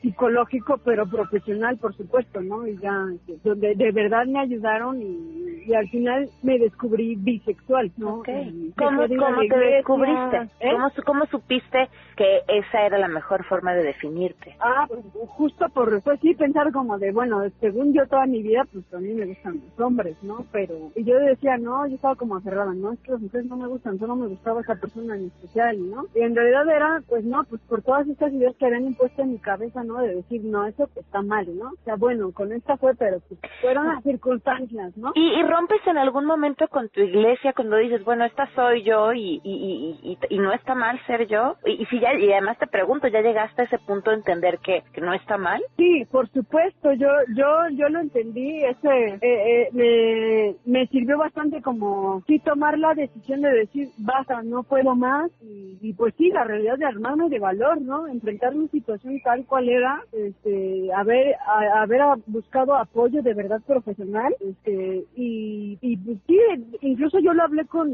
psicológico, 0.02 0.80
pero 0.84 1.08
profesional, 1.08 1.78
por 1.78 1.96
supuesto, 1.96 2.42
¿no? 2.42 2.68
Y 2.68 2.78
ya, 2.78 3.06
este, 3.14 3.38
donde 3.44 3.76
de 3.76 3.92
verdad 3.92 4.26
me 4.26 4.40
ayudaron 4.40 5.02
y, 5.02 5.64
y 5.66 5.74
al 5.74 5.88
final 5.90 6.30
me 6.42 6.58
descubrí 6.60 7.16
bisexual, 7.16 7.92
¿no? 7.98 8.16
Ok. 8.16 8.30
Y 8.30 8.72
¿Cómo, 8.78 9.08
de 9.08 9.18
cómo 9.18 9.42
te 9.42 9.58
descubriste? 9.58 10.38
¿eh? 10.60 10.72
¿Cómo, 10.72 10.90
¿Cómo 11.06 11.26
supiste 11.28 11.90
que 12.16 12.42
esa 12.48 12.86
era 12.86 12.98
la 12.98 13.08
mejor 13.08 13.44
forma 13.46 13.74
de 13.74 13.84
definirte? 13.84 14.56
Ah, 14.60 14.86
pues 14.88 15.02
justo 15.30 15.68
por, 15.70 16.02
pues 16.02 16.20
sí, 16.20 16.34
pensar 16.36 16.72
como 16.72 16.98
de, 16.98 17.12
bueno, 17.12 17.42
según 17.60 17.94
yo 17.94 18.08
toda 18.08 18.26
mi 18.26 18.42
vida, 18.42 18.66
pues 18.72 18.86
a 18.94 19.00
mí 19.00 19.14
me 19.14 19.26
gustan 19.26 19.62
los 19.70 19.80
hombres, 19.80 20.16
¿no? 20.22 20.46
Pero, 20.52 20.92
y 20.96 21.04
yo 21.04 21.18
decía, 21.20 21.58
no, 21.58 21.88
yo 21.88 21.96
estaba 21.96 22.16
como 22.16 22.36
aferrada, 22.36 22.74
no, 22.74 22.94
es 22.94 23.00
que 23.00 23.12
las 23.12 23.22
mujeres 23.22 23.48
no 23.48 23.58
me 23.58 23.68
gustan, 23.68 24.00
solo 24.00 24.16
me 24.16 24.28
gustaba 24.28 24.62
esa 24.62 24.76
persona 24.76 25.16
en 25.16 25.26
especial, 25.28 25.90
¿no? 25.90 26.06
Y 26.14 26.22
en 26.22 26.36
realidad 26.36 26.68
era, 26.70 27.02
pues 27.08 27.24
no, 27.24 27.44
pues 27.46 27.62
por 27.70 27.82
todas 27.84 28.08
estas 28.08 28.34
ideas 28.34 28.56
que 28.58 28.66
habían 28.66 28.88
impuesto 28.88 29.22
en 29.22 29.32
mi 29.32 29.40
cabeza, 29.40 29.84
¿no? 29.84 30.00
De 30.00 30.16
decir, 30.16 30.44
no, 30.44 30.66
eso 30.66 30.90
está 30.96 31.22
mal, 31.22 31.48
¿no? 31.58 31.70
O 31.70 31.84
sea, 31.86 31.96
bueno, 31.96 32.32
con 32.32 32.52
esta 32.52 32.78
fue, 32.78 32.96
pero 32.96 33.20
pues 33.28 33.40
fueron 33.62 33.88
las 33.88 34.04
circunstancias, 34.04 34.96
¿no? 34.98 35.12
¿Y, 35.16 35.40
y 35.40 35.44
rompes 35.44 35.80
en 35.86 35.98
algún 35.98 36.26
momento 36.26 36.68
con 36.68 36.90
tu 36.90 37.02
iglesia 37.02 37.54
cuando 37.54 37.78
dices, 37.78 38.04
bueno, 38.04 38.26
esta 38.26 38.50
soy 38.56 38.84
yo 38.84 39.14
y, 39.14 39.42
y, 39.44 39.98
y, 40.04 40.18
y, 40.30 40.40
no 40.40 40.52
está 40.52 40.76
mal 40.76 41.00
ser 41.08 41.28
yo? 41.28 41.56
Y, 41.66 41.82
y 41.82 41.86
si 41.86 42.00
ya, 42.00 42.14
y 42.14 42.32
además 42.32 42.58
te 42.58 42.68
pregunto, 42.68 43.08
¿ya 43.08 43.22
llegaste 43.22 43.62
a 43.62 43.66
ese 43.66 43.80
punto 43.80 44.12
de 44.12 44.18
entender 44.18 44.60
que, 44.60 44.84
que 44.94 45.02
no 45.02 45.14
está 45.14 45.38
mal? 45.38 45.62
Sí, 45.78 46.06
por 46.12 46.28
supuesto, 46.30 46.92
yo 46.94 47.08
yo 47.36 47.70
yo 47.72 47.90
lo 47.90 48.00
entendí, 48.00 48.64
ese 48.64 48.90
eh, 48.90 49.20
eh, 49.22 49.70
me, 49.72 50.56
me 50.66 50.88
sirvió 50.88 51.18
bastante 51.18 51.62
como 51.62 52.22
sí 52.28 52.40
tomar 52.40 52.78
la 52.78 52.94
decisión 52.94 53.42
de 53.42 53.52
decir, 53.52 53.90
basta, 53.98 54.42
no 54.44 54.64
puedo 54.64 54.96
más 54.96 55.32
y, 55.42 55.78
y 55.82 55.94
pues 56.02 56.16
sí, 56.18 56.32
la 56.32 56.44
realidad 56.46 56.80
de 56.80 56.86
armarme 56.86 57.30
de 57.30 57.38
valor, 57.38 57.80
¿no? 57.80 58.08
Enfrentar 58.08 58.56
mi 58.56 58.68
situación 58.70 59.22
tal 59.24 59.46
cual 59.46 59.70
era, 59.70 60.04
este, 60.12 60.92
haber 60.96 61.36
haber 61.76 62.02
buscado 62.26 62.76
apoyo 62.76 63.22
de 63.22 63.36
verdad 63.36 63.62
profesional, 63.68 64.36
este, 64.40 65.06
y, 65.16 65.78
pues 65.98 66.18
sí, 66.26 66.40
incluso 66.82 67.20
yo 67.20 67.36
lo 67.36 67.44
hablé 67.44 67.66
con 67.66 67.92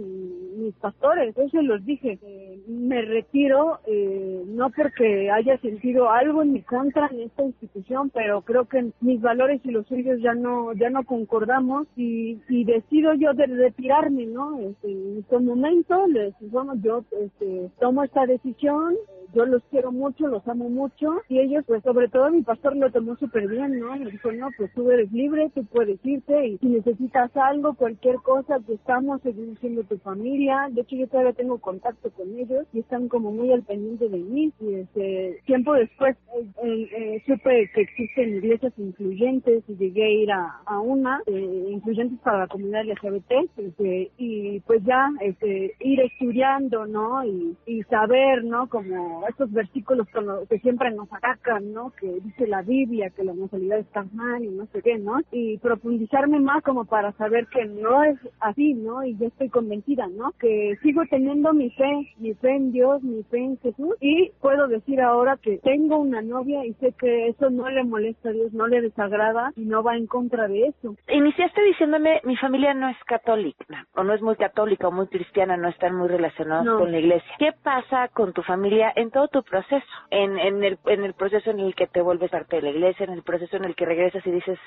mis 0.58 0.74
pastores, 0.76 1.36
yo 1.36 1.50
se 1.50 1.62
los 1.62 1.84
dije, 1.86 2.18
eh, 2.22 2.60
me 2.70 3.02
retiro, 3.02 3.80
eh, 3.86 4.42
no 4.48 4.70
porque 4.70 5.30
haya 5.30 5.58
sentido 5.58 6.10
algo 6.10 6.44
en 6.44 6.54
mi 6.54 6.62
contra 6.62 7.08
en 7.08 7.24
esta 7.24 7.44
institución, 7.44 8.10
pero 8.14 8.40
creo 8.44 8.70
que 8.70 8.90
mis 9.02 9.20
valores 9.20 9.60
y 9.66 9.72
los 9.72 9.86
suyos 9.86 10.22
ya 10.22 10.34
no, 10.34 10.72
ya 10.76 10.90
no 10.90 11.04
concordamos 11.04 11.88
y, 11.98 12.40
y 12.48 12.64
decido 12.64 13.14
yo 13.16 13.34
de 13.34 13.48
retirarme, 13.48 14.28
¿no? 14.28 14.58
Este, 14.62 14.90
en 14.90 15.18
este 15.20 15.40
momento 15.40 16.08
les, 16.08 16.34
bueno, 16.40 16.74
yo 16.82 17.04
este, 17.12 17.70
tomo 17.82 17.97
esta 18.04 18.26
decisión, 18.26 18.96
yo 19.34 19.46
los 19.46 19.64
quiero 19.70 19.92
mucho, 19.92 20.28
los 20.28 20.48
amo 20.48 20.70
mucho 20.70 21.22
y 21.30 21.40
ellos, 21.40 21.64
pues 21.68 21.84
sobre 21.84 22.08
todo 22.08 22.30
mi 22.30 22.42
pastor 22.42 22.76
lo 22.76 22.92
tomó 22.92 23.16
súper 23.18 23.48
bien, 23.48 23.80
¿no? 23.80 23.96
Me 23.96 24.12
dijo, 24.12 24.32
no, 24.32 24.50
pues 24.58 24.72
tú 24.74 24.90
eres 24.92 25.12
libre, 25.12 25.52
tú 25.54 25.66
puedes 25.66 26.00
irte 26.04 26.48
y 26.48 26.58
si 26.58 26.68
necesitas 26.68 27.36
algo, 27.36 27.76
cualquier 27.76 28.18
cosa, 28.18 28.60
que 28.66 28.74
estamos, 28.74 29.22
seguimos 29.22 29.60
siendo 29.60 29.84
tu 29.84 29.98
familia. 30.00 30.68
De 30.72 30.82
hecho, 30.82 30.96
yo 30.96 31.08
todavía 31.08 31.34
tengo 31.34 31.60
contacto 31.60 32.12
con 32.12 32.28
ellos 32.38 32.66
y 32.74 32.80
están 32.80 33.08
como 33.08 33.32
muy 33.32 33.52
al 33.52 33.64
pendiente 33.64 34.10
de 34.10 34.18
mí. 34.18 34.52
Y 34.60 34.74
este, 34.76 35.40
tiempo 35.46 35.74
después 35.74 36.16
eh, 36.36 36.48
eh, 36.64 36.90
eh, 36.98 37.24
supe 37.26 37.70
que 37.74 37.82
existen 37.82 38.36
iglesias 38.38 38.74
incluyentes 38.78 39.64
y 39.68 39.76
llegué 39.76 40.04
a 40.04 40.10
ir 40.10 40.32
a, 40.32 40.80
una, 40.80 41.22
incluyentes 41.28 42.20
para 42.20 42.40
la 42.40 42.48
comunidad 42.48 42.86
LGBT, 42.86 43.32
este, 43.58 44.12
y 44.18 44.60
pues 44.62 44.84
ya 44.84 45.10
este, 45.22 45.74
ir 45.80 46.00
estudiando, 46.02 46.86
¿no? 46.86 47.26
Y, 47.26 47.58
y 47.66 47.84
saber, 47.84 48.44
¿no? 48.44 48.70
Como 48.70 49.17
estos 49.28 49.52
versículos 49.52 50.08
que 50.50 50.60
siempre 50.60 50.92
nos 50.92 51.12
atacan, 51.12 51.74
¿no? 51.74 51.92
Que 52.00 52.20
dice 52.22 52.48
la 52.48 52.62
Biblia 52.62 53.10
que 53.10 53.24
la 53.24 53.32
homosexualidad 53.32 53.80
está 53.80 54.06
mal 54.14 54.44
y 54.44 54.50
no 54.50 54.66
sé 54.68 54.82
qué, 54.82 54.98
¿no? 54.98 55.20
Y 55.32 55.58
profundizarme 55.60 56.40
más 56.40 56.64
como 56.64 56.86
para 56.86 57.12
saber 57.14 57.48
que 57.48 57.66
no 57.66 58.04
es 58.04 58.18
así, 58.40 58.74
¿no? 58.74 59.04
Y 59.04 59.18
ya 59.18 59.28
estoy 59.28 59.50
convencida, 59.50 60.08
¿no? 60.08 60.32
Que 60.40 60.76
sigo 60.82 61.04
teniendo 61.10 61.54
mi 61.54 61.70
fe, 61.72 62.14
mi 62.18 62.34
fe 62.36 62.56
en 62.56 62.72
Dios, 62.72 63.02
mi 63.04 63.24
fe 63.24 63.38
en 63.38 63.58
Jesús 63.60 63.96
y 64.00 64.32
puedo 64.42 64.68
decir 64.68 65.02
ahora 65.02 65.38
que 65.42 65.58
tengo 65.60 65.98
una 65.98 66.22
novia 66.22 66.66
y 66.66 66.74
sé 66.76 66.94
que 67.00 67.28
eso 67.30 67.50
no 67.50 67.70
le 67.70 67.84
molesta 67.84 68.30
a 68.30 68.32
Dios, 68.34 68.54
no 68.54 68.68
le 68.68 68.82
desagrada 68.82 69.52
y 69.56 69.66
no 69.66 69.84
va 69.84 69.96
en 69.96 70.08
contra 70.08 70.48
de 70.48 70.68
eso. 70.68 70.96
Iniciaste 71.08 71.62
diciéndome, 71.64 72.22
mi 72.24 72.36
familia 72.38 72.74
no 72.74 72.90
es 72.90 72.98
católica, 73.06 73.88
o 73.96 74.04
no 74.04 74.14
es 74.14 74.22
muy 74.22 74.36
católica 74.36 74.88
o 74.88 74.92
muy 74.92 75.08
cristiana, 75.08 75.58
no 75.58 75.70
están 75.70 75.96
muy 75.96 76.08
relacionados 76.08 76.80
con 76.80 76.92
la 76.92 77.00
iglesia. 77.00 77.32
¿Qué 77.40 77.52
pasa 77.64 78.10
con 78.10 78.34
tu 78.34 78.42
familia 78.44 78.92
en 78.96 79.07
todo 79.12 79.28
tu 79.28 79.44
proceso? 79.44 79.86
En, 80.10 80.38
en, 80.38 80.64
el, 80.64 80.78
en 80.86 81.04
el 81.04 81.14
proceso 81.14 81.52
en 81.52 81.60
el 81.60 81.76
que 81.76 81.88
te 81.88 82.02
vuelves 82.02 82.32
parte 82.32 82.58
de 82.58 82.62
la 82.64 82.70
iglesia, 82.70 83.06
en 83.06 83.14
el 83.14 83.24
proceso 83.24 83.58
en 83.58 83.66
el 83.66 83.76
que 83.76 83.86
regresas 83.86 84.26
y 84.26 84.32
dices, 84.32 84.60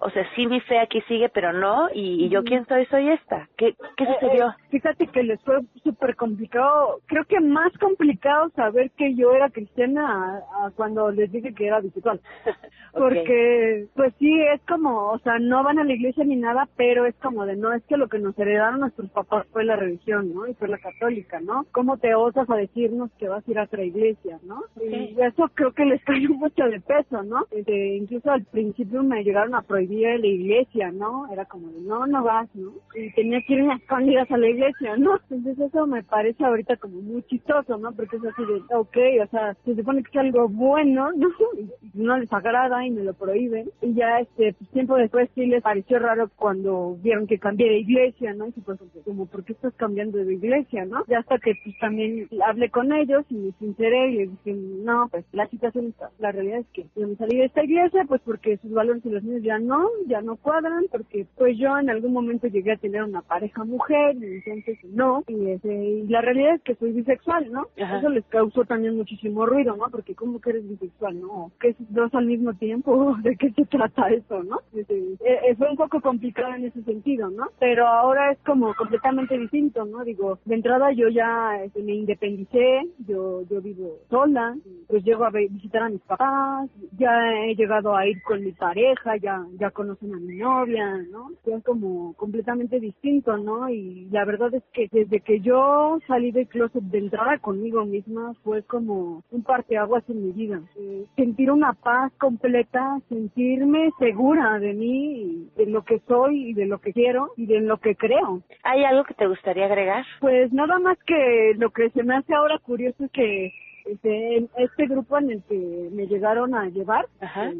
o 0.00 0.10
sea, 0.10 0.24
sí 0.34 0.46
mi 0.46 0.60
fe 0.60 0.78
aquí 0.78 1.00
sigue, 1.02 1.28
pero 1.28 1.52
no, 1.52 1.88
y, 1.92 2.28
yo 2.28 2.44
quién 2.44 2.64
soy, 2.66 2.86
soy 2.86 3.08
esta. 3.10 3.48
¿Qué, 3.56 3.74
qué 3.96 4.04
eh, 4.04 4.14
sucedió? 4.14 4.48
Eh, 4.48 4.52
fíjate 4.70 5.06
que 5.08 5.22
les 5.22 5.40
fue 5.42 5.60
súper 5.82 6.14
complicado, 6.14 7.00
creo 7.06 7.24
que 7.24 7.40
más 7.40 7.72
complicado 7.78 8.50
saber 8.50 8.90
que 8.92 9.14
yo 9.14 9.32
era 9.32 9.50
cristiana 9.50 10.40
a, 10.52 10.70
cuando 10.76 11.10
les 11.10 11.32
dije 11.32 11.52
que 11.52 11.66
era 11.66 11.80
bisexual. 11.80 12.20
Porque, 12.92 13.86
pues 13.94 14.14
sí, 14.18 14.40
es 14.54 14.60
como, 14.62 15.10
o 15.10 15.18
sea, 15.18 15.38
no 15.38 15.62
van 15.62 15.78
a 15.78 15.84
la 15.84 15.92
iglesia 15.92 16.24
ni 16.24 16.36
nada, 16.36 16.68
pero 16.76 17.04
es 17.06 17.14
como 17.16 17.44
de, 17.44 17.56
no, 17.56 17.72
es 17.72 17.82
que 17.84 17.96
lo 17.96 18.08
que 18.08 18.18
nos 18.18 18.38
heredaron 18.38 18.80
nuestros 18.80 19.10
papás 19.10 19.46
fue 19.52 19.64
la 19.64 19.76
religión, 19.76 20.32
¿no? 20.32 20.46
Y 20.46 20.54
fue 20.54 20.68
la 20.68 20.78
católica, 20.78 21.40
¿no? 21.40 21.66
¿Cómo 21.72 21.98
te 21.98 22.14
osas 22.14 22.48
a 22.48 22.56
decirnos 22.56 23.10
que 23.18 23.28
vas 23.28 23.46
a 23.46 23.50
ir 23.50 23.58
a 23.58 23.64
otra 23.64 23.82
iglesia, 23.88 24.38
¿no? 24.44 24.62
Y 24.80 25.20
eso 25.20 25.50
creo 25.54 25.72
que 25.72 25.84
les 25.84 26.02
cayó 26.04 26.30
mucho 26.30 26.64
de 26.64 26.80
peso, 26.80 27.22
¿no? 27.22 27.44
Este, 27.50 27.96
incluso 27.96 28.30
al 28.30 28.44
principio 28.44 29.02
me 29.02 29.22
llegaron 29.22 29.54
a 29.54 29.62
prohibir 29.62 30.20
la 30.20 30.26
iglesia, 30.26 30.90
¿no? 30.92 31.30
Era 31.32 31.44
como 31.44 31.68
de, 31.68 31.80
no, 31.80 32.06
no 32.06 32.22
vas, 32.22 32.48
¿no? 32.54 32.72
Y 32.94 33.12
tenía 33.12 33.40
que 33.42 33.54
ir 33.54 33.70
a 33.70 33.74
escondidas 33.74 34.30
a 34.30 34.38
la 34.38 34.48
iglesia, 34.48 34.96
¿no? 34.96 35.18
Entonces 35.30 35.58
eso 35.58 35.86
me 35.86 36.02
parece 36.02 36.44
ahorita 36.44 36.76
como 36.76 37.00
muy 37.00 37.22
chistoso, 37.24 37.76
¿no? 37.78 37.92
Porque 37.92 38.16
es 38.16 38.24
así 38.24 38.42
de, 38.44 38.62
ok, 38.74 38.96
o 39.24 39.30
sea, 39.30 39.54
se 39.64 39.74
supone 39.74 40.02
que 40.02 40.10
es 40.10 40.16
algo 40.16 40.48
bueno, 40.48 41.10
¿no? 41.16 41.28
Y 41.54 41.68
no 41.94 42.18
les 42.18 42.32
agrada 42.32 42.86
y 42.86 42.90
me 42.90 43.02
lo 43.02 43.14
prohíben. 43.14 43.70
Y 43.82 43.94
ya, 43.94 44.20
este, 44.20 44.54
pues, 44.54 44.70
tiempo 44.70 44.96
después 44.96 45.28
sí 45.34 45.46
les 45.46 45.62
pareció 45.62 45.98
raro 45.98 46.30
cuando 46.36 46.96
vieron 47.02 47.26
que 47.26 47.38
cambié 47.38 47.68
de 47.68 47.78
iglesia, 47.80 48.34
¿no? 48.34 48.48
Y 48.48 48.60
pues, 48.60 48.78
como, 49.04 49.26
¿por 49.26 49.44
qué 49.44 49.52
estás 49.52 49.74
cambiando 49.74 50.18
de 50.18 50.34
iglesia, 50.34 50.84
no? 50.84 51.04
Ya 51.08 51.18
hasta 51.18 51.38
que 51.38 51.54
pues 51.64 51.78
también 51.78 52.28
hablé 52.44 52.70
con 52.70 52.92
ellos 52.92 53.24
y 53.30 53.34
me 53.36 53.52
sinceré 53.78 54.10
y 54.10 54.26
dije, 54.26 54.52
no, 54.54 55.08
pues 55.10 55.24
la 55.32 55.48
situación 55.48 55.94
la 56.18 56.32
realidad 56.32 56.60
es 56.60 56.66
que 56.72 56.86
yo 56.96 57.06
me 57.06 57.16
salí 57.16 57.38
de 57.38 57.44
esta 57.46 57.64
iglesia 57.64 58.04
pues 58.06 58.20
porque 58.24 58.58
sus 58.58 58.72
valores 58.72 59.04
y 59.04 59.10
los 59.10 59.22
míos 59.22 59.42
ya 59.42 59.58
no, 59.58 59.88
ya 60.06 60.20
no 60.20 60.36
cuadran, 60.36 60.86
porque 60.90 61.26
pues 61.36 61.56
yo 61.56 61.78
en 61.78 61.90
algún 61.90 62.12
momento 62.12 62.48
llegué 62.48 62.72
a 62.72 62.76
tener 62.76 63.02
una 63.02 63.22
pareja 63.22 63.64
mujer, 63.64 64.16
y 64.16 64.42
entonces 64.44 64.78
no, 64.84 65.24
y, 65.28 65.50
ese, 65.50 65.72
y 65.72 66.08
la 66.08 66.20
realidad 66.20 66.56
es 66.56 66.62
que 66.62 66.74
soy 66.74 66.92
bisexual, 66.92 67.50
¿no? 67.52 67.68
Eso 67.76 68.08
les 68.08 68.24
causó 68.26 68.64
también 68.64 68.96
muchísimo 68.96 69.46
ruido, 69.46 69.76
¿no? 69.76 69.86
Porque 69.90 70.14
¿cómo 70.14 70.40
que 70.40 70.50
eres 70.50 70.68
bisexual, 70.68 71.20
no? 71.20 71.52
¿Qué 71.60 71.68
es 71.68 71.76
dos 71.90 72.12
al 72.14 72.26
mismo 72.26 72.54
tiempo? 72.54 73.16
¿De 73.22 73.36
qué 73.36 73.50
se 73.52 73.64
trata 73.66 74.08
eso, 74.08 74.42
no? 74.42 74.60
Eh, 74.74 75.54
fue 75.56 75.70
un 75.70 75.76
poco 75.76 76.00
complicado 76.00 76.54
en 76.54 76.66
ese 76.66 76.82
sentido, 76.82 77.30
¿no? 77.30 77.46
Pero 77.58 77.86
ahora 77.86 78.32
es 78.32 78.38
como 78.44 78.74
completamente 78.74 79.38
distinto, 79.38 79.84
¿no? 79.84 80.04
Digo, 80.04 80.38
de 80.44 80.54
entrada 80.54 80.92
yo 80.92 81.08
ya 81.08 81.62
este, 81.62 81.82
me 81.82 81.94
independicé, 81.94 82.88
yo, 83.06 83.42
yo 83.48 83.60
vivo 83.68 83.98
sola, 84.10 84.56
pues 84.86 85.04
llego 85.04 85.24
a 85.24 85.30
visitar 85.30 85.82
a 85.82 85.88
mis 85.88 86.00
papás, 86.02 86.70
ya 86.98 87.10
he 87.44 87.54
llegado 87.54 87.96
a 87.96 88.06
ir 88.06 88.22
con 88.22 88.42
mi 88.42 88.52
pareja, 88.52 89.16
ya, 89.16 89.44
ya 89.58 89.70
conocen 89.70 90.14
a 90.14 90.18
mi 90.18 90.36
novia, 90.36 90.96
¿no? 91.10 91.30
Es 91.44 91.62
como 91.64 92.14
completamente 92.14 92.80
distinto, 92.80 93.36
¿no? 93.36 93.68
Y 93.68 94.08
la 94.10 94.24
verdad 94.24 94.54
es 94.54 94.62
que 94.72 94.88
desde 94.90 95.20
que 95.20 95.40
yo 95.40 95.98
salí 96.06 96.30
del 96.30 96.48
closet 96.48 96.82
de 96.82 96.98
entrada 96.98 97.38
conmigo 97.38 97.84
misma 97.84 98.34
fue 98.42 98.62
como 98.62 99.22
un 99.30 99.42
parteaguas 99.42 100.04
en 100.08 100.26
mi 100.26 100.32
vida. 100.32 100.60
Eh, 100.76 101.04
sentir 101.16 101.50
una 101.50 101.72
paz 101.72 102.12
completa, 102.18 103.00
sentirme 103.08 103.90
segura 103.98 104.58
de 104.58 104.74
mí, 104.74 105.48
de 105.56 105.66
lo 105.66 105.84
que 105.84 106.00
soy 106.06 106.50
y 106.50 106.54
de 106.54 106.66
lo 106.66 106.78
que 106.78 106.92
quiero 106.92 107.32
y 107.36 107.46
de 107.46 107.60
lo 107.60 107.78
que 107.78 107.94
creo. 107.94 108.42
¿Hay 108.62 108.84
algo 108.84 109.04
que 109.04 109.14
te 109.14 109.26
gustaría 109.26 109.66
agregar? 109.66 110.04
Pues 110.20 110.52
nada 110.52 110.78
más 110.78 110.98
que 111.04 111.54
lo 111.56 111.70
que 111.70 111.90
se 111.90 112.02
me 112.02 112.16
hace 112.16 112.34
ahora 112.34 112.58
curioso 112.58 113.04
es 113.04 113.10
que 113.12 113.52
este, 113.88 114.48
este 114.58 114.86
grupo 114.86 115.18
en 115.18 115.30
el 115.30 115.42
que 115.44 115.88
me 115.92 116.06
llegaron 116.06 116.54
a 116.54 116.68
llevar, 116.68 117.06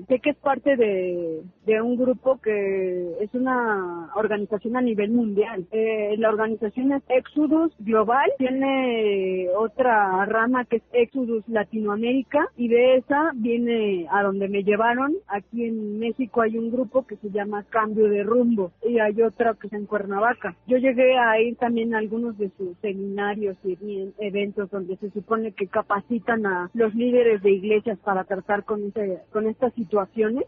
sé 0.08 0.18
que 0.20 0.30
es 0.30 0.36
parte 0.36 0.76
de, 0.76 1.42
de, 1.64 1.82
un 1.82 1.96
grupo 1.96 2.38
que 2.40 3.16
es 3.20 3.32
una 3.34 4.10
organización 4.14 4.76
a 4.76 4.82
nivel 4.82 5.10
mundial. 5.10 5.66
Eh, 5.72 6.16
la 6.18 6.28
organización 6.28 6.92
es 6.92 7.02
Exodus 7.08 7.72
Global, 7.78 8.30
tiene 8.36 9.48
otra 9.56 10.24
rama 10.26 10.64
que 10.64 10.76
es 10.76 10.82
Exodus 10.92 11.48
Latinoamérica 11.48 12.48
y 12.56 12.68
de 12.68 12.96
esa 12.96 13.30
viene 13.34 14.06
a 14.10 14.22
donde 14.22 14.48
me 14.48 14.62
llevaron. 14.62 15.14
Aquí 15.28 15.64
en 15.64 15.98
México 15.98 16.42
hay 16.42 16.58
un 16.58 16.70
grupo 16.70 17.06
que 17.06 17.16
se 17.16 17.30
llama 17.30 17.64
Cambio 17.70 18.08
de 18.08 18.22
Rumbo 18.22 18.72
y 18.86 18.98
hay 18.98 19.22
otra 19.22 19.54
que 19.54 19.68
es 19.68 19.72
en 19.72 19.86
Cuernavaca. 19.86 20.56
Yo 20.66 20.76
llegué 20.76 21.16
a 21.16 21.40
ir 21.40 21.56
también 21.56 21.94
a 21.94 21.98
algunos 21.98 22.36
de 22.36 22.50
sus 22.58 22.76
seminarios 22.78 23.56
y 23.64 23.78
eventos 24.18 24.70
donde 24.70 24.96
se 24.96 25.10
supone 25.10 25.52
que 25.52 25.66
capacitan 25.66 26.17
a 26.26 26.70
los 26.74 26.94
líderes 26.94 27.42
de 27.42 27.52
iglesias 27.52 27.98
para 28.00 28.24
tratar 28.24 28.64
con 28.64 28.84
este, 28.84 29.20
con 29.32 29.46
estas 29.46 29.72
situaciones 29.74 30.44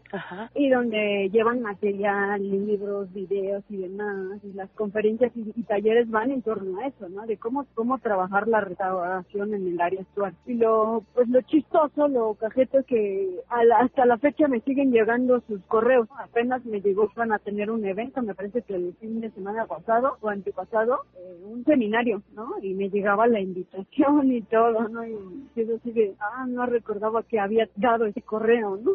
y 0.55 0.69
donde 0.69 1.29
llevan 1.31 1.61
material, 1.61 2.41
libros, 2.41 3.11
videos 3.13 3.63
y 3.69 3.77
demás 3.77 4.39
y 4.43 4.53
las 4.53 4.69
conferencias 4.71 5.31
y, 5.35 5.61
talleres 5.63 6.09
van 6.09 6.31
en 6.31 6.41
torno 6.41 6.79
a 6.79 6.87
eso, 6.87 7.07
¿no? 7.07 7.25
De 7.25 7.37
cómo 7.37 7.65
cómo 7.75 7.99
trabajar 7.99 8.47
la 8.47 8.61
restauración 8.61 9.53
en 9.53 9.67
el 9.67 9.79
área 9.79 10.01
actual. 10.01 10.33
Y 10.45 10.55
lo 10.55 11.03
pues 11.13 11.29
lo 11.29 11.41
chistoso, 11.41 12.07
lo 12.07 12.33
cajeto 12.33 12.79
es 12.79 12.85
que 12.85 13.39
hasta 13.49 14.05
la 14.05 14.17
fecha 14.17 14.47
me 14.47 14.59
siguen 14.61 14.91
llegando 14.91 15.41
sus 15.47 15.61
correos. 15.65 16.07
Apenas 16.17 16.65
me 16.65 16.81
llegó 16.81 17.11
van 17.15 17.31
a 17.31 17.39
tener 17.39 17.71
un 17.71 17.85
evento, 17.85 18.21
me 18.21 18.35
parece 18.35 18.61
que 18.61 18.75
el 18.75 18.93
fin 18.99 19.21
de 19.21 19.31
semana 19.31 19.65
pasado 19.65 20.17
o 20.21 20.29
antepasado, 20.29 21.01
eh, 21.15 21.43
un 21.45 21.63
seminario, 21.65 22.21
¿no? 22.33 22.55
Y 22.61 22.73
me 22.73 22.89
llegaba 22.89 23.27
la 23.27 23.39
invitación 23.39 24.31
y 24.31 24.41
todo, 24.41 24.87
¿no? 24.89 25.05
Y, 25.05 25.15
yo 25.55 25.75
así 25.75 26.15
ah, 26.19 26.45
no 26.47 26.65
recordaba 26.65 27.23
que 27.23 27.39
había 27.39 27.67
dado 27.75 28.05
ese 28.05 28.21
correo, 28.21 28.77
¿no? 28.77 28.91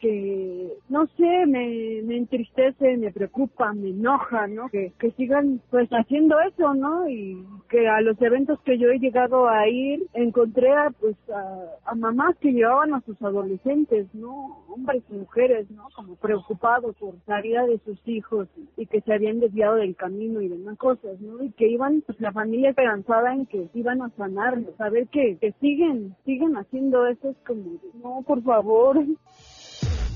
Que, 0.00 0.72
no 0.88 1.06
sé, 1.16 1.46
me, 1.46 2.02
me 2.04 2.16
entristece, 2.18 2.96
me 2.96 3.12
preocupa, 3.12 3.72
me 3.72 3.90
enoja, 3.90 4.46
¿no? 4.46 4.68
Que, 4.68 4.92
que 4.98 5.10
sigan 5.12 5.60
pues 5.70 5.88
haciendo 5.90 6.38
eso, 6.40 6.74
¿no? 6.74 7.08
Y 7.08 7.44
que 7.68 7.88
a 7.88 8.00
los 8.00 8.20
eventos 8.20 8.60
que 8.62 8.78
yo 8.78 8.88
he 8.90 8.98
llegado 8.98 9.48
a 9.48 9.68
ir, 9.68 10.06
encontré 10.14 10.72
a, 10.72 10.90
pues 10.90 11.16
a, 11.30 11.94
mamás 11.94 12.36
que 12.38 12.52
llevaban 12.52 12.94
a 12.94 13.00
sus 13.02 13.20
adolescentes, 13.22 14.06
¿no? 14.14 14.64
Hombres 14.68 15.02
y 15.10 15.14
mujeres, 15.14 15.70
¿no? 15.70 15.88
Como 15.94 16.16
preocupados 16.16 16.94
por 16.96 17.14
la 17.26 17.40
vida 17.40 17.66
de 17.66 17.78
sus 17.78 17.98
hijos 18.06 18.48
y 18.76 18.86
que 18.86 19.00
se 19.00 19.12
habían 19.12 19.40
desviado 19.40 19.76
del 19.76 19.96
camino 19.96 20.40
y 20.40 20.48
demás 20.48 20.76
cosas, 20.78 21.20
¿no? 21.20 21.42
Y 21.42 21.50
que 21.52 21.68
iban, 21.68 22.02
pues 22.02 22.20
la 22.20 22.32
familia 22.32 22.70
esperanzada 22.70 23.34
en 23.34 23.46
que 23.46 23.68
iban 23.74 24.02
a 24.02 24.10
sanarlos, 24.10 24.74
saber 24.76 25.08
que, 25.08 25.36
que 25.40 25.52
sí 25.60 25.65
siguen, 25.66 26.16
siguen 26.24 26.56
haciendo 26.56 27.06
eso, 27.06 27.28
es 27.30 27.36
como, 27.46 27.78
no, 28.02 28.24
por 28.24 28.42
favor. 28.42 28.98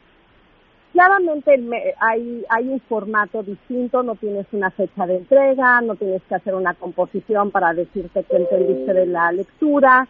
Claramente 0.91 1.57
me- 1.57 1.93
hay, 1.99 2.43
hay 2.49 2.67
un 2.67 2.81
formato 2.81 3.43
distinto, 3.43 4.03
no 4.03 4.15
tienes 4.15 4.45
una 4.51 4.71
fecha 4.71 5.07
de 5.07 5.17
entrega, 5.17 5.79
no 5.81 5.95
tienes 5.95 6.21
que 6.23 6.35
hacer 6.35 6.53
una 6.53 6.73
composición 6.73 7.49
para 7.51 7.73
decirte 7.73 8.23
que 8.25 8.35
entendiste 8.35 8.93
de 8.93 9.05
la 9.05 9.31
lectura, 9.31 10.07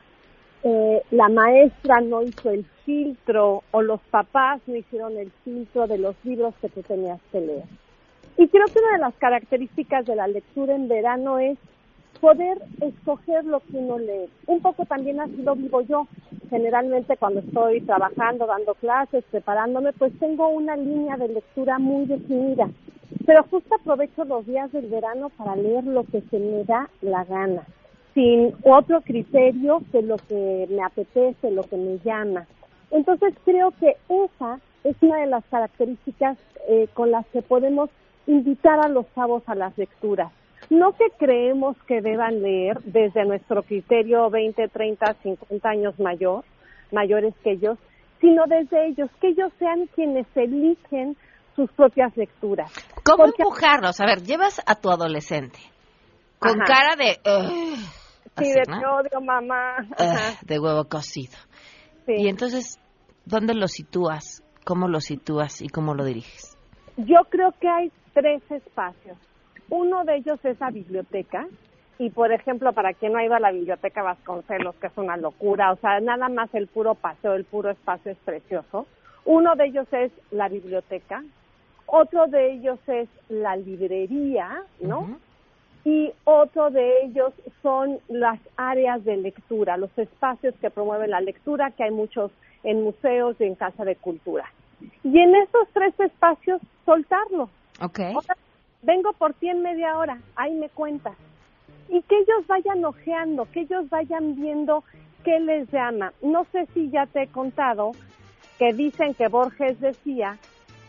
eh, 0.63 1.01
la 1.11 1.29
maestra 1.29 2.01
no 2.01 2.23
hizo 2.23 2.49
el 2.49 2.65
filtro 2.85 3.63
o 3.71 3.81
los 3.83 3.99
papás 4.09 4.61
no 4.65 4.75
hicieron 4.75 5.17
el 5.17 5.31
filtro 5.43 5.85
de 5.87 5.99
los 5.99 6.15
libros 6.23 6.55
que 6.61 6.69
tú 6.69 6.81
tenías 6.83 7.19
que 7.31 7.41
leer. 7.41 7.65
Y 8.37 8.47
creo 8.47 8.69
que 8.69 8.79
una 8.79 8.93
de 8.93 8.99
las 8.99 9.13
características 9.15 10.05
de 10.07 10.15
la 10.15 10.27
lectura 10.27 10.73
en 10.75 10.87
verano 10.87 11.37
es 11.37 11.57
poder 12.21 12.61
escoger 12.79 13.43
lo 13.45 13.59
que 13.59 13.77
uno 13.77 13.97
lee. 13.97 14.29
Un 14.45 14.61
poco 14.61 14.85
también 14.85 15.19
así 15.19 15.37
lo 15.37 15.55
vivo 15.55 15.81
yo. 15.81 16.07
Generalmente 16.49 17.17
cuando 17.17 17.39
estoy 17.39 17.81
trabajando, 17.81 18.45
dando 18.45 18.75
clases, 18.75 19.23
preparándome, 19.31 19.91
pues 19.93 20.17
tengo 20.19 20.47
una 20.49 20.77
línea 20.77 21.17
de 21.17 21.29
lectura 21.29 21.79
muy 21.79 22.05
definida. 22.05 22.69
Pero 23.25 23.43
justo 23.49 23.75
aprovecho 23.75 24.23
los 24.25 24.45
días 24.45 24.71
del 24.71 24.87
verano 24.87 25.29
para 25.29 25.55
leer 25.55 25.83
lo 25.83 26.03
que 26.03 26.21
se 26.21 26.39
me 26.39 26.63
da 26.63 26.89
la 27.01 27.25
gana, 27.25 27.63
sin 28.13 28.53
otro 28.63 29.01
criterio 29.01 29.81
que 29.91 30.01
lo 30.01 30.17
que 30.17 30.67
me 30.69 30.83
apetece, 30.83 31.51
lo 31.51 31.63
que 31.63 31.77
me 31.77 31.97
llama. 31.99 32.45
Entonces 32.91 33.33
creo 33.43 33.71
que 33.71 33.97
esa 34.09 34.59
es 34.83 34.95
una 35.01 35.17
de 35.17 35.27
las 35.27 35.43
características 35.45 36.37
eh, 36.67 36.87
con 36.93 37.11
las 37.11 37.25
que 37.27 37.41
podemos 37.41 37.89
invitar 38.27 38.79
a 38.79 38.89
los 38.89 39.05
chavos 39.15 39.43
a 39.47 39.55
las 39.55 39.77
lecturas. 39.77 40.31
No 40.71 40.93
que 40.93 41.05
creemos 41.19 41.75
que 41.85 41.99
deban 42.01 42.41
leer 42.41 42.79
desde 42.85 43.25
nuestro 43.25 43.61
criterio 43.61 44.29
20, 44.29 44.69
30, 44.69 45.15
50 45.21 45.69
años 45.69 45.99
mayor, 45.99 46.45
mayores 46.93 47.35
que 47.43 47.51
ellos, 47.51 47.77
sino 48.21 48.43
desde 48.47 48.87
ellos, 48.87 49.09
que 49.19 49.27
ellos 49.27 49.51
sean 49.59 49.87
quienes 49.93 50.25
eligen 50.33 51.17
sus 51.57 51.69
propias 51.73 52.15
lecturas. 52.15 52.71
¿Cómo 53.03 53.25
Porque- 53.25 53.43
empujarlos? 53.43 53.99
A 53.99 54.05
ver, 54.05 54.21
llevas 54.23 54.61
a 54.65 54.75
tu 54.75 54.89
adolescente 54.89 55.59
con 56.39 56.61
Ajá. 56.61 56.63
cara 56.65 56.95
de... 56.95 57.19
Sí, 58.37 58.45
así, 58.45 58.51
de 58.53 58.61
¿no? 58.69 58.79
te 58.79 58.85
odio, 58.87 59.21
mamá. 59.25 59.75
De 60.45 60.57
huevo 60.57 60.85
cocido. 60.85 61.35
Y 62.07 62.29
entonces, 62.29 62.79
¿dónde 63.25 63.53
lo 63.55 63.67
sitúas? 63.67 64.41
¿Cómo 64.63 64.87
lo 64.87 65.01
sitúas 65.01 65.61
y 65.61 65.67
cómo 65.67 65.95
lo 65.95 66.05
diriges? 66.05 66.57
Yo 66.95 67.17
creo 67.29 67.51
que 67.59 67.67
hay 67.67 67.91
tres 68.13 68.41
espacios. 68.49 69.17
Uno 69.71 70.03
de 70.03 70.17
ellos 70.17 70.39
es 70.43 70.59
la 70.59 70.69
biblioteca. 70.69 71.47
Y, 71.97 72.09
por 72.09 72.31
ejemplo, 72.31 72.73
para 72.73 72.93
quien 72.93 73.13
no 73.13 73.19
ha 73.19 73.25
ido 73.25 73.35
a 73.35 73.39
la 73.39 73.51
biblioteca 73.51 74.01
Vasconcelos, 74.01 74.75
que 74.75 74.87
es 74.87 74.97
una 74.97 75.17
locura, 75.17 75.71
o 75.71 75.75
sea, 75.77 75.99
nada 75.99 76.29
más 76.29 76.53
el 76.53 76.67
puro 76.67 76.95
paseo, 76.95 77.33
el 77.33 77.45
puro 77.45 77.69
espacio 77.69 78.11
es 78.11 78.17
precioso. 78.25 78.87
Uno 79.23 79.55
de 79.55 79.65
ellos 79.65 79.87
es 79.91 80.11
la 80.31 80.49
biblioteca. 80.49 81.23
Otro 81.85 82.27
de 82.27 82.53
ellos 82.53 82.79
es 82.87 83.07
la 83.29 83.55
librería, 83.55 84.63
¿no? 84.79 85.19
y 85.83 86.11
otro 86.25 86.69
de 86.69 87.05
ellos 87.05 87.33
son 87.61 87.99
las 88.07 88.39
áreas 88.55 89.03
de 89.03 89.17
lectura, 89.17 89.77
los 89.77 89.95
espacios 89.97 90.53
que 90.61 90.69
promueven 90.69 91.09
la 91.09 91.21
lectura, 91.21 91.71
que 91.71 91.83
hay 91.83 91.91
muchos 91.91 92.31
en 92.63 92.83
museos 92.83 93.35
y 93.39 93.45
en 93.45 93.55
casa 93.55 93.83
de 93.83 93.95
cultura. 93.95 94.45
Y 95.03 95.19
en 95.19 95.35
esos 95.35 95.67
tres 95.73 95.99
espacios, 95.99 96.61
soltarlo. 96.85 97.49
Ok. 97.81 97.99
Ahora, 97.99 98.37
vengo 98.81 99.13
por 99.13 99.33
ti 99.33 99.49
en 99.49 99.61
media 99.61 99.97
hora, 99.97 100.19
ahí 100.35 100.53
me 100.53 100.69
cuentas. 100.69 101.15
Y 101.89 102.01
que 102.03 102.15
ellos 102.17 102.47
vayan 102.47 102.83
ojeando, 102.85 103.47
que 103.51 103.61
ellos 103.61 103.89
vayan 103.89 104.35
viendo 104.35 104.83
qué 105.23 105.39
les 105.39 105.69
llama. 105.71 106.13
No 106.21 106.45
sé 106.51 106.67
si 106.73 106.89
ya 106.89 107.05
te 107.05 107.23
he 107.23 107.27
contado 107.27 107.91
que 108.57 108.73
dicen 108.73 109.13
que 109.13 109.27
Borges 109.27 109.79
decía 109.79 110.37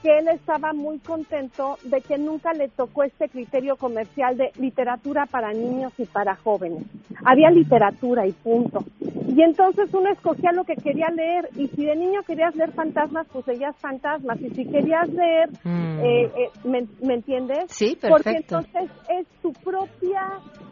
que 0.02 0.18
él 0.18 0.28
estaba 0.28 0.72
muy 0.72 0.98
contento 0.98 1.78
de 1.84 2.00
que 2.00 2.18
nunca 2.18 2.52
le 2.52 2.68
tocó 2.68 3.04
este 3.04 3.28
criterio 3.28 3.76
comercial 3.76 4.36
de 4.36 4.50
literatura 4.58 5.26
para 5.26 5.52
niños 5.52 5.92
y 5.96 6.04
para 6.04 6.34
jóvenes. 6.34 6.84
Había 7.24 7.50
literatura 7.50 8.26
y 8.26 8.32
punto. 8.32 8.84
Y 9.34 9.42
entonces 9.42 9.88
uno 9.94 10.10
escogía 10.10 10.52
lo 10.52 10.64
que 10.64 10.74
quería 10.76 11.08
leer 11.08 11.48
y 11.56 11.66
si 11.68 11.86
de 11.86 11.96
niño 11.96 12.20
querías 12.26 12.54
leer 12.54 12.70
fantasmas, 12.72 13.26
pues 13.32 13.46
leías 13.46 13.74
fantasmas. 13.78 14.38
Y 14.42 14.50
si 14.50 14.66
querías 14.66 15.08
leer, 15.08 15.48
Mm. 15.64 16.00
eh, 16.04 16.30
eh, 16.36 16.50
¿me, 16.64 16.86
me 17.00 17.14
entiendes? 17.14 17.64
Sí, 17.68 17.96
Porque 18.06 18.24
perfecto. 18.24 18.58
entonces 18.58 18.90
es 19.08 19.26
tu 19.40 19.52
propia 19.54 20.22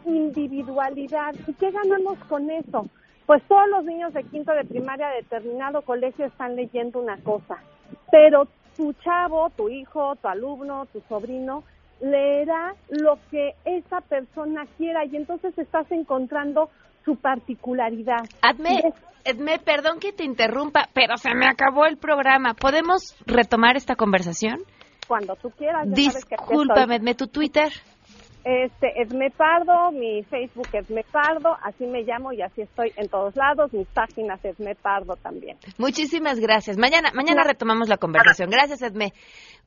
individualidad. 0.05 1.33
¿Y 1.47 1.53
qué 1.53 1.71
ganamos 1.71 2.17
con 2.29 2.49
eso? 2.51 2.85
Pues 3.25 3.41
todos 3.47 3.67
los 3.69 3.83
niños 3.85 4.13
de 4.13 4.23
quinto 4.25 4.51
de 4.53 4.63
primaria 4.65 5.07
de 5.09 5.15
determinado 5.23 5.81
colegio 5.81 6.25
están 6.25 6.55
leyendo 6.55 6.99
una 6.99 7.17
cosa, 7.17 7.57
pero 8.11 8.47
tu 8.77 8.93
chavo, 8.93 9.49
tu 9.51 9.69
hijo, 9.69 10.15
tu 10.17 10.27
alumno, 10.27 10.85
tu 10.93 11.01
sobrino 11.09 11.63
leerá 12.01 12.73
lo 12.89 13.17
que 13.29 13.53
esa 13.65 14.01
persona 14.01 14.65
quiera 14.77 15.05
y 15.05 15.15
entonces 15.15 15.57
estás 15.57 15.89
encontrando 15.91 16.69
su 17.03 17.15
particularidad. 17.15 18.23
Adme, 18.41 18.93
Edme, 19.23 19.59
perdón 19.59 19.99
que 19.99 20.13
te 20.13 20.23
interrumpa, 20.23 20.89
pero 20.93 21.17
se 21.17 21.33
me 21.35 21.47
acabó 21.47 21.85
el 21.85 21.97
programa. 21.97 22.53
¿Podemos 22.53 23.15
retomar 23.25 23.75
esta 23.75 23.95
conversación? 23.95 24.59
Cuando 25.07 25.35
tú 25.35 25.51
quieras. 25.51 25.87
Discúlpame, 25.89 26.95
Edme, 26.95 27.15
tu 27.15 27.27
Twitter. 27.27 27.71
Este, 28.43 28.99
Esme 28.99 29.29
Pardo, 29.29 29.91
mi 29.91 30.23
Facebook 30.23 30.67
Esme 30.73 31.03
Pardo, 31.11 31.55
así 31.61 31.85
me 31.85 32.01
llamo 32.01 32.33
y 32.33 32.41
así 32.41 32.61
estoy 32.61 32.91
en 32.97 33.07
todos 33.07 33.35
lados, 33.35 33.71
mis 33.71 33.87
páginas 33.89 34.43
Esme 34.43 34.73
Pardo 34.73 35.15
también. 35.15 35.57
Muchísimas 35.77 36.39
gracias. 36.39 36.75
Mañana, 36.77 37.11
mañana 37.13 37.43
retomamos 37.43 37.87
la 37.87 37.97
conversación. 37.97 38.49
Gracias, 38.49 38.81
Edme. 38.81 39.13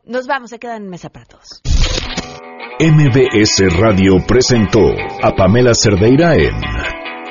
Nos 0.05 0.27
vamos, 0.27 0.51
se 0.51 0.59
quedan 0.59 0.83
en 0.83 0.91
mesa 0.91 1.09
para 1.09 1.25
todos. 1.27 1.63
MBS 2.81 3.79
Radio 3.79 4.17
presentó 4.27 4.81
a 5.23 5.31
Pamela 5.37 5.75
Cerdeira 5.75 6.35
en 6.35 7.04